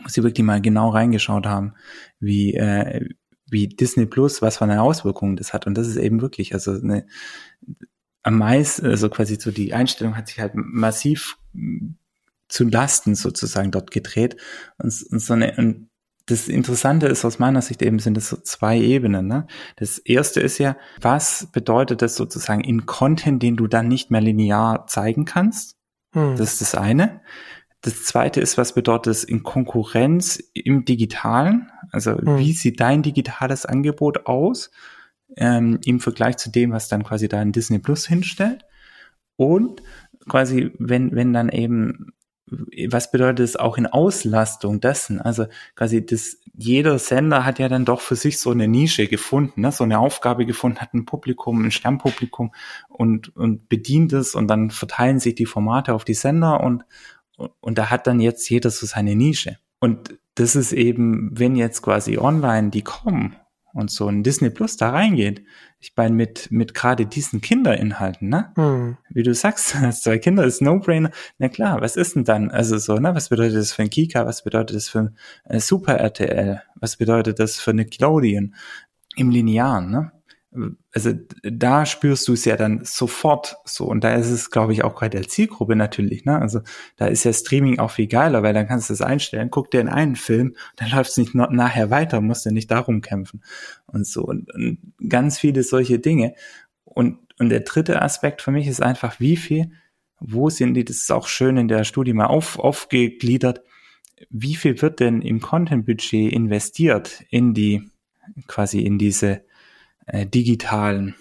wo 0.00 0.08
sie 0.08 0.22
wirklich 0.22 0.46
mal 0.46 0.60
genau 0.60 0.90
reingeschaut 0.90 1.46
haben, 1.46 1.74
wie, 2.20 2.54
äh, 2.54 3.08
wie 3.50 3.66
Disney 3.66 4.06
Plus, 4.06 4.40
was 4.40 4.58
für 4.58 4.64
eine 4.64 4.82
Auswirkung 4.82 5.34
das 5.34 5.52
hat. 5.52 5.66
Und 5.66 5.76
das 5.76 5.88
ist 5.88 5.96
eben 5.96 6.20
wirklich, 6.20 6.54
also 6.54 6.70
eine, 6.70 7.06
am 8.22 8.38
meisten, 8.38 8.86
also 8.86 9.08
quasi 9.08 9.34
so 9.34 9.50
die 9.50 9.74
Einstellung 9.74 10.16
hat 10.16 10.28
sich 10.28 10.38
halt 10.38 10.52
massiv 10.54 11.38
zu 12.48 12.64
Lasten 12.64 13.14
sozusagen 13.14 13.70
dort 13.70 13.90
gedreht. 13.90 14.36
Und, 14.78 14.94
und, 15.10 15.20
so 15.20 15.32
eine, 15.32 15.56
und 15.56 15.88
das 16.26 16.48
Interessante 16.48 17.06
ist 17.06 17.24
aus 17.24 17.38
meiner 17.38 17.62
Sicht 17.62 17.82
eben 17.82 18.00
sind 18.00 18.18
es 18.18 18.28
so 18.28 18.36
zwei 18.36 18.78
Ebenen. 18.78 19.26
Ne? 19.26 19.46
Das 19.76 19.98
erste 19.98 20.40
ist 20.40 20.58
ja, 20.58 20.76
was 21.00 21.48
bedeutet 21.52 22.02
das 22.02 22.16
sozusagen 22.16 22.62
in 22.62 22.84
Content, 22.84 23.42
den 23.42 23.56
du 23.56 23.68
dann 23.68 23.88
nicht 23.88 24.10
mehr 24.10 24.20
linear 24.20 24.86
zeigen 24.88 25.24
kannst? 25.24 25.76
Hm. 26.12 26.36
Das 26.36 26.52
ist 26.52 26.60
das 26.60 26.74
eine. 26.74 27.20
Das 27.82 28.04
zweite 28.04 28.40
ist, 28.40 28.58
was 28.58 28.74
bedeutet 28.74 29.12
es 29.12 29.22
in 29.22 29.44
Konkurrenz 29.44 30.42
im 30.52 30.84
Digitalen? 30.84 31.70
Also 31.92 32.18
hm. 32.18 32.38
wie 32.38 32.52
sieht 32.52 32.80
dein 32.80 33.02
digitales 33.02 33.64
Angebot 33.64 34.26
aus 34.26 34.72
ähm, 35.36 35.78
im 35.84 36.00
Vergleich 36.00 36.38
zu 36.38 36.50
dem, 36.50 36.72
was 36.72 36.88
dann 36.88 37.04
quasi 37.04 37.28
da 37.28 37.40
in 37.40 37.52
Disney 37.52 37.78
Plus 37.78 38.06
hinstellt? 38.06 38.64
Und 39.36 39.82
quasi, 40.28 40.72
wenn, 40.78 41.14
wenn 41.14 41.32
dann 41.32 41.50
eben 41.50 42.12
was 42.48 43.10
bedeutet 43.10 43.40
es 43.40 43.56
auch 43.56 43.76
in 43.76 43.86
Auslastung 43.86 44.80
dessen? 44.80 45.20
Also 45.20 45.46
quasi 45.74 46.04
das, 46.04 46.38
jeder 46.54 46.98
Sender 46.98 47.44
hat 47.44 47.58
ja 47.58 47.68
dann 47.68 47.84
doch 47.84 48.00
für 48.00 48.14
sich 48.14 48.38
so 48.38 48.50
eine 48.50 48.68
Nische 48.68 49.08
gefunden, 49.08 49.62
ne? 49.62 49.72
so 49.72 49.84
eine 49.84 49.98
Aufgabe 49.98 50.46
gefunden, 50.46 50.78
hat 50.78 50.94
ein 50.94 51.06
Publikum, 51.06 51.64
ein 51.64 51.72
Stammpublikum 51.72 52.52
und, 52.88 53.34
und 53.36 53.68
bedient 53.68 54.12
es 54.12 54.34
und 54.34 54.48
dann 54.48 54.70
verteilen 54.70 55.18
sich 55.18 55.34
die 55.34 55.46
Formate 55.46 55.92
auf 55.92 56.04
die 56.04 56.14
Sender 56.14 56.60
und, 56.60 56.84
und 57.60 57.78
da 57.78 57.90
hat 57.90 58.06
dann 58.06 58.20
jetzt 58.20 58.48
jeder 58.48 58.70
so 58.70 58.86
seine 58.86 59.16
Nische. 59.16 59.58
Und 59.80 60.18
das 60.36 60.54
ist 60.56 60.72
eben, 60.72 61.30
wenn 61.32 61.56
jetzt 61.56 61.82
quasi 61.82 62.18
online 62.18 62.70
die 62.70 62.82
kommen 62.82 63.36
und 63.76 63.90
so 63.90 64.08
ein 64.08 64.22
Disney 64.22 64.48
Plus 64.48 64.78
da 64.78 64.90
reingeht, 64.90 65.44
ich 65.80 65.92
meine, 65.96 66.14
mit, 66.14 66.50
mit 66.50 66.72
gerade 66.72 67.04
diesen 67.04 67.42
Kinderinhalten, 67.42 68.30
ne? 68.30 68.52
Hm. 68.56 68.96
Wie 69.10 69.22
du 69.22 69.34
sagst, 69.34 69.76
zwei 70.02 70.18
Kinder 70.18 70.44
ist 70.44 70.62
No-Brainer. 70.62 71.10
Na 71.38 71.48
klar, 71.48 71.82
was 71.82 71.96
ist 71.96 72.16
denn 72.16 72.24
dann? 72.24 72.50
Also 72.50 72.78
so, 72.78 72.96
ne? 72.96 73.14
Was 73.14 73.28
bedeutet 73.28 73.56
das 73.56 73.72
für 73.72 73.82
ein 73.82 73.90
Kika? 73.90 74.24
Was 74.24 74.42
bedeutet 74.42 74.76
das 74.76 74.88
für 74.88 75.00
ein 75.00 75.16
äh, 75.44 75.60
Super 75.60 75.98
RTL? 75.98 76.62
Was 76.76 76.96
bedeutet 76.96 77.38
das 77.38 77.58
für 77.58 77.72
eine 77.72 77.82
Nickelodeon? 77.82 78.54
Im 79.14 79.30
Linearen, 79.30 79.90
ne? 79.90 80.12
Also 80.92 81.12
da 81.42 81.86
spürst 81.86 82.26
du 82.28 82.32
es 82.32 82.44
ja 82.44 82.56
dann 82.56 82.84
sofort 82.84 83.56
so. 83.64 83.86
Und 83.86 84.02
da 84.04 84.14
ist 84.14 84.30
es, 84.30 84.50
glaube 84.50 84.72
ich, 84.72 84.84
auch 84.84 84.98
bei 84.98 85.08
der 85.08 85.28
Zielgruppe 85.28 85.76
natürlich. 85.76 86.24
Ne? 86.24 86.40
Also 86.40 86.60
da 86.96 87.06
ist 87.06 87.24
ja 87.24 87.32
Streaming 87.32 87.78
auch 87.78 87.90
viel 87.90 88.06
geiler, 88.06 88.42
weil 88.42 88.54
dann 88.54 88.66
kannst 88.66 88.88
du 88.88 88.94
es 88.94 89.02
einstellen, 89.02 89.50
guck 89.50 89.70
dir 89.70 89.80
in 89.80 89.88
einen 89.88 90.16
Film, 90.16 90.56
dann 90.76 90.90
läuft 90.90 91.10
es 91.10 91.16
nicht 91.16 91.34
noch 91.34 91.50
nachher 91.50 91.90
weiter, 91.90 92.20
musst 92.20 92.46
du 92.46 92.50
nicht 92.50 92.70
darum 92.70 93.00
kämpfen 93.02 93.42
und 93.86 94.06
so. 94.06 94.22
Und, 94.22 94.52
und 94.54 94.78
ganz 95.08 95.38
viele 95.38 95.62
solche 95.62 95.98
Dinge. 95.98 96.34
Und, 96.84 97.18
und 97.38 97.50
der 97.50 97.60
dritte 97.60 98.00
Aspekt 98.02 98.42
für 98.42 98.50
mich 98.50 98.66
ist 98.66 98.82
einfach, 98.82 99.20
wie 99.20 99.36
viel, 99.36 99.70
wo 100.18 100.48
sind 100.50 100.74
die, 100.74 100.84
das 100.84 100.96
ist 100.96 101.12
auch 101.12 101.28
schön 101.28 101.56
in 101.56 101.68
der 101.68 101.84
Studie 101.84 102.14
mal 102.14 102.26
auf, 102.26 102.58
aufgegliedert, 102.58 103.60
wie 104.30 104.54
viel 104.54 104.80
wird 104.80 105.00
denn 105.00 105.20
im 105.20 105.40
Content-Budget 105.40 106.32
investiert 106.32 107.24
in 107.28 107.52
die, 107.52 107.90
quasi 108.46 108.80
in 108.80 108.98
diese 108.98 109.42
äh, 110.06 110.26
digitalen 110.26 111.14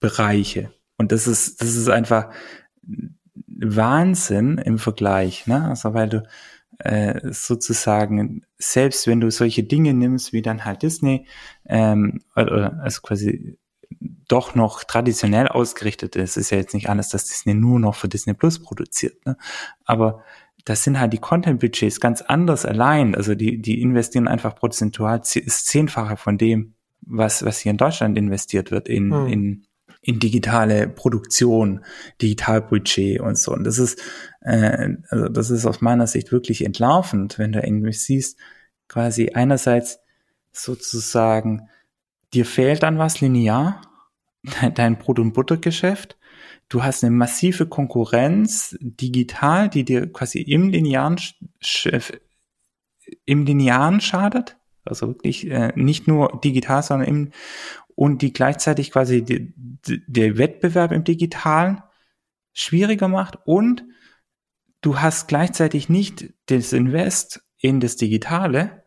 Bereiche. 0.00 0.72
Und 0.96 1.12
das 1.12 1.26
ist, 1.26 1.60
das 1.60 1.74
ist 1.74 1.88
einfach 1.88 2.30
Wahnsinn 3.46 4.58
im 4.58 4.78
Vergleich, 4.78 5.46
ne? 5.46 5.68
Also 5.68 5.94
weil 5.94 6.08
du 6.08 6.22
äh, 6.78 7.32
sozusagen, 7.32 8.42
selbst 8.58 9.06
wenn 9.06 9.20
du 9.20 9.30
solche 9.30 9.64
Dinge 9.64 9.94
nimmst, 9.94 10.32
wie 10.32 10.42
dann 10.42 10.64
halt 10.64 10.82
Disney, 10.82 11.26
ähm, 11.66 12.20
oder, 12.36 12.80
also 12.82 13.00
quasi 13.02 13.58
doch 14.28 14.54
noch 14.54 14.84
traditionell 14.84 15.48
ausgerichtet 15.48 16.14
ist, 16.14 16.36
ist 16.36 16.50
ja 16.50 16.58
jetzt 16.58 16.74
nicht 16.74 16.88
alles, 16.88 17.08
dass 17.08 17.24
Disney 17.24 17.54
nur 17.54 17.80
noch 17.80 17.94
für 17.94 18.08
Disney 18.08 18.34
Plus 18.34 18.62
produziert, 18.62 19.24
ne? 19.26 19.36
aber 19.84 20.22
das 20.64 20.84
sind 20.84 21.00
halt 21.00 21.14
die 21.14 21.18
Content-Budgets 21.18 21.98
ganz 21.98 22.20
anders 22.20 22.66
allein, 22.66 23.14
also 23.14 23.34
die, 23.34 23.60
die 23.60 23.80
investieren 23.80 24.28
einfach 24.28 24.54
prozentual 24.54 25.20
ist 25.20 25.66
zehnfache 25.66 26.16
von 26.16 26.36
dem, 26.36 26.74
was, 27.08 27.44
was 27.44 27.58
hier 27.58 27.70
in 27.70 27.78
Deutschland 27.78 28.16
investiert 28.16 28.70
wird 28.70 28.88
in, 28.88 29.08
mhm. 29.08 29.26
in, 29.26 29.66
in 30.02 30.18
digitale 30.18 30.88
Produktion, 30.88 31.84
Digitalbudget 32.22 33.20
und 33.20 33.36
so. 33.36 33.52
Und 33.52 33.64
das 33.64 33.78
ist, 33.78 34.00
äh, 34.40 34.96
also 35.10 35.28
das 35.28 35.50
ist 35.50 35.66
aus 35.66 35.80
meiner 35.80 36.06
Sicht 36.06 36.32
wirklich 36.32 36.64
entlarvend, 36.64 37.38
wenn 37.38 37.52
du 37.52 37.60
irgendwie 37.60 37.92
siehst, 37.92 38.38
quasi 38.88 39.30
einerseits 39.34 40.00
sozusagen, 40.52 41.68
dir 42.32 42.44
fehlt 42.44 42.82
dann 42.82 42.98
was 42.98 43.20
linear, 43.20 43.82
dein 44.74 44.98
Brot- 44.98 45.18
und 45.18 45.32
Buttergeschäft, 45.32 46.18
du 46.68 46.82
hast 46.82 47.02
eine 47.02 47.14
massive 47.14 47.66
Konkurrenz 47.66 48.76
digital, 48.80 49.68
die 49.68 49.84
dir 49.84 50.12
quasi 50.12 50.40
im 50.40 50.68
linearen, 50.68 51.16
im 53.24 53.46
linearen 53.46 54.00
schadet, 54.00 54.57
also 54.88 55.08
wirklich 55.08 55.50
äh, 55.50 55.72
nicht 55.74 56.08
nur 56.08 56.40
digital, 56.42 56.82
sondern 56.82 57.08
im, 57.08 57.30
und 57.94 58.22
die 58.22 58.32
gleichzeitig 58.32 58.92
quasi 58.92 59.22
die, 59.22 59.52
die, 59.56 60.02
der 60.06 60.38
Wettbewerb 60.38 60.92
im 60.92 61.04
Digitalen 61.04 61.82
schwieriger 62.52 63.08
macht 63.08 63.38
und 63.44 63.84
du 64.80 65.00
hast 65.00 65.28
gleichzeitig 65.28 65.88
nicht 65.88 66.32
das 66.46 66.72
Invest 66.72 67.42
in 67.58 67.80
das 67.80 67.96
Digitale, 67.96 68.84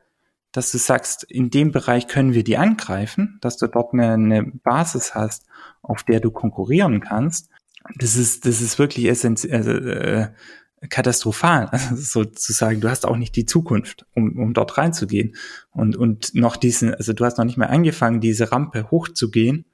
dass 0.52 0.72
du 0.72 0.78
sagst, 0.78 1.24
in 1.24 1.50
dem 1.50 1.72
Bereich 1.72 2.08
können 2.08 2.34
wir 2.34 2.44
die 2.44 2.58
angreifen, 2.58 3.38
dass 3.42 3.58
du 3.58 3.68
dort 3.68 3.94
eine, 3.94 4.14
eine 4.14 4.44
Basis 4.44 5.16
hast, 5.16 5.46
auf 5.82 6.04
der 6.04 6.20
du 6.20 6.32
konkurrieren 6.32 7.00
kannst. 7.00 7.50
Das 7.96 8.16
ist, 8.16 8.46
das 8.46 8.62
ist 8.62 8.78
wirklich 8.78 9.08
essentiell, 9.08 9.56
also, 9.56 9.72
äh, 9.72 10.34
katastrophal, 10.90 11.68
also 11.72 11.96
sozusagen. 11.96 12.82
Du 12.82 12.90
hast 12.90 13.06
auch 13.06 13.18
nicht 13.18 13.36
die 13.36 13.46
Zukunft, 13.46 14.06
um, 14.14 14.38
um 14.38 14.54
dort 14.54 14.78
reinzugehen. 14.78 15.36
Und, 15.72 15.96
und 15.96 16.34
noch 16.34 16.58
diesen, 16.58 16.94
also 16.94 17.14
du 17.14 17.26
hast 17.26 17.38
noch 17.38 17.46
nicht 17.46 17.58
mehr 17.58 17.70
angefangen, 17.70 18.22
diese 18.22 18.52
Rampe 18.52 18.90
hochzugehen, 18.92 19.66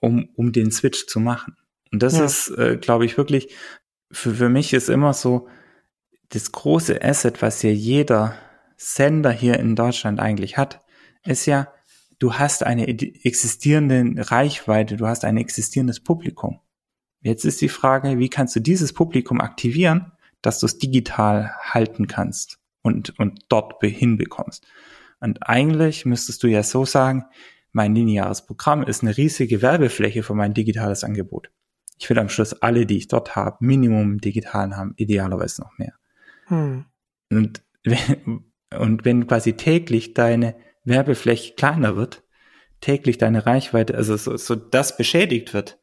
um, 0.00 0.28
um 0.34 0.52
den 0.52 0.70
Switch 0.70 1.06
zu 1.06 1.20
machen. 1.20 1.56
Und 1.92 2.02
das 2.02 2.18
ja. 2.18 2.24
ist, 2.24 2.50
äh, 2.50 2.76
glaube 2.76 3.06
ich, 3.06 3.16
wirklich, 3.16 3.54
für, 4.10 4.34
für 4.34 4.48
mich 4.48 4.72
ist 4.72 4.88
immer 4.88 5.12
so, 5.14 5.48
das 6.30 6.52
große 6.52 7.02
Asset, 7.02 7.40
was 7.40 7.62
ja 7.62 7.70
jeder 7.70 8.34
Sender 8.76 9.30
hier 9.30 9.58
in 9.58 9.76
Deutschland 9.76 10.20
eigentlich 10.20 10.58
hat, 10.58 10.82
ist 11.24 11.46
ja, 11.46 11.72
du 12.18 12.34
hast 12.34 12.64
eine 12.64 12.88
existierende 12.88 14.30
Reichweite, 14.30 14.96
du 14.96 15.06
hast 15.06 15.24
ein 15.24 15.36
existierendes 15.36 16.00
Publikum. 16.00 16.60
Jetzt 17.22 17.44
ist 17.44 17.60
die 17.60 17.68
Frage, 17.68 18.18
wie 18.18 18.28
kannst 18.28 18.54
du 18.56 18.60
dieses 18.60 18.92
Publikum 18.92 19.40
aktivieren, 19.40 20.12
dass 20.46 20.60
du 20.60 20.66
es 20.66 20.78
digital 20.78 21.52
halten 21.60 22.06
kannst 22.06 22.58
und, 22.82 23.18
und 23.18 23.40
dort 23.48 23.82
hinbekommst. 23.82 24.64
Und 25.20 25.42
eigentlich 25.42 26.06
müsstest 26.06 26.42
du 26.42 26.46
ja 26.46 26.62
so 26.62 26.84
sagen, 26.84 27.24
mein 27.72 27.94
lineares 27.94 28.46
Programm 28.46 28.84
ist 28.84 29.02
eine 29.02 29.16
riesige 29.16 29.60
Werbefläche 29.60 30.22
für 30.22 30.34
mein 30.34 30.54
digitales 30.54 31.02
Angebot. 31.04 31.50
Ich 31.98 32.08
will 32.08 32.18
am 32.18 32.28
Schluss 32.28 32.52
alle, 32.54 32.86
die 32.86 32.98
ich 32.98 33.08
dort 33.08 33.34
habe, 33.34 33.56
Minimum 33.60 34.18
digitalen 34.20 34.76
haben, 34.76 34.94
idealerweise 34.96 35.62
noch 35.62 35.76
mehr. 35.78 35.94
Hm. 36.46 36.84
Und, 37.30 37.62
wenn, 37.82 38.44
und 38.78 39.04
wenn 39.04 39.26
quasi 39.26 39.54
täglich 39.54 40.14
deine 40.14 40.54
Werbefläche 40.84 41.54
kleiner 41.54 41.96
wird, 41.96 42.22
täglich 42.80 43.18
deine 43.18 43.46
Reichweite, 43.46 43.96
also 43.96 44.16
so, 44.16 44.36
so 44.36 44.54
das 44.54 44.96
beschädigt 44.96 45.54
wird, 45.54 45.78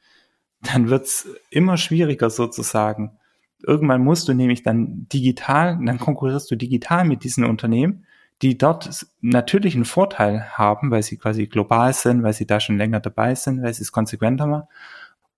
dann 0.61 0.89
wird's 0.89 1.27
immer 1.49 1.75
schwieriger 1.75 2.29
sozusagen, 2.29 3.17
Irgendwann 3.63 4.03
musst 4.03 4.27
du 4.27 4.33
nämlich 4.33 4.63
dann 4.63 5.07
digital, 5.11 5.79
dann 5.83 5.99
konkurrierst 5.99 6.49
du 6.51 6.55
digital 6.55 7.05
mit 7.05 7.23
diesen 7.23 7.43
Unternehmen, 7.45 8.05
die 8.41 8.57
dort 8.57 9.05
natürlich 9.21 9.75
einen 9.75 9.85
Vorteil 9.85 10.49
haben, 10.51 10.91
weil 10.91 11.03
sie 11.03 11.17
quasi 11.17 11.47
global 11.47 11.93
sind, 11.93 12.23
weil 12.23 12.33
sie 12.33 12.45
da 12.45 12.59
schon 12.59 12.77
länger 12.77 12.99
dabei 12.99 13.35
sind, 13.35 13.61
weil 13.61 13.73
sie 13.73 13.83
es 13.83 13.91
konsequenter 13.91 14.47
machen. 14.47 14.67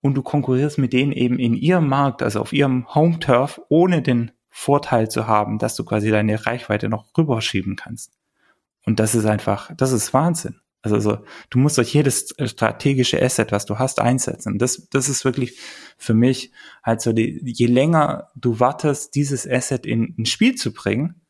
Und 0.00 0.14
du 0.14 0.22
konkurrierst 0.22 0.78
mit 0.78 0.92
denen 0.92 1.12
eben 1.12 1.38
in 1.38 1.54
ihrem 1.54 1.88
Markt, 1.88 2.22
also 2.22 2.40
auf 2.40 2.52
ihrem 2.52 2.92
Home-Turf, 2.94 3.60
ohne 3.68 4.02
den 4.02 4.32
Vorteil 4.50 5.08
zu 5.08 5.26
haben, 5.26 5.58
dass 5.58 5.76
du 5.76 5.84
quasi 5.84 6.10
deine 6.10 6.46
Reichweite 6.46 6.88
noch 6.88 7.06
rüberschieben 7.16 7.76
kannst. 7.76 8.12
Und 8.84 9.00
das 9.00 9.14
ist 9.14 9.26
einfach, 9.26 9.70
das 9.76 9.92
ist 9.92 10.14
Wahnsinn. 10.14 10.60
Also 10.92 11.00
so, 11.00 11.18
du 11.50 11.58
musst 11.58 11.78
durch 11.78 11.92
jedes 11.92 12.34
strategische 12.44 13.20
Asset, 13.20 13.50
was 13.52 13.66
du 13.66 13.78
hast, 13.78 14.00
einsetzen. 14.00 14.58
Das, 14.58 14.88
das 14.90 15.08
ist 15.08 15.24
wirklich 15.24 15.58
für 15.98 16.14
mich 16.14 16.52
halt 16.82 17.00
so, 17.00 17.12
die, 17.12 17.40
je 17.44 17.66
länger 17.66 18.30
du 18.36 18.60
wartest, 18.60 19.14
dieses 19.14 19.48
Asset 19.48 19.84
in 19.84 20.14
ein 20.18 20.26
Spiel 20.26 20.54
zu 20.54 20.72
bringen, 20.72 21.22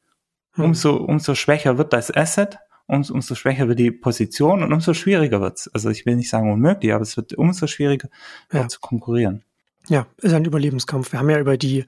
hm. 0.52 0.64
umso, 0.64 0.96
umso 0.96 1.34
schwächer 1.34 1.78
wird 1.78 1.92
das 1.92 2.14
Asset, 2.14 2.58
umso, 2.86 3.14
umso 3.14 3.34
schwächer 3.34 3.66
wird 3.68 3.78
die 3.78 3.90
Position 3.90 4.62
und 4.62 4.72
umso 4.72 4.92
schwieriger 4.94 5.40
wird's. 5.40 5.68
Also 5.68 5.90
ich 5.90 6.04
will 6.04 6.16
nicht 6.16 6.28
sagen 6.28 6.52
unmöglich, 6.52 6.92
aber 6.92 7.02
es 7.02 7.16
wird 7.16 7.32
umso 7.34 7.66
schwieriger 7.66 8.08
ja. 8.52 8.68
zu 8.68 8.80
konkurrieren. 8.80 9.42
Ja, 9.88 10.06
ist 10.18 10.34
ein 10.34 10.44
Überlebenskampf. 10.44 11.12
Wir 11.12 11.20
haben 11.20 11.30
ja 11.30 11.38
über 11.38 11.56
die 11.56 11.86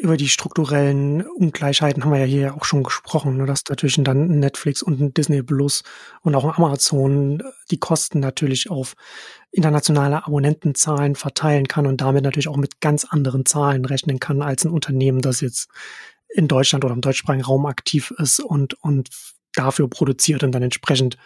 über 0.00 0.16
die 0.16 0.28
strukturellen 0.28 1.26
Ungleichheiten 1.26 2.02
haben 2.02 2.12
wir 2.12 2.20
ja 2.20 2.24
hier 2.24 2.54
auch 2.54 2.64
schon 2.64 2.82
gesprochen, 2.82 3.36
ne, 3.36 3.44
dass 3.44 3.64
natürlich 3.68 4.00
dann 4.02 4.40
Netflix 4.40 4.82
und 4.82 5.16
Disney 5.16 5.42
Plus 5.42 5.82
und 6.22 6.34
auch 6.34 6.56
Amazon 6.56 7.42
die 7.70 7.78
Kosten 7.78 8.18
natürlich 8.18 8.70
auf 8.70 8.94
internationale 9.50 10.24
Abonnentenzahlen 10.26 11.16
verteilen 11.16 11.68
kann 11.68 11.86
und 11.86 12.00
damit 12.00 12.24
natürlich 12.24 12.48
auch 12.48 12.56
mit 12.56 12.80
ganz 12.80 13.04
anderen 13.04 13.44
Zahlen 13.44 13.84
rechnen 13.84 14.20
kann 14.20 14.40
als 14.40 14.64
ein 14.64 14.70
Unternehmen, 14.70 15.20
das 15.20 15.42
jetzt 15.42 15.68
in 16.28 16.48
Deutschland 16.48 16.84
oder 16.84 16.94
im 16.94 17.02
deutschsprachigen 17.02 17.44
Raum 17.44 17.66
aktiv 17.66 18.12
ist 18.16 18.40
und, 18.40 18.74
und 18.82 19.10
dafür 19.54 19.88
produziert 19.88 20.42
und 20.42 20.52
dann 20.52 20.62
entsprechend 20.62 21.18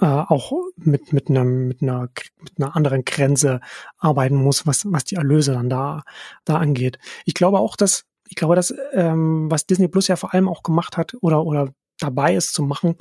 äh, 0.00 0.06
auch 0.06 0.52
mit, 0.76 1.12
mit, 1.12 1.28
einem, 1.28 1.68
mit, 1.68 1.82
einer, 1.82 2.08
mit 2.42 2.52
einer 2.56 2.74
anderen 2.76 3.04
Grenze 3.04 3.60
arbeiten 3.98 4.36
muss, 4.36 4.66
was, 4.66 4.90
was 4.90 5.04
die 5.04 5.16
Erlöse 5.16 5.52
dann 5.52 5.68
da, 5.68 6.02
da 6.44 6.56
angeht. 6.56 6.98
Ich 7.24 7.34
glaube 7.34 7.58
auch, 7.58 7.76
dass, 7.76 8.04
ich 8.28 8.36
glaube, 8.36 8.56
dass, 8.56 8.74
ähm, 8.92 9.50
was 9.50 9.66
Disney 9.66 9.88
Plus 9.88 10.08
ja 10.08 10.16
vor 10.16 10.32
allem 10.34 10.48
auch 10.48 10.62
gemacht 10.62 10.96
hat 10.96 11.14
oder, 11.20 11.44
oder 11.44 11.72
dabei 11.98 12.34
ist 12.34 12.54
zu 12.54 12.62
machen, 12.62 12.96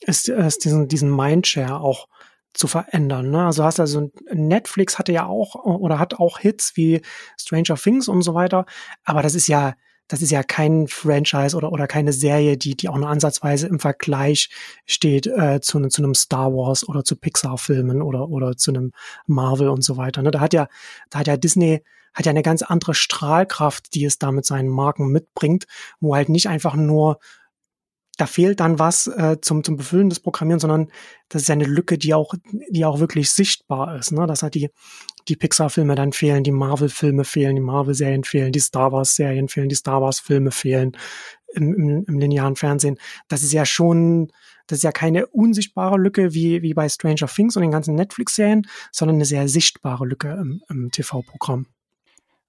ist, 0.00 0.28
ist 0.28 0.64
diesen, 0.64 0.88
diesen 0.88 1.14
Mindshare 1.14 1.80
auch 1.80 2.08
zu 2.54 2.66
verändern. 2.66 3.30
Ne? 3.30 3.44
Also 3.44 3.64
hast 3.64 3.78
also 3.78 4.10
Netflix 4.32 4.98
hatte 4.98 5.12
ja 5.12 5.26
auch 5.26 5.54
oder 5.54 5.98
hat 5.98 6.14
auch 6.14 6.38
Hits 6.38 6.76
wie 6.76 7.02
Stranger 7.38 7.76
Things 7.76 8.08
und 8.08 8.22
so 8.22 8.34
weiter, 8.34 8.64
aber 9.04 9.22
das 9.22 9.34
ist 9.34 9.48
ja 9.48 9.74
das 10.08 10.22
ist 10.22 10.30
ja 10.30 10.42
kein 10.42 10.88
Franchise 10.88 11.56
oder, 11.56 11.70
oder 11.70 11.86
keine 11.86 12.12
Serie, 12.12 12.56
die, 12.56 12.76
die 12.76 12.88
auch 12.88 12.96
nur 12.96 13.08
ansatzweise 13.08 13.66
im 13.66 13.78
Vergleich 13.78 14.50
steht 14.86 15.26
äh, 15.26 15.60
zu, 15.60 15.86
zu 15.88 16.02
einem 16.02 16.14
Star 16.14 16.52
Wars 16.52 16.88
oder 16.88 17.04
zu 17.04 17.14
Pixar-Filmen 17.16 18.02
oder, 18.02 18.28
oder 18.28 18.56
zu 18.56 18.70
einem 18.72 18.92
Marvel 19.26 19.68
und 19.68 19.82
so 19.82 19.96
weiter. 19.96 20.22
Ne? 20.22 20.30
Da 20.30 20.40
hat 20.40 20.54
ja, 20.54 20.68
da 21.10 21.20
hat 21.20 21.26
ja 21.26 21.36
Disney 21.36 21.82
hat 22.14 22.26
ja 22.26 22.30
eine 22.30 22.42
ganz 22.42 22.62
andere 22.62 22.94
Strahlkraft, 22.94 23.94
die 23.94 24.04
es 24.04 24.18
da 24.18 24.32
mit 24.32 24.44
seinen 24.44 24.70
Marken 24.70 25.12
mitbringt, 25.12 25.66
wo 26.00 26.16
halt 26.16 26.30
nicht 26.30 26.48
einfach 26.48 26.74
nur 26.74 27.18
da 28.18 28.26
fehlt 28.26 28.58
dann 28.58 28.80
was 28.80 29.06
äh, 29.06 29.36
zum, 29.40 29.62
zum 29.62 29.76
Befüllen 29.76 30.10
des 30.10 30.18
Programmierens, 30.18 30.62
sondern 30.62 30.90
das 31.28 31.42
ist 31.42 31.50
eine 31.50 31.64
Lücke, 31.64 31.98
die 31.98 32.14
auch, 32.14 32.34
die 32.68 32.84
auch 32.84 32.98
wirklich 32.98 33.30
sichtbar 33.30 33.96
ist. 33.96 34.10
Ne? 34.10 34.26
Das 34.26 34.42
hat 34.42 34.54
die, 34.54 34.70
die 35.28 35.36
Pixar-Filme 35.36 35.94
dann 35.94 36.12
fehlen, 36.12 36.44
die 36.44 36.52
Marvel-Filme 36.52 37.24
fehlen, 37.24 37.56
die 37.56 37.62
Marvel-Serien 37.62 38.24
fehlen, 38.24 38.52
die 38.52 38.60
Star 38.60 38.92
Wars-Serien 38.92 39.48
fehlen, 39.48 39.68
die 39.68 39.74
Star 39.74 40.00
Wars-Filme 40.00 40.50
fehlen 40.50 40.96
im, 41.54 41.74
im, 41.74 42.04
im 42.06 42.18
linearen 42.18 42.56
Fernsehen. 42.56 42.98
Das 43.28 43.42
ist 43.42 43.52
ja 43.52 43.64
schon, 43.66 44.32
das 44.66 44.78
ist 44.78 44.84
ja 44.84 44.92
keine 44.92 45.26
unsichtbare 45.26 45.98
Lücke 45.98 46.34
wie, 46.34 46.62
wie 46.62 46.74
bei 46.74 46.88
Stranger 46.88 47.26
Things 47.26 47.56
und 47.56 47.62
den 47.62 47.70
ganzen 47.70 47.94
Netflix-Serien, 47.94 48.66
sondern 48.92 49.16
eine 49.16 49.24
sehr 49.24 49.48
sichtbare 49.48 50.06
Lücke 50.06 50.30
im, 50.40 50.62
im 50.68 50.90
TV-Programm. 50.90 51.66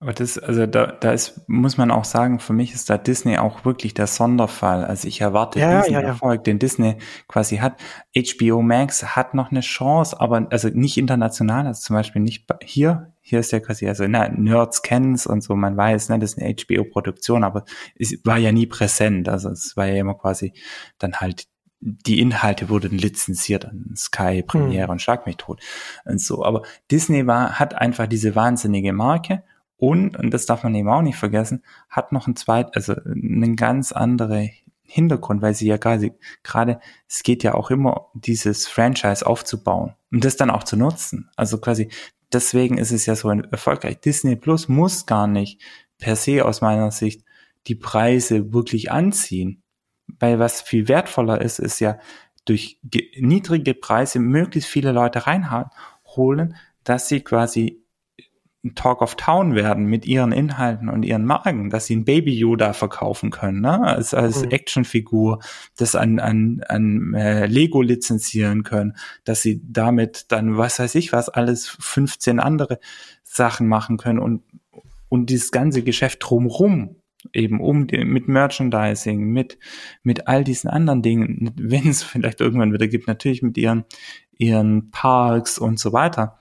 Aber 0.02 0.14
das, 0.14 0.38
also 0.38 0.66
da, 0.66 0.88
da 0.88 1.12
ist, 1.12 1.42
muss 1.48 1.76
man 1.76 1.92
auch 1.92 2.06
sagen, 2.06 2.40
für 2.40 2.54
mich 2.54 2.74
ist 2.74 2.90
da 2.90 2.98
Disney 2.98 3.38
auch 3.38 3.66
wirklich 3.66 3.94
der 3.94 4.08
Sonderfall. 4.08 4.86
Also 4.86 5.10
ich 5.10 5.20
erwarte 5.20 5.60
ja, 5.60 5.82
diesen 5.82 5.94
ja, 5.94 6.00
ja. 6.00 6.08
Erfolg, 6.08 6.46
den 6.46 6.58
Disney 6.58 6.96
quasi 7.28 7.58
hat. 7.58 7.82
HBO 8.16 8.62
Max 8.62 9.18
hat 9.18 9.34
noch 9.34 9.52
eine 9.52 9.60
Chance, 9.60 10.18
aber 10.22 10.48
also 10.52 10.70
nicht 10.70 10.98
international, 10.98 11.68
also 11.68 11.82
zum 11.82 11.98
Beispiel 11.98 12.22
nicht 12.22 12.48
hier. 12.64 13.12
Hier 13.20 13.40
ist 13.40 13.52
ja 13.52 13.60
quasi, 13.60 13.90
also 13.90 14.06
na, 14.08 14.30
Nerds 14.30 14.84
kennen's 14.84 15.28
und 15.28 15.44
so, 15.44 15.58
man 15.58 15.76
weiß, 15.76 16.08
ne, 16.08 16.18
das 16.18 16.34
ist 16.34 16.42
eine 16.42 16.56
HBO-Produktion, 16.56 17.44
aber 17.44 17.66
es 17.96 18.18
war 18.24 18.38
ja 18.38 18.54
nie 18.54 18.68
präsent. 18.68 19.28
Also 19.28 19.50
es 19.50 19.76
war 19.76 19.86
ja 19.88 19.96
immer 19.96 20.16
quasi 20.16 20.54
dann 20.98 21.16
halt 21.16 21.48
die 21.82 22.20
Inhalte 22.20 22.70
wurden 22.70 22.98
lizenziert 22.98 23.66
an 23.66 23.94
Sky, 23.96 24.44
Premiere 24.44 24.84
hm. 24.84 24.92
und 24.92 25.02
Schlag 25.02 25.26
mich 25.26 25.38
tot 25.38 25.62
und 26.06 26.22
so. 26.22 26.44
Aber 26.44 26.64
Disney 26.90 27.28
war, 27.28 27.60
hat 27.60 27.74
einfach 27.76 28.08
diese 28.08 28.36
wahnsinnige 28.36 28.94
Marke 28.94 29.44
und, 29.80 30.18
und 30.18 30.32
das 30.32 30.46
darf 30.46 30.64
man 30.64 30.76
eben 30.76 30.90
auch 30.90 31.02
nicht 31.02 31.16
vergessen, 31.16 31.64
hat 31.90 32.12
noch 32.12 32.28
ein 32.28 32.36
zweit, 32.36 32.76
also 32.76 32.94
einen 32.94 33.56
ganz 33.56 33.94
andere 33.94 34.50
Hintergrund, 34.84 35.42
weil 35.42 35.54
sie 35.54 35.68
ja 35.68 35.78
gerade, 35.78 36.14
gerade, 36.44 36.82
es 37.08 37.24
geht 37.24 37.44
ja 37.44 37.54
auch 37.54 37.72
immer, 37.72 38.08
dieses 38.14 38.68
Franchise 38.68 39.26
aufzubauen 39.26 39.96
und 40.12 40.26
das 40.26 40.36
dann 40.36 40.50
auch 40.50 40.66
zu 40.66 40.76
nutzen. 40.76 41.30
Also 41.38 41.60
quasi, 41.60 41.90
deswegen 42.34 42.78
ist 42.78 42.92
es 42.92 43.06
ja 43.06 43.16
so 43.16 43.30
erfolgreich. 43.30 44.02
Disney 44.02 44.36
Plus 44.36 44.68
muss 44.68 45.06
gar 45.06 45.28
nicht 45.28 45.62
per 45.98 46.18
se 46.18 46.44
aus 46.44 46.60
meiner 46.60 46.92
Sicht 46.92 47.24
die 47.68 47.76
Preise 47.76 48.52
wirklich 48.52 48.92
anziehen. 48.92 49.64
Weil 50.20 50.40
was 50.40 50.62
viel 50.62 50.88
wertvoller 50.88 51.40
ist, 51.40 51.60
ist 51.60 51.80
ja 51.80 52.00
durch 52.44 52.80
niedrige 52.84 53.76
Preise 53.76 54.20
möglichst 54.20 54.70
viele 54.70 54.92
Leute 54.92 55.28
reinholen, 55.28 56.56
dass 56.84 57.08
sie 57.08 57.22
quasi 57.22 57.84
Talk 58.76 59.02
of 59.02 59.16
Town 59.16 59.56
werden 59.56 59.86
mit 59.86 60.06
ihren 60.06 60.34
Inhalten 60.34 60.90
und 60.90 61.04
ihren 61.04 61.26
Marken, 61.26 61.70
dass 61.70 61.86
sie 61.86 61.96
ein 61.96 62.04
Baby 62.04 62.38
Yoda 62.38 62.74
verkaufen 62.74 63.32
können, 63.32 63.62
ne? 63.62 63.82
als, 63.82 64.14
als 64.14 64.44
mhm. 64.44 64.52
Actionfigur, 64.52 65.40
das 65.78 65.96
an, 65.96 66.20
an, 66.20 66.62
an 66.68 67.14
äh, 67.14 67.46
Lego 67.46 67.82
lizenzieren 67.82 68.64
können, 68.64 68.98
dass 69.24 69.42
sie 69.42 69.62
damit 69.64 70.26
dann, 70.32 70.58
was 70.58 70.80
weiß 70.80 70.96
ich 70.96 71.14
was, 71.14 71.30
alles 71.30 71.70
15 71.80 72.42
andere 72.42 72.80
Sachen 73.24 73.68
machen 73.68 73.96
können 73.96 74.20
und, 74.20 74.44
und 75.08 75.30
dieses 75.30 75.52
ganze 75.52 75.82
Geschäft 75.82 76.20
drumrum 76.22 76.98
eben 77.34 77.60
um 77.62 77.88
mit 77.92 78.28
Merchandising, 78.28 79.20
mit, 79.20 79.58
mit 80.04 80.28
all 80.28 80.44
diesen 80.44 80.70
anderen 80.70 81.02
Dingen, 81.02 81.52
wenn 81.58 81.88
es 81.88 82.04
vielleicht 82.04 82.42
irgendwann 82.42 82.74
wieder 82.74 82.88
gibt, 82.88 83.08
natürlich 83.08 83.42
mit 83.42 83.58
ihren, 83.58 83.86
ihren 84.38 84.92
Parks 84.92 85.58
und 85.58 85.80
so 85.80 85.94
weiter, 85.94 86.38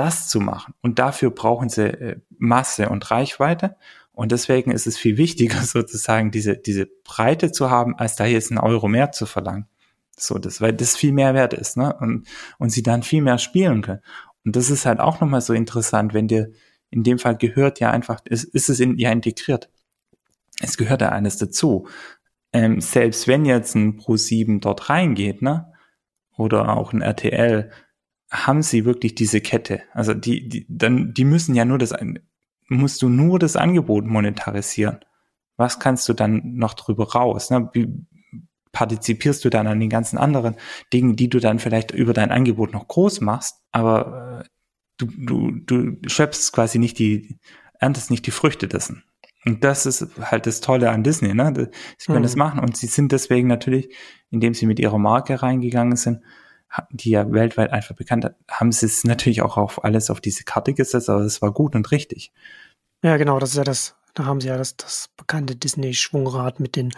das 0.00 0.28
zu 0.28 0.40
machen. 0.40 0.72
Und 0.80 0.98
dafür 0.98 1.30
brauchen 1.30 1.68
sie 1.68 1.84
äh, 1.88 2.16
Masse 2.38 2.88
und 2.88 3.10
Reichweite. 3.10 3.76
Und 4.12 4.32
deswegen 4.32 4.70
ist 4.70 4.86
es 4.86 4.96
viel 4.96 5.18
wichtiger, 5.18 5.60
sozusagen 5.62 6.30
diese, 6.30 6.56
diese 6.56 6.86
Breite 7.04 7.52
zu 7.52 7.70
haben, 7.70 7.94
als 7.98 8.16
da 8.16 8.24
jetzt 8.24 8.50
einen 8.50 8.58
Euro 8.58 8.88
mehr 8.88 9.12
zu 9.12 9.26
verlangen. 9.26 9.68
So, 10.16 10.38
das, 10.38 10.62
weil 10.62 10.72
das 10.72 10.96
viel 10.96 11.12
mehr 11.12 11.34
wert 11.34 11.52
ist, 11.52 11.76
ne? 11.76 11.94
Und, 12.00 12.26
und 12.58 12.70
sie 12.70 12.82
dann 12.82 13.02
viel 13.02 13.20
mehr 13.20 13.36
spielen 13.36 13.82
können. 13.82 14.00
Und 14.44 14.56
das 14.56 14.70
ist 14.70 14.86
halt 14.86 15.00
auch 15.00 15.20
nochmal 15.20 15.42
so 15.42 15.52
interessant, 15.52 16.14
wenn 16.14 16.28
dir 16.28 16.50
in 16.90 17.02
dem 17.02 17.18
Fall 17.18 17.36
gehört 17.36 17.78
ja 17.78 17.90
einfach, 17.90 18.20
ist, 18.24 18.44
ist 18.44 18.70
es 18.70 18.80
in, 18.80 18.96
ja 18.98 19.12
integriert. 19.12 19.70
Es 20.62 20.78
gehört 20.78 21.02
ja 21.02 21.10
eines 21.10 21.36
dazu. 21.36 21.88
Ähm, 22.54 22.80
selbst 22.80 23.28
wenn 23.28 23.44
jetzt 23.44 23.74
ein 23.74 24.00
Pro7 24.00 24.60
dort 24.60 24.88
reingeht, 24.88 25.42
ne? 25.42 25.72
Oder 26.36 26.74
auch 26.76 26.94
ein 26.94 27.02
RTL, 27.02 27.70
haben 28.30 28.62
sie 28.62 28.84
wirklich 28.84 29.14
diese 29.14 29.40
Kette. 29.40 29.82
Also 29.92 30.14
die, 30.14 30.48
die, 30.48 30.66
dann, 30.68 31.12
die 31.14 31.24
müssen 31.24 31.54
ja 31.54 31.64
nur 31.64 31.78
das, 31.78 31.94
musst 32.68 33.02
du 33.02 33.08
nur 33.08 33.38
das 33.38 33.56
Angebot 33.56 34.06
monetarisieren. 34.06 35.00
Was 35.56 35.80
kannst 35.80 36.08
du 36.08 36.14
dann 36.14 36.54
noch 36.54 36.74
drüber 36.74 37.12
raus? 37.12 37.50
Ne? 37.50 37.68
Wie 37.72 37.88
partizipierst 38.72 39.44
du 39.44 39.50
dann 39.50 39.66
an 39.66 39.80
den 39.80 39.90
ganzen 39.90 40.16
anderen 40.16 40.56
Dingen, 40.92 41.16
die 41.16 41.28
du 41.28 41.40
dann 41.40 41.58
vielleicht 41.58 41.90
über 41.90 42.12
dein 42.12 42.30
Angebot 42.30 42.72
noch 42.72 42.86
groß 42.86 43.20
machst, 43.20 43.56
aber 43.72 44.42
äh, 44.44 44.48
du, 44.96 45.06
du, 45.06 45.50
du 45.50 46.08
schöpfst 46.08 46.52
quasi 46.52 46.78
nicht 46.78 46.98
die, 46.98 47.36
erntest 47.80 48.10
nicht 48.10 48.26
die 48.26 48.30
Früchte 48.30 48.68
dessen. 48.68 49.02
Und 49.44 49.64
das 49.64 49.86
ist 49.86 50.06
halt 50.20 50.46
das 50.46 50.60
Tolle 50.60 50.90
an 50.90 51.02
Disney, 51.02 51.34
ne? 51.34 51.70
Sie 51.96 52.06
können 52.06 52.18
mhm. 52.18 52.24
das 52.24 52.36
machen 52.36 52.60
und 52.60 52.76
sie 52.76 52.86
sind 52.86 53.10
deswegen 53.10 53.48
natürlich, 53.48 53.94
indem 54.30 54.52
sie 54.52 54.66
mit 54.66 54.78
ihrer 54.78 54.98
Marke 54.98 55.42
reingegangen 55.42 55.96
sind, 55.96 56.20
die 56.90 57.10
ja 57.10 57.30
weltweit 57.32 57.72
einfach 57.72 57.94
bekannt 57.94 58.24
hat, 58.24 58.36
haben 58.48 58.72
sie 58.72 58.86
es 58.86 59.04
natürlich 59.04 59.42
auch 59.42 59.56
auf 59.56 59.84
alles 59.84 60.10
auf 60.10 60.20
diese 60.20 60.44
Karte 60.44 60.74
gesetzt, 60.74 61.08
aber 61.08 61.22
es 61.22 61.42
war 61.42 61.52
gut 61.52 61.74
und 61.74 61.90
richtig. 61.90 62.32
Ja, 63.02 63.16
genau, 63.16 63.38
das 63.38 63.50
ist 63.50 63.56
ja 63.56 63.64
das, 63.64 63.96
da 64.14 64.24
haben 64.24 64.40
sie 64.40 64.48
ja 64.48 64.56
das, 64.56 64.76
das 64.76 65.08
bekannte 65.16 65.56
Disney-Schwungrad 65.56 66.60
mit 66.60 66.76
den 66.76 66.92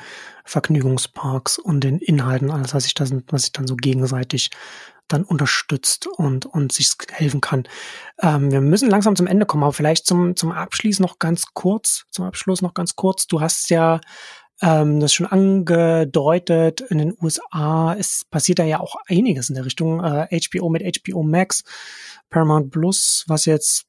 Vergnügungsparks 0.45 1.59
und 1.59 1.85
den 1.85 1.99
Inhalten, 1.99 2.51
alles, 2.51 2.75
was 2.75 2.85
sich 2.85 2.95
das, 2.95 3.13
was 3.29 3.43
sich 3.43 3.53
dann 3.53 3.67
so 3.67 3.77
gegenseitig 3.77 4.51
dann 5.09 5.25
unterstützt 5.25 6.07
und, 6.07 6.47
und 6.47 6.73
sich 6.73 6.91
helfen 7.11 7.41
kann. 7.41 7.65
Ähm, 8.21 8.51
wir 8.51 8.61
müssen 8.61 8.91
langsam 8.91 9.17
zum 9.17 9.27
Ende 9.27 9.47
kommen, 9.47 9.63
aber 9.63 9.73
vielleicht 9.73 10.07
zum, 10.07 10.37
zum 10.37 10.53
Abschluss 10.53 11.01
noch 11.01 11.19
ganz 11.19 11.47
kurz, 11.55 12.05
zum 12.11 12.25
Abschluss 12.25 12.63
noch 12.63 12.75
ganz 12.75 12.97
kurz. 12.97 13.27
Du 13.27 13.41
hast 13.41 13.69
ja 13.71 14.01
ähm, 14.63 15.01
das 15.01 15.13
schon 15.13 15.27
angedeutet, 15.27 16.81
in 16.81 16.99
den 16.99 17.15
USA 17.21 17.95
es 17.99 18.25
passiert 18.31 18.59
da 18.59 18.65
ja 18.65 18.81
auch 18.81 18.97
einiges 19.07 19.49
in 19.49 19.57
der 19.57 19.65
Richtung. 19.65 20.03
Äh, 20.03 20.41
HBO 20.49 20.69
mit 20.69 20.83
HBO 20.83 21.23
Max, 21.23 21.65
Paramount 22.31 22.71
Plus, 22.71 23.25
was 23.27 23.45
jetzt 23.45 23.87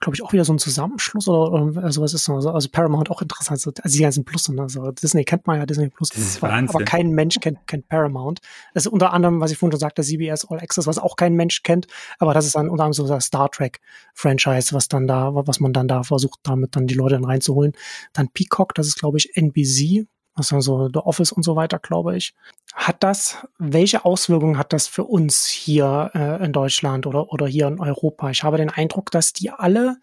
glaube 0.00 0.14
ich, 0.14 0.22
auch 0.22 0.32
wieder 0.32 0.44
so 0.44 0.52
ein 0.52 0.58
Zusammenschluss 0.58 1.28
oder, 1.28 1.52
oder 1.52 1.92
sowas 1.92 2.14
ist. 2.14 2.28
Also, 2.28 2.50
also 2.50 2.68
Paramount 2.70 3.10
auch 3.10 3.22
interessant. 3.22 3.60
Also 3.66 3.70
die 3.70 3.98
ganzen 3.98 4.24
Plus. 4.24 4.48
Ne? 4.48 4.62
Also 4.62 4.92
Disney 4.92 5.24
kennt 5.24 5.46
man 5.46 5.58
ja, 5.58 5.66
Disney 5.66 5.88
Plus. 5.88 6.10
Ist 6.10 6.42
aber, 6.42 6.52
aber 6.52 6.84
kein 6.84 7.10
Mensch 7.10 7.38
kennt, 7.40 7.66
kennt 7.66 7.88
Paramount. 7.88 8.40
Das 8.72 8.86
ist 8.86 8.92
unter 8.92 9.12
anderem, 9.12 9.40
was 9.40 9.50
ich 9.50 9.58
vorhin 9.58 9.72
schon 9.72 9.80
sagte, 9.80 10.02
CBS 10.02 10.46
All 10.48 10.60
Access, 10.60 10.86
was 10.86 10.98
auch 10.98 11.16
kein 11.16 11.34
Mensch 11.34 11.62
kennt. 11.62 11.86
Aber 12.18 12.34
das 12.34 12.46
ist 12.46 12.54
dann 12.54 12.68
unter 12.68 12.84
anderem 12.84 13.06
so 13.06 13.06
das 13.06 13.26
Star 13.26 13.50
Trek 13.50 13.80
Franchise, 14.14 14.74
was 14.74 14.88
dann 14.88 15.06
da, 15.06 15.34
was 15.34 15.60
man 15.60 15.72
dann 15.72 15.88
da 15.88 16.02
versucht, 16.02 16.40
damit 16.42 16.76
dann 16.76 16.86
die 16.86 16.94
Leute 16.94 17.14
dann 17.14 17.24
reinzuholen. 17.24 17.72
Dann 18.12 18.28
Peacock, 18.28 18.74
das 18.74 18.86
ist, 18.86 18.98
glaube 18.98 19.18
ich, 19.18 19.36
NBC, 19.36 20.06
dann 20.34 20.60
so 20.60 20.88
The 20.92 21.00
Office 21.00 21.32
und 21.32 21.44
so 21.44 21.56
weiter, 21.56 21.78
glaube 21.78 22.16
ich. 22.16 22.34
Hat 22.74 23.02
das, 23.02 23.46
welche 23.58 24.04
Auswirkungen 24.04 24.58
hat 24.58 24.72
das 24.72 24.88
für 24.88 25.04
uns 25.04 25.46
hier 25.46 26.10
äh, 26.14 26.44
in 26.44 26.52
Deutschland 26.52 27.06
oder, 27.06 27.32
oder 27.32 27.46
hier 27.46 27.68
in 27.68 27.78
Europa? 27.78 28.30
Ich 28.30 28.42
habe 28.42 28.56
den 28.56 28.70
Eindruck, 28.70 29.10
dass 29.10 29.32
die 29.32 29.50
alle 29.50 29.96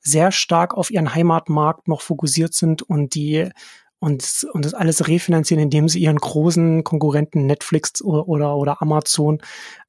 sehr 0.00 0.32
stark 0.32 0.74
auf 0.74 0.90
ihren 0.90 1.14
Heimatmarkt 1.14 1.88
noch 1.88 2.00
fokussiert 2.00 2.54
sind 2.54 2.82
und 2.82 3.14
die 3.14 3.50
und, 3.98 4.46
und 4.52 4.64
das 4.64 4.74
alles 4.74 5.08
refinanzieren, 5.08 5.62
indem 5.62 5.88
sie 5.88 6.00
ihren 6.00 6.18
großen 6.18 6.84
Konkurrenten 6.84 7.46
Netflix 7.46 8.02
oder, 8.02 8.28
oder, 8.28 8.56
oder 8.56 8.82
Amazon 8.82 9.40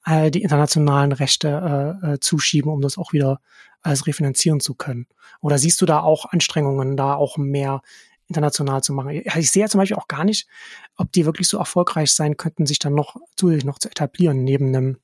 äh, 0.06 0.32
die 0.32 0.44
internationalen 0.44 1.12
Rechte 1.12 2.00
äh, 2.04 2.14
äh, 2.14 2.20
zuschieben, 2.20 2.72
um 2.72 2.82
das 2.82 2.98
auch 2.98 3.14
wieder 3.14 3.42
alles 3.82 4.08
refinanzieren 4.08 4.60
zu 4.60 4.76
können. 4.76 5.08
Oder 5.42 5.58
siehst 5.58 5.82
du 5.82 5.86
da 5.86 6.00
auch 6.00 6.26
Anstrengungen, 6.26 6.98
da 6.98 7.16
auch 7.16 7.38
mehr 7.38 7.82
international 8.28 8.84
zu 8.84 8.94
machen. 8.94 9.10
Ich 9.12 9.52
sehe 9.52 9.64
ja 9.64 9.70
zum 9.70 9.80
Beispiel 9.80 9.98
auch 9.98 10.08
gar 10.08 10.24
nicht, 10.24 10.48
ob 10.96 11.12
die 11.12 11.26
wirklich 11.26 11.48
so 11.48 11.58
erfolgreich 11.58 12.14
sein 12.14 12.38
könnten, 12.38 12.66
sich 12.66 12.80
dann 12.80 12.94
noch 12.94 13.16
zusätzlich 13.36 13.66
noch 13.66 13.80
zu 13.80 13.90
etablieren 13.90 14.44
neben 14.44 14.68
einem 14.68 14.98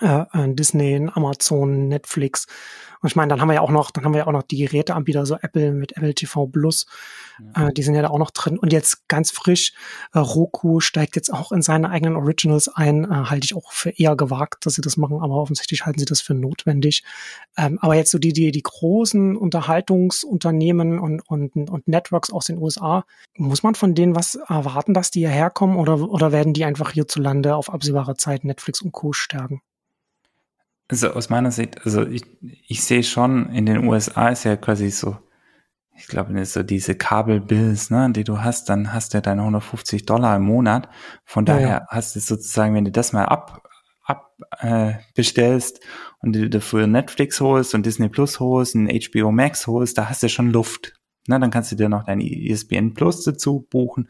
äh, 0.00 0.24
äh 0.32 0.54
Disney, 0.54 1.08
Amazon, 1.14 1.88
Netflix. 1.88 2.46
Und 3.00 3.08
ich 3.08 3.16
meine, 3.16 3.30
dann 3.30 3.40
haben 3.40 3.48
wir 3.48 3.54
ja 3.54 3.60
auch 3.60 3.70
noch, 3.70 3.90
dann 3.90 4.04
haben 4.04 4.12
wir 4.12 4.18
ja 4.18 4.26
auch 4.26 4.32
noch 4.32 4.42
die 4.42 4.58
Geräteanbieter, 4.58 5.24
so 5.24 5.36
Apple 5.36 5.72
mit 5.72 5.96
Apple 5.96 6.14
TV 6.14 6.46
Plus. 6.46 6.86
Ja. 7.54 7.68
Äh, 7.68 7.72
die 7.72 7.82
sind 7.82 7.94
ja 7.94 8.02
da 8.02 8.08
auch 8.08 8.18
noch 8.18 8.32
drin. 8.32 8.58
Und 8.58 8.72
jetzt 8.72 9.08
ganz 9.08 9.30
frisch, 9.30 9.72
äh, 10.12 10.18
Roku 10.18 10.80
steigt 10.80 11.14
jetzt 11.14 11.32
auch 11.32 11.52
in 11.52 11.62
seine 11.62 11.90
eigenen 11.90 12.16
Originals 12.16 12.68
ein. 12.68 13.04
Äh, 13.04 13.08
halte 13.08 13.44
ich 13.44 13.54
auch 13.54 13.70
für 13.72 13.90
eher 13.90 14.16
gewagt, 14.16 14.66
dass 14.66 14.74
sie 14.74 14.82
das 14.82 14.96
machen, 14.96 15.20
aber 15.20 15.36
offensichtlich 15.36 15.86
halten 15.86 16.00
sie 16.00 16.06
das 16.06 16.20
für 16.20 16.34
notwendig. 16.34 17.04
Ähm, 17.56 17.78
aber 17.80 17.94
jetzt 17.94 18.10
so 18.10 18.18
die, 18.18 18.32
die, 18.32 18.50
die 18.50 18.62
großen 18.62 19.36
Unterhaltungsunternehmen 19.36 20.98
und, 20.98 21.20
und, 21.20 21.54
und 21.54 21.88
Networks 21.88 22.30
aus 22.30 22.46
den 22.46 22.58
USA, 22.58 23.04
muss 23.36 23.62
man 23.62 23.76
von 23.76 23.94
denen 23.94 24.16
was 24.16 24.34
erwarten, 24.34 24.94
dass 24.94 25.10
die 25.10 25.20
hierher 25.20 25.50
kommen 25.50 25.76
oder, 25.76 26.00
oder 26.00 26.32
werden 26.32 26.52
die 26.52 26.64
einfach 26.64 26.90
hierzulande 26.90 27.54
auf 27.54 27.72
absehbare 27.72 28.16
Zeit 28.16 28.44
Netflix 28.44 28.82
und 28.82 28.92
Co. 28.92 29.12
stärken? 29.12 29.60
Also 30.88 31.10
aus 31.10 31.28
meiner 31.28 31.50
Sicht, 31.50 31.84
also 31.84 32.06
ich, 32.06 32.22
ich 32.66 32.82
sehe 32.82 33.02
schon, 33.02 33.50
in 33.50 33.66
den 33.66 33.86
USA 33.86 34.28
ist 34.30 34.44
ja 34.44 34.56
quasi 34.56 34.90
so, 34.90 35.18
ich 35.94 36.06
glaube, 36.06 36.44
so 36.46 36.62
diese 36.62 36.94
Kabelbills, 36.94 37.90
ne, 37.90 38.10
die 38.10 38.24
du 38.24 38.40
hast, 38.40 38.70
dann 38.70 38.92
hast 38.92 39.12
du 39.12 39.20
deine 39.20 39.42
150 39.42 40.06
Dollar 40.06 40.36
im 40.36 40.44
Monat. 40.44 40.88
Von 41.24 41.44
ja, 41.44 41.54
daher 41.54 41.68
ja. 41.68 41.86
hast 41.88 42.16
du 42.16 42.20
sozusagen, 42.20 42.74
wenn 42.74 42.84
du 42.84 42.92
das 42.92 43.12
mal 43.12 43.24
ab, 43.24 43.68
ab 44.04 44.32
äh, 44.60 44.94
bestellst 45.14 45.80
und 46.20 46.34
du 46.34 46.48
dafür 46.48 46.86
Netflix 46.86 47.40
holst 47.40 47.74
und 47.74 47.84
Disney 47.84 48.08
Plus 48.08 48.40
holst 48.40 48.74
und 48.74 48.90
HBO 48.90 49.30
Max 49.30 49.66
holst, 49.66 49.98
da 49.98 50.08
hast 50.08 50.22
du 50.22 50.28
schon 50.28 50.52
Luft. 50.52 50.94
Ne, 51.26 51.38
dann 51.38 51.50
kannst 51.50 51.70
du 51.70 51.76
dir 51.76 51.90
noch 51.90 52.04
dein 52.04 52.22
ESPN 52.22 52.94
Plus 52.94 53.24
dazu 53.24 53.66
buchen. 53.68 54.08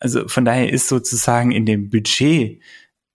Also 0.00 0.28
von 0.28 0.44
daher 0.44 0.70
ist 0.70 0.88
sozusagen 0.88 1.52
in 1.52 1.64
dem 1.64 1.88
Budget 1.88 2.60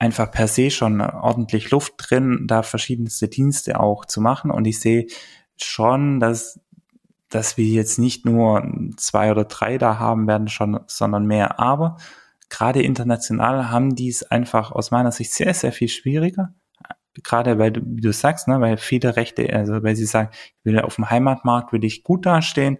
einfach 0.04 0.32
per 0.32 0.49
se 0.49 0.70
schon 0.70 0.99
ordentlich 0.99 1.72
Luft 1.72 1.93
drin, 1.97 2.43
da 2.45 2.62
verschiedenste 2.62 3.30
Dienste 3.30 3.80
auch 3.80 4.04
zu 4.04 4.20
machen. 4.20 4.51
Und 4.51 4.66
ich 4.66 4.82
sehe 4.82 5.08
schon, 5.56 6.20
dass, 6.20 6.60
dass 7.30 7.56
wir 7.56 7.66
jetzt 7.66 7.99
nicht 7.99 8.26
nur 8.26 8.70
zwei 8.97 9.32
oder 9.32 9.45
drei 9.45 9.78
da 9.78 9.99
haben 9.99 10.28
werden, 10.28 10.49
schon, 10.49 10.82
sondern 10.88 11.26
mehr. 11.26 11.58
Aber 11.58 11.95
gerade 12.49 12.84
international 12.84 13.72
haben 13.72 13.95
die 13.95 14.10
es 14.10 14.24
einfach 14.30 14.74
aus 14.74 14.91
meiner 14.91 15.14
Sicht 15.14 15.32
sehr, 15.32 15.54
sehr 15.54 15.72
viel 15.72 15.88
schwieriger. 15.88 16.54
Gerade 17.24 17.58
weil 17.58 17.72
du, 17.72 17.82
wie 17.86 18.01
du 18.01 18.12
sagst, 18.12 18.49
ne, 18.49 18.60
weil 18.60 18.76
viele 18.76 19.16
Rechte, 19.16 19.54
also 19.54 19.84
weil 19.84 19.95
sie 19.95 20.06
sagen, 20.06 20.32
ich 20.34 20.66
will 20.66 20.82
auf 20.82 20.95
dem 20.95 21.10
Heimatmarkt 21.12 21.72
will 21.72 21.86
ich 21.86 22.04
gut 22.04 22.26
dastehen, 22.26 22.78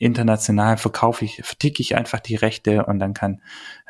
international 0.00 0.78
verkaufe 0.78 1.26
ich, 1.26 1.42
verticke 1.44 1.82
ich 1.82 1.94
einfach 1.94 2.20
die 2.20 2.34
Rechte 2.34 2.86
und 2.86 2.98
dann 2.98 3.12
kann, 3.12 3.42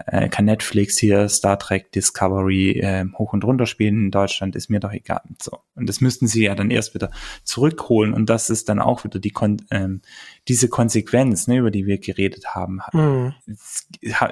äh, 0.06 0.28
kann 0.28 0.44
Netflix 0.44 0.98
hier 0.98 1.28
Star 1.28 1.56
Trek 1.56 1.92
Discovery 1.92 2.80
äh, 2.80 3.04
hoch 3.16 3.32
und 3.32 3.44
runter 3.44 3.64
spielen 3.64 4.06
in 4.06 4.10
Deutschland, 4.10 4.56
ist 4.56 4.70
mir 4.70 4.80
doch 4.80 4.92
egal. 4.92 5.22
So. 5.40 5.58
Und 5.76 5.88
das 5.88 6.00
müssten 6.00 6.26
sie 6.26 6.44
ja 6.44 6.56
dann 6.56 6.72
erst 6.72 6.94
wieder 6.94 7.12
zurückholen 7.44 8.12
und 8.12 8.28
das 8.28 8.50
ist 8.50 8.68
dann 8.68 8.80
auch 8.80 9.04
wieder 9.04 9.20
die 9.20 9.30
Kon 9.30 9.62
ähm, 9.70 10.02
diese 10.48 10.68
Konsequenz, 10.68 11.46
ne, 11.46 11.58
über 11.58 11.70
die 11.70 11.86
wir 11.86 11.98
geredet 11.98 12.56
haben. 12.56 12.80
Mhm. 12.92 13.34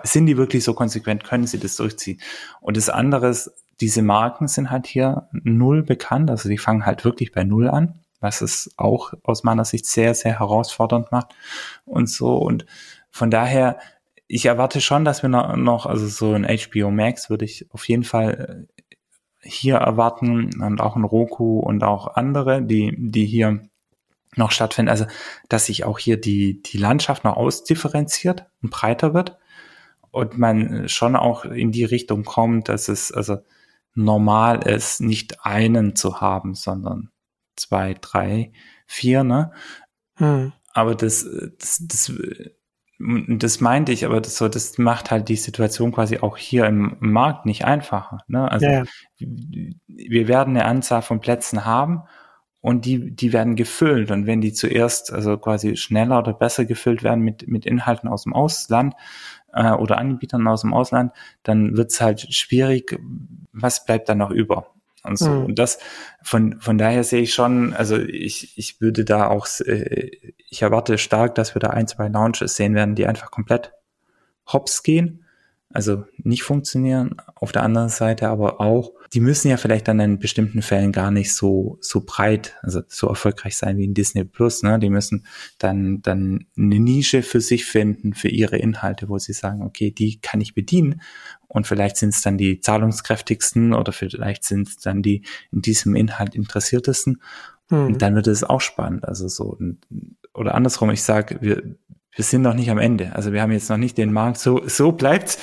Sind 0.02 0.26
die 0.26 0.36
wirklich 0.36 0.64
so 0.64 0.74
konsequent? 0.74 1.22
Können 1.22 1.46
sie 1.46 1.60
das 1.60 1.76
durchziehen? 1.76 2.20
Und 2.60 2.76
das 2.76 2.88
andere 2.88 3.28
ist, 3.28 3.52
diese 3.80 4.02
Marken 4.02 4.48
sind 4.48 4.72
halt 4.72 4.88
hier 4.88 5.28
null 5.30 5.84
bekannt, 5.84 6.28
also 6.28 6.48
die 6.48 6.58
fangen 6.58 6.84
halt 6.84 7.04
wirklich 7.04 7.30
bei 7.30 7.44
null 7.44 7.68
an 7.68 8.00
was 8.20 8.40
es 8.40 8.70
auch 8.76 9.12
aus 9.22 9.44
meiner 9.44 9.64
Sicht 9.64 9.86
sehr, 9.86 10.14
sehr 10.14 10.38
herausfordernd 10.38 11.12
macht 11.12 11.34
und 11.84 12.08
so. 12.08 12.36
Und 12.36 12.66
von 13.10 13.30
daher, 13.30 13.78
ich 14.26 14.46
erwarte 14.46 14.80
schon, 14.80 15.04
dass 15.04 15.22
wir 15.22 15.28
noch, 15.28 15.86
also 15.86 16.06
so 16.06 16.32
ein 16.32 16.46
HBO 16.46 16.90
Max 16.90 17.30
würde 17.30 17.44
ich 17.44 17.66
auf 17.70 17.88
jeden 17.88 18.04
Fall 18.04 18.68
äh, 18.68 18.94
hier 19.40 19.76
erwarten 19.76 20.62
und 20.62 20.80
auch 20.80 20.96
ein 20.96 21.04
Roku 21.04 21.60
und 21.60 21.84
auch 21.84 22.14
andere, 22.16 22.62
die, 22.62 22.94
die 22.98 23.24
hier 23.24 23.62
noch 24.36 24.50
stattfinden. 24.50 24.90
Also, 24.90 25.06
dass 25.48 25.66
sich 25.66 25.84
auch 25.84 25.98
hier 25.98 26.20
die, 26.20 26.62
die 26.62 26.78
Landschaft 26.78 27.24
noch 27.24 27.36
ausdifferenziert 27.36 28.46
und 28.62 28.70
breiter 28.70 29.14
wird 29.14 29.38
und 30.10 30.38
man 30.38 30.88
schon 30.88 31.16
auch 31.16 31.44
in 31.44 31.72
die 31.72 31.84
Richtung 31.84 32.24
kommt, 32.24 32.68
dass 32.68 32.88
es 32.88 33.12
also 33.12 33.38
normal 33.94 34.66
ist, 34.66 35.00
nicht 35.00 35.44
einen 35.44 35.96
zu 35.96 36.20
haben, 36.20 36.54
sondern 36.54 37.10
zwei, 37.58 37.94
drei, 38.00 38.52
vier, 38.86 39.24
ne? 39.24 39.52
Hm. 40.16 40.52
Aber 40.72 40.94
das, 40.94 41.26
das, 41.58 41.82
das, 41.86 42.12
das 42.98 43.60
meinte 43.60 43.92
ich, 43.92 44.04
aber 44.04 44.20
das 44.20 44.36
so, 44.36 44.48
das 44.48 44.76
macht 44.78 45.10
halt 45.10 45.28
die 45.28 45.36
Situation 45.36 45.92
quasi 45.92 46.18
auch 46.18 46.36
hier 46.36 46.66
im 46.66 46.96
Markt 47.00 47.46
nicht 47.46 47.64
einfacher. 47.64 48.18
Ne? 48.26 48.50
Also 48.50 48.66
ja, 48.66 48.84
wir 49.18 50.28
werden 50.28 50.56
eine 50.56 50.64
Anzahl 50.64 51.02
von 51.02 51.20
Plätzen 51.20 51.64
haben 51.64 52.02
und 52.60 52.84
die, 52.84 53.14
die 53.14 53.32
werden 53.32 53.54
gefüllt. 53.54 54.10
Und 54.10 54.26
wenn 54.26 54.40
die 54.40 54.52
zuerst 54.52 55.12
also 55.12 55.38
quasi 55.38 55.76
schneller 55.76 56.18
oder 56.18 56.32
besser 56.32 56.64
gefüllt 56.64 57.04
werden 57.04 57.22
mit, 57.22 57.46
mit 57.46 57.66
Inhalten 57.66 58.08
aus 58.08 58.24
dem 58.24 58.34
Ausland 58.34 58.94
äh, 59.52 59.70
oder 59.70 59.98
Anbietern 59.98 60.46
aus 60.48 60.62
dem 60.62 60.74
Ausland, 60.74 61.12
dann 61.44 61.76
wird's 61.76 62.00
halt 62.00 62.34
schwierig, 62.34 62.98
was 63.52 63.84
bleibt 63.84 64.08
dann 64.08 64.18
noch 64.18 64.30
über? 64.30 64.74
Und 65.08 65.18
so. 65.18 65.30
Mhm. 65.30 65.44
Und 65.46 65.58
das, 65.58 65.78
von, 66.22 66.60
von 66.60 66.78
daher 66.78 67.02
sehe 67.04 67.22
ich 67.22 67.34
schon, 67.34 67.74
also 67.74 67.96
ich, 67.96 68.56
ich 68.58 68.80
würde 68.80 69.04
da 69.04 69.26
auch, 69.28 69.46
äh, 69.64 70.10
ich 70.48 70.62
erwarte 70.62 70.98
stark, 70.98 71.34
dass 71.34 71.54
wir 71.54 71.60
da 71.60 71.70
ein, 71.70 71.88
zwei 71.88 72.08
Launches 72.08 72.56
sehen 72.56 72.74
werden, 72.74 72.94
die 72.94 73.06
einfach 73.06 73.30
komplett 73.30 73.72
hops 74.46 74.82
gehen 74.82 75.24
also 75.70 76.04
nicht 76.16 76.44
funktionieren. 76.44 77.16
Auf 77.34 77.52
der 77.52 77.62
anderen 77.62 77.90
Seite 77.90 78.28
aber 78.28 78.60
auch, 78.60 78.92
die 79.12 79.20
müssen 79.20 79.48
ja 79.48 79.58
vielleicht 79.58 79.86
dann 79.86 80.00
in 80.00 80.18
bestimmten 80.18 80.62
Fällen 80.62 80.92
gar 80.92 81.10
nicht 81.10 81.34
so, 81.34 81.78
so 81.80 82.02
breit, 82.04 82.56
also 82.62 82.80
so 82.88 83.06
erfolgreich 83.08 83.56
sein 83.56 83.76
wie 83.76 83.84
in 83.84 83.94
Disney 83.94 84.24
Plus, 84.24 84.62
ne? 84.62 84.78
Die 84.78 84.88
müssen 84.90 85.26
dann, 85.58 86.00
dann 86.00 86.46
eine 86.56 86.80
Nische 86.80 87.22
für 87.22 87.40
sich 87.40 87.66
finden, 87.66 88.14
für 88.14 88.28
ihre 88.28 88.56
Inhalte, 88.56 89.08
wo 89.08 89.18
sie 89.18 89.34
sagen, 89.34 89.62
okay, 89.62 89.90
die 89.90 90.20
kann 90.20 90.40
ich 90.40 90.54
bedienen. 90.54 91.02
Und 91.48 91.66
vielleicht 91.66 91.96
sind 91.96 92.10
es 92.10 92.22
dann 92.22 92.38
die 92.38 92.60
zahlungskräftigsten 92.60 93.74
oder 93.74 93.92
vielleicht 93.92 94.44
sind 94.44 94.68
es 94.68 94.76
dann 94.78 95.02
die 95.02 95.22
in 95.52 95.62
diesem 95.62 95.94
Inhalt 95.94 96.34
interessiertesten. 96.34 97.22
Mhm. 97.70 97.86
Und 97.86 98.02
dann 98.02 98.14
wird 98.14 98.26
es 98.26 98.44
auch 98.44 98.60
spannend. 98.60 99.06
Also 99.06 99.28
so, 99.28 99.58
oder 100.34 100.54
andersrum, 100.54 100.90
ich 100.90 101.02
sage, 101.02 101.38
wir, 101.40 101.62
wir 102.14 102.24
sind 102.24 102.42
noch 102.42 102.54
nicht 102.54 102.70
am 102.70 102.78
Ende. 102.78 103.14
Also 103.14 103.32
wir 103.32 103.42
haben 103.42 103.52
jetzt 103.52 103.70
noch 103.70 103.76
nicht 103.76 103.96
den 103.96 104.12
Markt 104.12 104.38
so, 104.38 104.66
so 104.66 104.92
bleibt, 104.92 105.38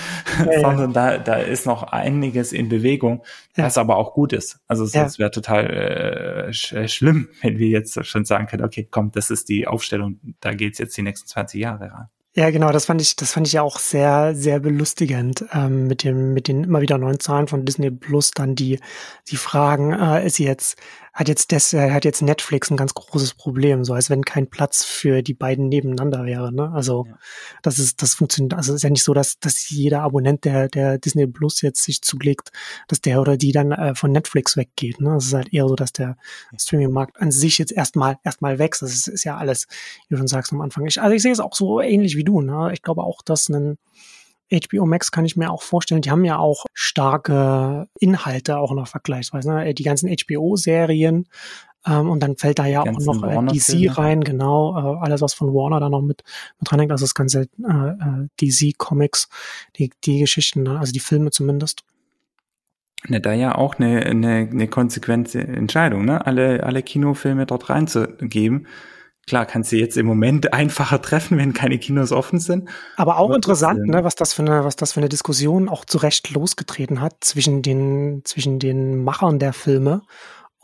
ja, 0.45 0.59
sondern 0.59 0.91
ja. 0.91 1.17
da, 1.17 1.17
da 1.17 1.35
ist 1.35 1.65
noch 1.65 1.83
einiges 1.83 2.51
in 2.51 2.69
Bewegung, 2.69 3.23
ja. 3.55 3.65
was 3.65 3.77
aber 3.77 3.97
auch 3.97 4.13
gut 4.13 4.33
ist. 4.33 4.59
Also 4.67 4.83
es 4.83 4.93
ja. 4.93 5.07
wäre 5.17 5.31
total 5.31 5.65
äh, 5.65 6.53
sch 6.53 6.73
äh, 6.73 6.87
schlimm, 6.87 7.29
wenn 7.41 7.57
wir 7.57 7.67
jetzt 7.67 8.05
schon 8.05 8.25
sagen 8.25 8.47
können, 8.47 8.63
okay, 8.63 8.87
komm, 8.89 9.11
das 9.11 9.31
ist 9.31 9.47
die 9.49 9.67
Aufstellung, 9.67 10.19
da 10.41 10.53
geht's 10.53 10.77
jetzt 10.79 10.97
die 10.97 11.01
nächsten 11.01 11.27
20 11.27 11.61
Jahre 11.61 11.91
ran. 11.91 12.07
Ja, 12.37 12.49
genau, 12.49 12.73
das 12.73 12.85
fand 12.85 13.01
ich, 13.01 13.15
das 13.15 13.31
fand 13.31 13.47
ich 13.47 13.53
ja 13.53 13.61
auch 13.61 13.79
sehr, 13.79 14.35
sehr 14.35 14.59
belustigend, 14.59 15.45
ähm, 15.53 15.87
mit 15.87 16.03
dem, 16.03 16.33
mit 16.33 16.49
den 16.49 16.65
immer 16.65 16.81
wieder 16.81 16.97
neuen 16.97 17.21
Zahlen 17.21 17.47
von 17.47 17.63
Disney 17.63 17.91
Plus 17.91 18.31
dann 18.31 18.55
die, 18.55 18.81
die 19.29 19.37
Fragen, 19.37 19.93
äh, 19.93 20.25
ist 20.25 20.37
jetzt, 20.39 20.77
hat 21.15 21.29
jetzt 21.29 21.53
das, 21.53 21.71
äh, 21.71 21.91
hat 21.91 22.03
jetzt 22.03 22.21
Netflix 22.21 22.69
ein 22.69 22.75
ganz 22.75 22.93
großes 22.93 23.35
Problem, 23.35 23.85
so 23.85 23.93
als 23.93 24.09
wenn 24.09 24.25
kein 24.25 24.49
Platz 24.49 24.83
für 24.83 25.21
die 25.21 25.33
beiden 25.33 25.69
nebeneinander 25.69 26.25
wäre. 26.25 26.53
Ne? 26.53 26.69
Also 26.73 27.05
ja. 27.07 27.17
das 27.61 27.79
ist, 27.79 28.01
das 28.01 28.15
funktioniert, 28.15 28.53
also 28.53 28.73
es 28.73 28.77
ist 28.77 28.83
ja 28.83 28.89
nicht 28.89 29.03
so, 29.03 29.13
dass, 29.13 29.39
dass 29.39 29.69
jeder 29.69 30.01
Abonnent, 30.01 30.43
der, 30.43 30.67
der 30.67 30.97
Disney 30.97 31.25
Plus 31.25 31.61
jetzt 31.61 31.83
sich 31.83 32.01
zulegt, 32.01 32.51
dass 32.89 32.99
der 32.99 33.21
oder 33.21 33.37
die 33.37 33.53
dann 33.53 33.71
äh, 33.71 33.95
von 33.95 34.11
Netflix 34.11 34.57
weggeht. 34.57 34.99
Ne? 34.99 35.15
Es 35.15 35.27
ist 35.27 35.33
halt 35.33 35.53
eher 35.53 35.69
so, 35.69 35.75
dass 35.75 35.93
der 35.93 36.17
Streaming-Markt 36.57 37.21
an 37.21 37.31
sich 37.31 37.59
jetzt 37.59 37.71
erstmal 37.71 38.17
erstmal 38.25 38.59
wächst. 38.59 38.81
Das 38.81 38.93
ist, 38.93 39.07
ist 39.07 39.23
ja 39.23 39.37
alles, 39.37 39.67
wie 40.09 40.15
du 40.15 40.17
schon 40.17 40.27
sagst 40.27 40.51
am 40.51 40.59
Anfang. 40.59 40.85
Ich, 40.85 41.01
also 41.01 41.15
ich 41.15 41.21
sehe 41.21 41.31
es 41.31 41.39
auch 41.39 41.55
so 41.55 41.79
ähnlich 41.79 42.17
wie 42.17 42.25
du. 42.25 42.41
Ne? 42.41 42.71
Ich 42.73 42.81
glaube 42.81 43.03
auch, 43.03 43.21
dass 43.21 43.47
ein 43.47 43.77
HBO 44.51 44.85
Max 44.85 45.11
kann 45.11 45.25
ich 45.25 45.35
mir 45.35 45.51
auch 45.51 45.61
vorstellen, 45.61 46.01
die 46.01 46.11
haben 46.11 46.25
ja 46.25 46.37
auch 46.37 46.65
starke 46.73 47.87
Inhalte 47.99 48.57
auch 48.57 48.73
noch 48.73 48.87
vergleichsweise. 48.87 49.51
Ne? 49.51 49.73
Die 49.73 49.83
ganzen 49.83 50.09
HBO-Serien 50.09 51.27
ähm, 51.87 52.09
und 52.09 52.21
dann 52.21 52.37
fällt 52.37 52.59
da 52.59 52.65
ja 52.65 52.81
auch 52.81 52.99
noch 52.99 53.23
äh, 53.23 53.45
DC 53.45 53.97
rein, 53.97 54.23
genau, 54.23 54.75
äh, 54.75 54.99
alles 55.03 55.21
was 55.21 55.33
von 55.33 55.53
Warner 55.53 55.79
da 55.79 55.89
noch 55.89 56.01
mit, 56.01 56.23
mit 56.59 56.71
dranhängt, 56.71 56.91
also 56.91 57.03
das 57.03 57.13
ganze 57.13 57.41
äh, 57.41 57.43
äh 57.67 58.27
DC 58.41 58.77
Comics, 58.77 59.29
die, 59.77 59.91
die 60.03 60.19
Geschichten, 60.19 60.63
ne? 60.63 60.79
also 60.79 60.91
die 60.91 60.99
Filme 60.99 61.31
zumindest. 61.31 61.83
Ne, 63.07 63.21
da 63.21 63.33
ja 63.33 63.55
auch 63.55 63.75
eine, 63.75 64.03
eine, 64.03 64.49
eine 64.51 64.67
konsequente 64.67 65.39
Entscheidung, 65.39 66.05
ne? 66.05 66.25
Alle, 66.25 66.63
alle 66.63 66.81
Kinofilme 66.81 67.45
dort 67.45 67.69
reinzugeben 67.69 68.65
Klar, 69.27 69.47
kannst 69.47 69.71
du 69.71 69.77
jetzt 69.77 69.97
im 69.97 70.05
Moment 70.05 70.53
einfacher 70.53 71.01
treffen, 71.01 71.37
wenn 71.39 71.53
keine 71.53 71.79
Kinos 71.79 72.11
offen 72.11 72.39
sind. 72.39 72.69
Aber 72.95 73.17
auch 73.17 73.25
Aber 73.25 73.35
interessant, 73.35 73.87
ne, 73.87 74.03
was 74.03 74.13
das 74.13 74.33
für 74.33 74.43
eine, 74.43 74.63
was 74.63 74.75
das 74.75 74.93
für 74.93 74.99
eine 74.99 75.09
Diskussion 75.09 75.67
auch 75.67 75.83
zu 75.83 75.97
Recht 75.97 76.29
losgetreten 76.29 77.01
hat 77.01 77.15
zwischen 77.21 77.63
den, 77.63 78.21
zwischen 78.23 78.59
den 78.59 79.03
Machern 79.03 79.39
der 79.39 79.53
Filme 79.53 80.03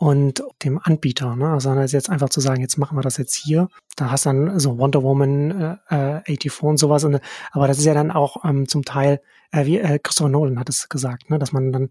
und 0.02 0.42
dem 0.64 0.80
Anbieter. 0.82 1.36
Ne? 1.36 1.48
Also 1.50 1.72
jetzt 1.74 2.10
einfach 2.10 2.28
zu 2.28 2.40
sagen, 2.40 2.60
jetzt 2.60 2.76
machen 2.76 2.98
wir 2.98 3.02
das 3.02 3.18
jetzt 3.18 3.36
hier. 3.36 3.68
Da 3.94 4.10
hast 4.10 4.26
dann 4.26 4.58
so 4.58 4.76
Wonder 4.76 5.04
Woman 5.04 5.78
äh, 5.88 6.22
84 6.26 6.44
äh, 6.44 6.66
und 6.66 6.76
sowas. 6.78 7.04
Und, 7.04 7.20
aber 7.52 7.68
das 7.68 7.78
ist 7.78 7.84
ja 7.84 7.94
dann 7.94 8.10
auch 8.10 8.44
ähm, 8.44 8.66
zum 8.66 8.84
Teil, 8.84 9.20
äh, 9.52 9.64
wie 9.64 9.78
äh, 9.78 10.00
Christopher 10.02 10.28
Nolan 10.28 10.58
hat 10.58 10.68
es 10.68 10.88
gesagt, 10.88 11.30
ne? 11.30 11.38
dass 11.38 11.52
man 11.52 11.70
dann, 11.70 11.90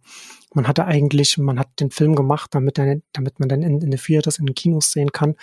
man 0.54 0.68
hatte 0.68 0.84
eigentlich, 0.84 1.38
man 1.38 1.58
hat 1.58 1.70
den 1.80 1.90
Film 1.90 2.16
gemacht, 2.16 2.50
damit, 2.54 2.78
dann, 2.78 3.02
damit 3.14 3.40
man 3.40 3.48
dann 3.48 3.62
in, 3.62 3.80
in 3.80 3.92
den 3.92 3.98
Theaters, 3.98 4.40
in 4.40 4.46
den 4.46 4.56
Kinos 4.56 4.92
sehen 4.92 5.14
kann. 5.14 5.36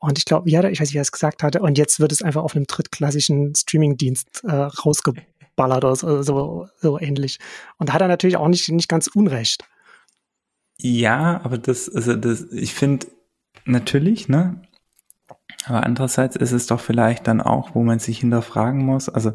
Und 0.00 0.18
ich 0.18 0.24
glaube, 0.24 0.50
ja, 0.50 0.64
ich 0.64 0.80
weiß 0.80 0.88
nicht, 0.88 0.94
wie 0.94 0.98
er 0.98 1.02
es 1.02 1.12
gesagt 1.12 1.44
hatte. 1.44 1.60
Und 1.60 1.78
jetzt 1.78 2.00
wird 2.00 2.10
es 2.10 2.22
einfach 2.22 2.42
auf 2.42 2.56
einem 2.56 2.66
drittklassischen 2.66 3.54
Streamingdienst 3.54 4.42
äh, 4.42 4.52
rausgeballert 4.52 5.84
oder 5.84 5.94
so, 5.94 6.22
so, 6.22 6.66
so 6.80 6.98
ähnlich. 6.98 7.38
Und 7.78 7.90
da 7.90 7.92
hat 7.92 8.00
er 8.00 8.08
natürlich 8.08 8.36
auch 8.36 8.48
nicht, 8.48 8.68
nicht 8.68 8.88
ganz 8.88 9.06
Unrecht. 9.06 9.64
Ja, 10.78 11.40
aber 11.42 11.58
das, 11.58 11.92
also 11.92 12.16
das, 12.16 12.52
ich 12.52 12.74
finde 12.74 13.06
natürlich, 13.64 14.28
ne? 14.28 14.60
Aber 15.64 15.84
andererseits 15.84 16.36
ist 16.36 16.52
es 16.52 16.66
doch 16.66 16.80
vielleicht 16.80 17.26
dann 17.26 17.40
auch, 17.40 17.74
wo 17.74 17.82
man 17.82 17.98
sich 17.98 18.20
hinterfragen 18.20 18.84
muss. 18.84 19.08
Also 19.08 19.32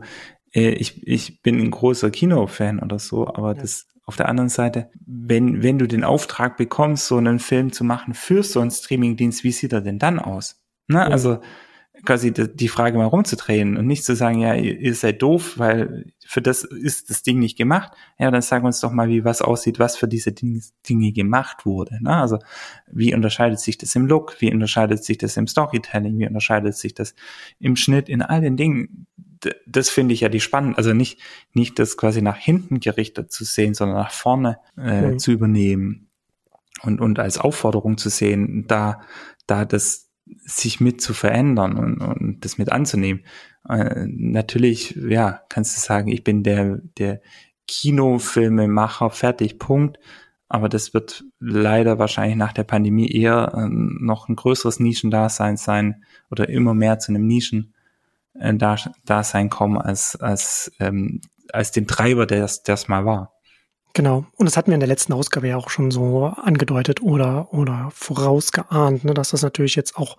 äh, 0.54 0.70
ich, 0.70 1.06
ich 1.06 1.42
bin 1.42 1.60
ein 1.60 1.72
großer 1.72 2.10
Kinofan 2.10 2.80
oder 2.80 3.00
so, 3.00 3.28
aber 3.28 3.56
ja. 3.56 3.62
das 3.62 3.88
auf 4.06 4.16
der 4.16 4.30
anderen 4.30 4.50
Seite, 4.50 4.90
wenn, 5.06 5.62
wenn 5.62 5.78
du 5.78 5.88
den 5.88 6.04
Auftrag 6.04 6.58
bekommst, 6.58 7.08
so 7.08 7.18
einen 7.18 7.40
Film 7.40 7.72
zu 7.72 7.84
machen 7.84 8.14
für 8.14 8.44
so 8.44 8.60
einen 8.60 8.72
Streamingdienst, 8.72 9.44
wie 9.44 9.52
sieht 9.52 9.74
er 9.74 9.82
denn 9.82 10.00
dann 10.00 10.20
aus? 10.20 10.62
Ne? 10.88 11.00
Ja. 11.00 11.08
Also 11.08 11.40
quasi 12.06 12.32
die 12.34 12.68
Frage 12.68 12.98
mal 12.98 13.06
rumzudrehen 13.06 13.78
und 13.78 13.86
nicht 13.86 14.04
zu 14.04 14.16
sagen, 14.16 14.40
ja, 14.40 14.54
ihr 14.56 14.96
seid 14.96 15.22
doof, 15.22 15.54
weil 15.58 16.06
für 16.26 16.42
das 16.42 16.64
ist 16.64 17.10
das 17.10 17.24
Ding 17.24 17.40
nicht 17.40 17.58
gemacht. 17.58 17.92
Ja, 18.18 18.32
dann 18.32 18.42
sagen 18.42 18.64
wir 18.64 18.68
uns 18.68 18.80
doch 18.80 18.92
mal, 18.92 19.10
wie 19.10 19.24
was 19.24 19.42
aussieht, 19.42 19.80
was 19.80 19.98
für 19.98 20.08
diese 20.08 20.32
Dinge 20.32 21.12
gemacht 21.12 21.66
wurde. 21.66 22.02
Ne? 22.02 22.16
Also 22.16 22.40
wie 22.92 23.14
unterscheidet 23.14 23.60
sich 23.60 23.78
das 23.78 23.96
im 23.96 24.06
Look, 24.06 24.40
wie 24.40 24.54
unterscheidet 24.54 25.04
sich 25.04 25.18
das 25.18 25.38
im 25.38 25.48
Storytelling, 25.48 26.18
wie 26.20 26.28
unterscheidet 26.28 26.76
sich 26.76 26.94
das 26.94 27.16
im 27.60 27.76
Schnitt, 27.76 28.10
in 28.10 28.22
all 28.22 28.42
den 28.42 28.58
Dingen. 28.58 29.08
Das 29.66 29.90
finde 29.90 30.14
ich 30.14 30.22
ja 30.22 30.30
die 30.30 30.40
spannend. 30.40 30.78
Also 30.78 30.94
nicht, 30.94 31.20
nicht 31.54 31.80
das 31.80 31.98
quasi 31.98 32.22
nach 32.22 32.38
hinten 32.38 32.80
gerichtet 32.80 33.32
zu 33.32 33.44
sehen, 33.44 33.74
sondern 33.74 33.98
nach 33.98 34.12
vorne 34.12 34.60
äh, 34.78 35.02
mhm. 35.02 35.20
zu 35.20 35.32
übernehmen 35.32 36.08
und, 36.84 37.02
und 37.02 37.20
als 37.20 37.38
Aufforderung 37.38 37.98
zu 37.98 38.10
sehen, 38.10 38.66
da, 38.68 39.02
da 39.48 39.66
das 39.66 40.11
sich 40.52 40.80
mit 40.80 41.02
zu 41.02 41.14
verändern 41.14 41.78
und, 41.78 41.98
und 42.00 42.46
das 42.46 42.58
mit 42.58 42.72
anzunehmen. 42.72 43.26
Äh, 43.68 44.06
natürlich, 44.08 44.96
ja, 44.96 45.42
kannst 45.50 45.76
du 45.76 45.82
sagen, 45.82 46.08
ich 46.10 46.24
bin 46.24 46.44
der, 46.44 46.80
der 46.98 47.20
Kinofilmemacher, 47.68 49.10
fertig, 49.10 49.60
Punkt. 49.60 50.00
Aber 50.50 50.68
das 50.68 50.94
wird 50.94 51.24
leider 51.40 51.98
wahrscheinlich 51.98 52.36
nach 52.36 52.52
der 52.52 52.66
Pandemie 52.66 53.10
eher 53.10 53.54
äh, 53.56 53.70
noch 53.70 54.28
ein 54.28 54.36
größeres 54.36 54.82
Nischendasein 54.82 55.56
sein 55.56 56.04
oder 56.30 56.50
immer 56.50 56.74
mehr 56.74 57.00
zu 57.00 57.14
einem 57.14 57.26
Nischen-Dasein 57.28 59.50
kommen 59.50 59.78
als, 59.78 60.18
als, 60.18 60.74
ähm, 60.80 61.22
als 61.54 61.72
den 61.72 61.88
Treiber, 61.88 62.26
der 62.26 62.44
es 62.44 62.88
mal 62.90 63.06
war. 63.06 63.32
Genau. 63.94 64.26
Und 64.38 64.46
das 64.46 64.56
hatten 64.56 64.72
wir 64.72 64.76
in 64.76 64.80
der 64.80 64.88
letzten 64.88 65.14
Ausgabe 65.14 65.50
ja 65.50 65.58
auch 65.58 65.70
schon 65.70 65.92
so 65.92 66.26
angedeutet 66.26 67.02
oder, 67.02 67.54
oder 67.54 67.90
vorausgeahnt, 67.94 69.04
ne, 69.04 69.14
dass 69.14 69.32
das 69.32 69.42
natürlich 69.42 69.76
jetzt 69.76 69.98
auch 69.98 70.18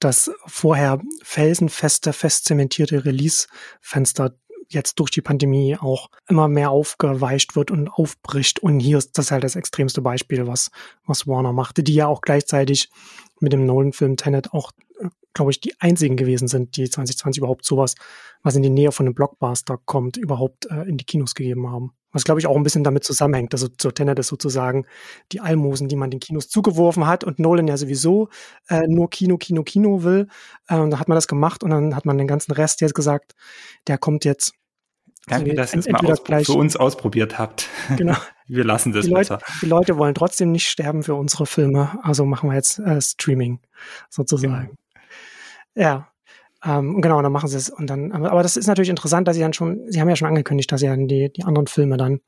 das 0.00 0.30
vorher 0.46 1.00
felsenfeste, 1.22 2.12
fest 2.12 2.44
zementierte 2.46 3.04
Release-Fenster 3.04 4.34
jetzt 4.68 4.98
durch 4.98 5.10
die 5.10 5.20
Pandemie 5.20 5.76
auch 5.78 6.10
immer 6.28 6.48
mehr 6.48 6.70
aufgeweicht 6.70 7.54
wird 7.56 7.70
und 7.70 7.88
aufbricht. 7.88 8.60
Und 8.60 8.80
hier 8.80 8.98
ist 8.98 9.16
das 9.16 9.30
halt 9.30 9.44
das 9.44 9.56
extremste 9.56 10.00
Beispiel, 10.00 10.46
was, 10.46 10.70
was 11.06 11.26
Warner 11.26 11.52
machte, 11.52 11.82
die 11.82 11.94
ja 11.94 12.06
auch 12.06 12.20
gleichzeitig 12.20 12.90
mit 13.40 13.52
dem 13.52 13.66
Nolan-Film 13.66 14.16
Tenet 14.16 14.52
auch, 14.52 14.72
glaube 15.34 15.50
ich, 15.50 15.60
die 15.60 15.74
einzigen 15.80 16.16
gewesen 16.16 16.48
sind, 16.48 16.76
die 16.76 16.88
2020 16.88 17.38
überhaupt 17.38 17.64
sowas, 17.64 17.96
was 18.42 18.54
in 18.54 18.62
die 18.62 18.70
Nähe 18.70 18.92
von 18.92 19.06
einem 19.06 19.14
Blockbuster 19.14 19.78
kommt, 19.84 20.16
überhaupt 20.16 20.66
äh, 20.66 20.88
in 20.88 20.96
die 20.96 21.04
Kinos 21.04 21.34
gegeben 21.34 21.70
haben. 21.70 21.92
Was, 22.12 22.24
glaube 22.24 22.38
ich, 22.38 22.46
auch 22.46 22.54
ein 22.54 22.62
bisschen 22.62 22.84
damit 22.84 23.02
zusammenhängt. 23.02 23.52
Also 23.52 23.66
so 23.80 23.90
Tenet 23.90 24.20
ist 24.20 24.28
sozusagen 24.28 24.86
die 25.32 25.40
Almosen, 25.40 25.88
die 25.88 25.96
man 25.96 26.10
den 26.10 26.20
Kinos 26.20 26.48
zugeworfen 26.48 27.08
hat 27.08 27.24
und 27.24 27.40
Nolan 27.40 27.66
ja 27.66 27.76
sowieso 27.76 28.28
äh, 28.68 28.86
nur 28.86 29.10
Kino, 29.10 29.36
Kino, 29.36 29.64
Kino 29.64 30.04
will. 30.04 30.28
Äh, 30.68 30.76
und 30.76 30.90
da 30.90 31.00
hat 31.00 31.08
man 31.08 31.16
das 31.16 31.26
gemacht 31.26 31.64
und 31.64 31.70
dann 31.70 31.96
hat 31.96 32.06
man 32.06 32.16
den 32.16 32.28
ganzen 32.28 32.52
Rest 32.52 32.80
jetzt 32.80 32.94
gesagt, 32.94 33.34
der 33.88 33.98
kommt 33.98 34.24
jetzt. 34.24 34.54
Danke, 35.26 35.50
also, 35.50 35.56
dass 35.56 35.74
ihr 35.74 35.80
es 35.80 35.88
mal 35.88 36.16
gleich, 36.22 36.46
für 36.46 36.52
uns 36.52 36.76
ausprobiert 36.76 37.38
habt. 37.38 37.66
Genau. 37.96 38.14
wir 38.46 38.62
lassen 38.62 38.92
das 38.92 39.06
die 39.06 39.10
Leute, 39.10 39.38
die 39.62 39.66
Leute 39.66 39.96
wollen 39.96 40.14
trotzdem 40.14 40.52
nicht 40.52 40.68
sterben 40.68 41.02
für 41.02 41.14
unsere 41.14 41.46
Filme, 41.46 41.98
also 42.02 42.26
machen 42.26 42.50
wir 42.50 42.54
jetzt 42.54 42.78
äh, 42.78 43.00
Streaming 43.00 43.58
sozusagen. 44.10 44.66
Genau. 44.66 44.83
Ja, 45.74 46.08
ähm, 46.64 47.02
genau, 47.02 47.20
dann 47.20 47.32
machen 47.32 47.48
sie 47.48 47.56
es. 47.56 47.68
Und 47.68 47.88
dann, 47.88 48.12
aber, 48.12 48.42
das 48.42 48.56
ist 48.56 48.66
natürlich 48.66 48.88
interessant, 48.88 49.28
dass 49.28 49.36
sie 49.36 49.42
dann 49.42 49.52
schon, 49.52 49.80
sie 49.90 50.00
haben 50.00 50.08
ja 50.08 50.16
schon 50.16 50.28
angekündigt, 50.28 50.72
dass 50.72 50.80
sie 50.80 50.86
dann 50.86 51.08
die, 51.08 51.30
die 51.32 51.44
anderen 51.44 51.66
Filme 51.66 51.96
dann, 51.96 52.20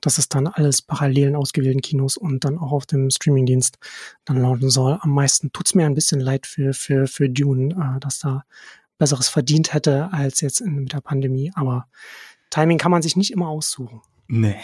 dass 0.00 0.18
es 0.18 0.28
dann 0.28 0.46
alles 0.46 0.82
parallel 0.82 1.28
in 1.28 1.36
ausgewählten 1.36 1.80
Kinos 1.80 2.16
und 2.16 2.44
dann 2.44 2.58
auch 2.58 2.72
auf 2.72 2.86
dem 2.86 3.10
Streamingdienst 3.10 3.78
dann 4.24 4.40
lauten 4.40 4.70
soll. 4.70 4.98
Am 5.00 5.10
meisten 5.10 5.52
tut's 5.52 5.74
mir 5.74 5.86
ein 5.86 5.94
bisschen 5.94 6.20
leid 6.20 6.46
für, 6.46 6.74
für, 6.74 7.06
für 7.06 7.28
Dune, 7.28 7.74
äh, 7.74 8.00
dass 8.00 8.18
da 8.18 8.44
Besseres 8.98 9.28
verdient 9.28 9.74
hätte 9.74 10.12
als 10.12 10.40
jetzt 10.40 10.60
in, 10.60 10.76
mit 10.76 10.92
der 10.92 11.00
Pandemie. 11.00 11.50
Aber 11.54 11.86
Timing 12.50 12.78
kann 12.78 12.90
man 12.90 13.02
sich 13.02 13.16
nicht 13.16 13.32
immer 13.32 13.48
aussuchen. 13.48 14.00
Nee, 14.28 14.56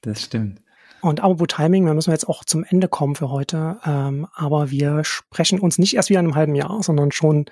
das 0.00 0.22
stimmt. 0.22 0.60
Und 1.02 1.20
apropos 1.20 1.48
Timing, 1.48 1.84
wir 1.84 1.94
müssen 1.94 2.12
jetzt 2.12 2.28
auch 2.28 2.44
zum 2.44 2.64
Ende 2.64 2.86
kommen 2.88 3.16
für 3.16 3.28
heute. 3.28 3.78
Ähm, 3.84 4.28
aber 4.34 4.70
wir 4.70 5.02
sprechen 5.04 5.58
uns 5.58 5.78
nicht 5.78 5.96
erst 5.96 6.10
wieder 6.10 6.20
in 6.20 6.26
einem 6.26 6.36
halben 6.36 6.54
Jahr, 6.54 6.82
sondern 6.82 7.10
schon 7.10 7.46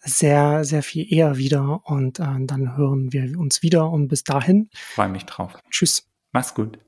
sehr, 0.00 0.64
sehr 0.64 0.82
viel 0.82 1.10
eher 1.10 1.38
wieder. 1.38 1.80
Und 1.84 2.20
äh, 2.20 2.24
dann 2.40 2.76
hören 2.76 3.12
wir 3.12 3.38
uns 3.38 3.62
wieder. 3.62 3.90
Und 3.90 4.08
bis 4.08 4.22
dahin. 4.24 4.68
Freue 4.74 5.08
mich 5.08 5.24
drauf. 5.24 5.56
Tschüss. 5.70 6.08
Mach's 6.32 6.54
gut. 6.54 6.78